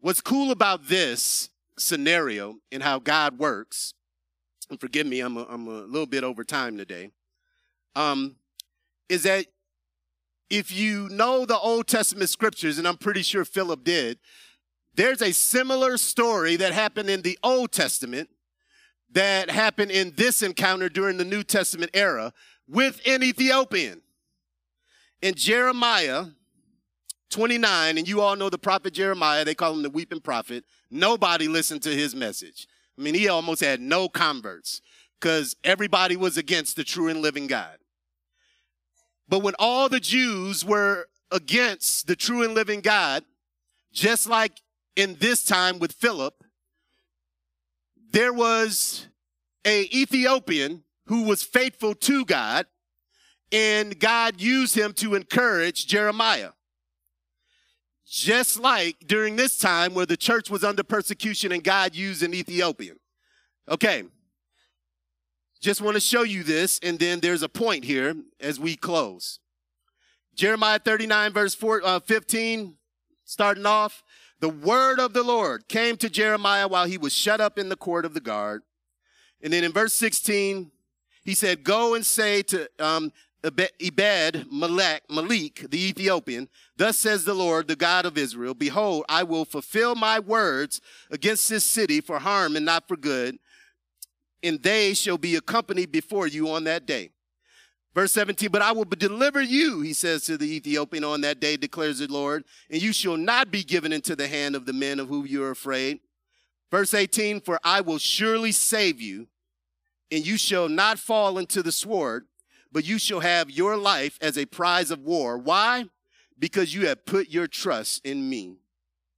what's 0.00 0.20
cool 0.20 0.50
about 0.50 0.88
this 0.88 1.50
scenario 1.78 2.56
and 2.70 2.82
how 2.82 2.98
God 2.98 3.38
works 3.38 3.94
and 4.72 4.80
forgive 4.80 5.06
me, 5.06 5.20
I'm 5.20 5.36
a, 5.36 5.46
I'm 5.50 5.68
a 5.68 5.82
little 5.82 6.06
bit 6.06 6.24
over 6.24 6.44
time 6.44 6.78
today, 6.78 7.10
um, 7.94 8.36
is 9.10 9.24
that 9.24 9.44
if 10.48 10.72
you 10.72 11.10
know 11.10 11.44
the 11.44 11.58
Old 11.58 11.86
Testament 11.86 12.30
scriptures, 12.30 12.78
and 12.78 12.88
I'm 12.88 12.96
pretty 12.96 13.20
sure 13.22 13.44
Philip 13.44 13.84
did, 13.84 14.18
there's 14.94 15.20
a 15.20 15.32
similar 15.32 15.98
story 15.98 16.56
that 16.56 16.72
happened 16.72 17.10
in 17.10 17.20
the 17.20 17.38
Old 17.42 17.70
Testament 17.70 18.30
that 19.10 19.50
happened 19.50 19.90
in 19.90 20.14
this 20.16 20.42
encounter 20.42 20.88
during 20.88 21.18
the 21.18 21.24
New 21.24 21.42
Testament 21.42 21.90
era 21.92 22.32
with 22.68 23.00
an 23.06 23.22
Ethiopian. 23.22 24.02
In 25.20 25.34
Jeremiah 25.34 26.26
29, 27.30 27.98
and 27.98 28.08
you 28.08 28.20
all 28.20 28.36
know 28.36 28.50
the 28.50 28.58
prophet 28.58 28.92
Jeremiah, 28.92 29.44
they 29.44 29.54
call 29.54 29.72
him 29.72 29.82
the 29.82 29.90
weeping 29.90 30.20
prophet. 30.20 30.64
Nobody 30.90 31.48
listened 31.48 31.82
to 31.82 31.94
his 31.94 32.14
message. 32.14 32.66
I 32.98 33.02
mean, 33.02 33.14
he 33.14 33.28
almost 33.28 33.62
had 33.62 33.80
no 33.80 34.08
converts 34.08 34.82
because 35.20 35.56
everybody 35.64 36.16
was 36.16 36.36
against 36.36 36.76
the 36.76 36.84
true 36.84 37.08
and 37.08 37.22
living 37.22 37.46
God. 37.46 37.78
But 39.28 39.40
when 39.40 39.54
all 39.58 39.88
the 39.88 40.00
Jews 40.00 40.64
were 40.64 41.06
against 41.30 42.06
the 42.06 42.16
true 42.16 42.42
and 42.42 42.54
living 42.54 42.80
God, 42.80 43.24
Just 43.92 44.26
like 44.26 44.62
in 44.96 45.16
this 45.20 45.44
time 45.44 45.78
with 45.78 45.92
Philip, 45.92 46.42
there 48.10 48.32
was 48.32 49.06
a 49.66 49.82
Ethiopian 49.94 50.84
who 51.06 51.24
was 51.24 51.42
faithful 51.42 51.94
to 51.94 52.24
God 52.24 52.66
and 53.52 53.98
God 53.98 54.40
used 54.40 54.74
him 54.74 54.94
to 54.94 55.14
encourage 55.14 55.86
Jeremiah. 55.86 56.50
Just 58.06 58.58
like 58.58 58.96
during 59.06 59.36
this 59.36 59.58
time 59.58 59.94
where 59.94 60.06
the 60.06 60.16
church 60.16 60.50
was 60.50 60.64
under 60.64 60.82
persecution 60.82 61.52
and 61.52 61.62
God 61.62 61.94
used 61.94 62.22
an 62.22 62.34
Ethiopian. 62.34 62.98
Okay. 63.68 64.04
Just 65.60 65.80
want 65.80 65.94
to 65.94 66.00
show 66.00 66.22
you 66.22 66.42
this, 66.42 66.80
and 66.82 66.98
then 66.98 67.20
there's 67.20 67.44
a 67.44 67.48
point 67.48 67.84
here 67.84 68.16
as 68.40 68.58
we 68.58 68.74
close. 68.74 69.38
Jeremiah 70.34 70.80
39, 70.80 71.32
verse 71.32 71.54
4, 71.54 71.82
uh, 71.84 72.00
15, 72.00 72.74
starting 73.24 73.66
off. 73.66 74.02
The 74.40 74.48
word 74.48 74.98
of 74.98 75.12
the 75.12 75.22
Lord 75.22 75.68
came 75.68 75.96
to 75.98 76.10
Jeremiah 76.10 76.66
while 76.66 76.86
he 76.86 76.98
was 76.98 77.14
shut 77.14 77.40
up 77.40 77.60
in 77.60 77.68
the 77.68 77.76
court 77.76 78.04
of 78.04 78.12
the 78.12 78.20
guard. 78.20 78.62
And 79.40 79.52
then 79.52 79.62
in 79.62 79.70
verse 79.70 79.94
16, 79.94 80.72
he 81.24 81.34
said, 81.34 81.64
Go 81.64 81.94
and 81.94 82.04
say 82.04 82.42
to 82.42 82.68
um, 82.78 83.12
Ebed 83.44 84.46
Melech, 84.50 85.02
Malik, 85.10 85.66
the 85.70 85.88
Ethiopian, 85.88 86.48
Thus 86.76 86.98
says 86.98 87.24
the 87.24 87.34
Lord, 87.34 87.68
the 87.68 87.76
God 87.76 88.06
of 88.06 88.18
Israel, 88.18 88.54
Behold, 88.54 89.04
I 89.08 89.22
will 89.22 89.44
fulfill 89.44 89.94
my 89.94 90.18
words 90.18 90.80
against 91.10 91.48
this 91.48 91.64
city 91.64 92.00
for 92.00 92.18
harm 92.18 92.56
and 92.56 92.64
not 92.64 92.88
for 92.88 92.96
good, 92.96 93.38
and 94.42 94.62
they 94.62 94.94
shall 94.94 95.18
be 95.18 95.36
accompanied 95.36 95.92
before 95.92 96.26
you 96.26 96.48
on 96.50 96.64
that 96.64 96.86
day. 96.86 97.10
Verse 97.94 98.12
17, 98.12 98.48
but 98.50 98.62
I 98.62 98.72
will 98.72 98.84
deliver 98.84 99.42
you, 99.42 99.82
he 99.82 99.92
says 99.92 100.24
to 100.24 100.38
the 100.38 100.56
Ethiopian 100.56 101.04
on 101.04 101.20
that 101.20 101.40
day, 101.40 101.58
declares 101.58 101.98
the 101.98 102.06
Lord, 102.06 102.44
and 102.70 102.80
you 102.80 102.92
shall 102.92 103.18
not 103.18 103.50
be 103.50 103.62
given 103.62 103.92
into 103.92 104.16
the 104.16 104.28
hand 104.28 104.56
of 104.56 104.64
the 104.64 104.72
men 104.72 104.98
of 104.98 105.08
whom 105.08 105.26
you 105.26 105.44
are 105.44 105.50
afraid. 105.50 106.00
Verse 106.70 106.94
18, 106.94 107.42
for 107.42 107.60
I 107.62 107.82
will 107.82 107.98
surely 107.98 108.50
save 108.50 108.98
you, 108.98 109.26
and 110.12 110.26
you 110.26 110.36
shall 110.36 110.68
not 110.68 110.98
fall 110.98 111.38
into 111.38 111.62
the 111.62 111.72
sword, 111.72 112.26
but 112.70 112.84
you 112.84 112.98
shall 112.98 113.20
have 113.20 113.50
your 113.50 113.76
life 113.76 114.18
as 114.20 114.36
a 114.36 114.44
prize 114.44 114.90
of 114.90 115.00
war. 115.00 115.38
Why? 115.38 115.86
Because 116.38 116.74
you 116.74 116.86
have 116.86 117.06
put 117.06 117.30
your 117.30 117.46
trust 117.46 118.04
in 118.04 118.28
me, 118.28 118.58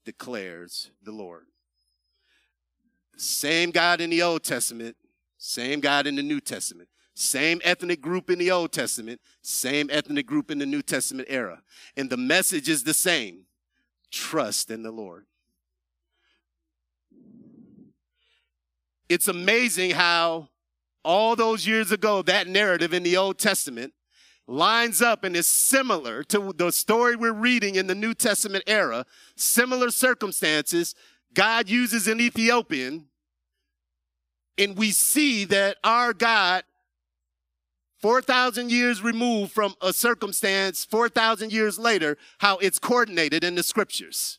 declares 0.04 0.90
the 1.02 1.12
Lord. 1.12 1.46
Same 3.16 3.70
God 3.70 4.00
in 4.00 4.10
the 4.10 4.22
Old 4.22 4.44
Testament, 4.44 4.96
same 5.36 5.80
God 5.80 6.06
in 6.06 6.16
the 6.16 6.22
New 6.22 6.40
Testament. 6.40 6.88
Same 7.16 7.60
ethnic 7.62 8.00
group 8.00 8.28
in 8.28 8.40
the 8.40 8.50
Old 8.50 8.72
Testament, 8.72 9.20
same 9.40 9.88
ethnic 9.92 10.26
group 10.26 10.50
in 10.50 10.58
the 10.58 10.66
New 10.66 10.82
Testament 10.82 11.28
era. 11.30 11.62
And 11.96 12.10
the 12.10 12.16
message 12.16 12.68
is 12.68 12.82
the 12.82 12.92
same 12.92 13.44
trust 14.10 14.68
in 14.68 14.82
the 14.82 14.90
Lord. 14.90 15.26
It's 19.08 19.28
amazing 19.28 19.92
how 19.92 20.48
all 21.04 21.36
those 21.36 21.66
years 21.66 21.92
ago, 21.92 22.22
that 22.22 22.48
narrative 22.48 22.94
in 22.94 23.02
the 23.02 23.16
Old 23.16 23.38
Testament 23.38 23.92
lines 24.46 25.00
up 25.00 25.24
and 25.24 25.36
is 25.36 25.46
similar 25.46 26.22
to 26.24 26.52
the 26.52 26.70
story 26.70 27.16
we're 27.16 27.32
reading 27.32 27.76
in 27.76 27.86
the 27.86 27.94
New 27.94 28.14
Testament 28.14 28.64
era. 28.66 29.06
Similar 29.36 29.90
circumstances. 29.90 30.94
God 31.32 31.68
uses 31.68 32.06
an 32.06 32.20
Ethiopian, 32.20 33.06
and 34.58 34.76
we 34.76 34.90
see 34.90 35.44
that 35.46 35.78
our 35.82 36.12
God 36.12 36.64
4,000 38.00 38.70
years 38.70 39.02
removed 39.02 39.50
from 39.50 39.74
a 39.80 39.92
circumstance, 39.92 40.84
4,000 40.84 41.50
years 41.52 41.78
later, 41.78 42.18
how 42.38 42.58
it's 42.58 42.78
coordinated 42.78 43.42
in 43.42 43.54
the 43.54 43.62
scriptures. 43.62 44.38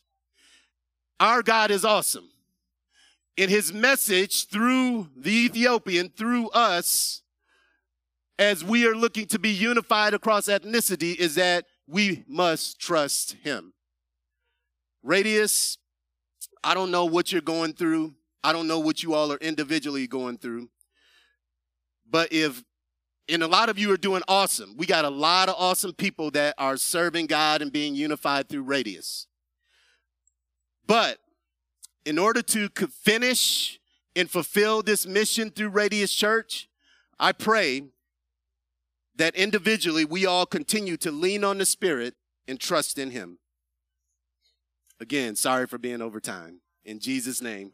Our 1.20 1.42
God 1.42 1.72
is 1.72 1.84
awesome. 1.84 2.30
In 3.38 3.50
his 3.50 3.74
message 3.74 4.48
through 4.48 5.10
the 5.16 5.46
Ethiopian, 5.46 6.10
through 6.10 6.50
us, 6.50 7.22
as 8.40 8.64
we 8.64 8.88
are 8.88 8.96
looking 8.96 9.26
to 9.28 9.40
be 9.40 9.50
unified 9.50 10.14
across 10.14 10.48
ethnicity, 10.48 11.16
is 11.16 11.36
that 11.36 11.66
we 11.88 12.24
must 12.28 12.80
trust 12.80 13.34
him. 13.44 13.74
Radius, 15.04 15.78
I 16.64 16.74
don't 16.74 16.92
know 16.92 17.06
what 17.06 17.32
you're 17.32 17.42
going 17.42 17.74
through. 17.74 18.16
I 18.44 18.54
don't 18.54 18.68
know 18.68 18.80
what 18.80 19.04
you 19.04 19.14
all 19.14 19.32
are 19.32 19.38
individually 19.38 20.08
going 20.08 20.38
through. 20.38 20.70
But 22.10 22.32
if 22.32 22.64
and 23.28 23.42
a 23.42 23.48
lot 23.48 23.70
of 23.70 23.80
you 23.80 23.92
are 23.92 23.98
doing 23.98 24.22
awesome. 24.28 24.76
We 24.78 24.86
got 24.86 25.04
a 25.06 25.10
lot 25.10 25.50
of 25.50 25.56
awesome 25.58 25.94
people 25.94 26.30
that 26.32 26.54
are 26.58 26.78
serving 26.78 27.26
God 27.26 27.62
and 27.62 27.72
being 27.72 27.96
unified 27.96 28.50
through 28.50 28.64
Radius. 28.64 29.28
But 30.86 31.18
in 32.06 32.20
order 32.20 32.42
to 32.42 32.70
finish 32.70 33.80
and 34.16 34.30
fulfill 34.30 34.82
this 34.82 35.06
mission 35.06 35.50
through 35.50 35.70
Radius 35.70 36.14
Church, 36.14 36.70
I 37.20 37.32
pray 37.32 37.84
that 39.16 39.36
individually 39.36 40.06
we 40.06 40.26
all 40.26 40.46
continue 40.46 40.98
to 40.98 41.12
lean 41.12 41.44
on 41.44 41.58
the 41.58 41.66
Spirit 41.66 42.16
and 42.48 42.60
trust 42.60 42.98
in 42.98 43.12
Him. 43.12 43.40
Again, 45.00 45.36
sorry 45.36 45.68
for 45.68 45.78
being 45.78 46.02
over 46.02 46.20
time. 46.20 46.62
In 46.84 47.00
Jesus' 47.00 47.42
name. 47.42 47.74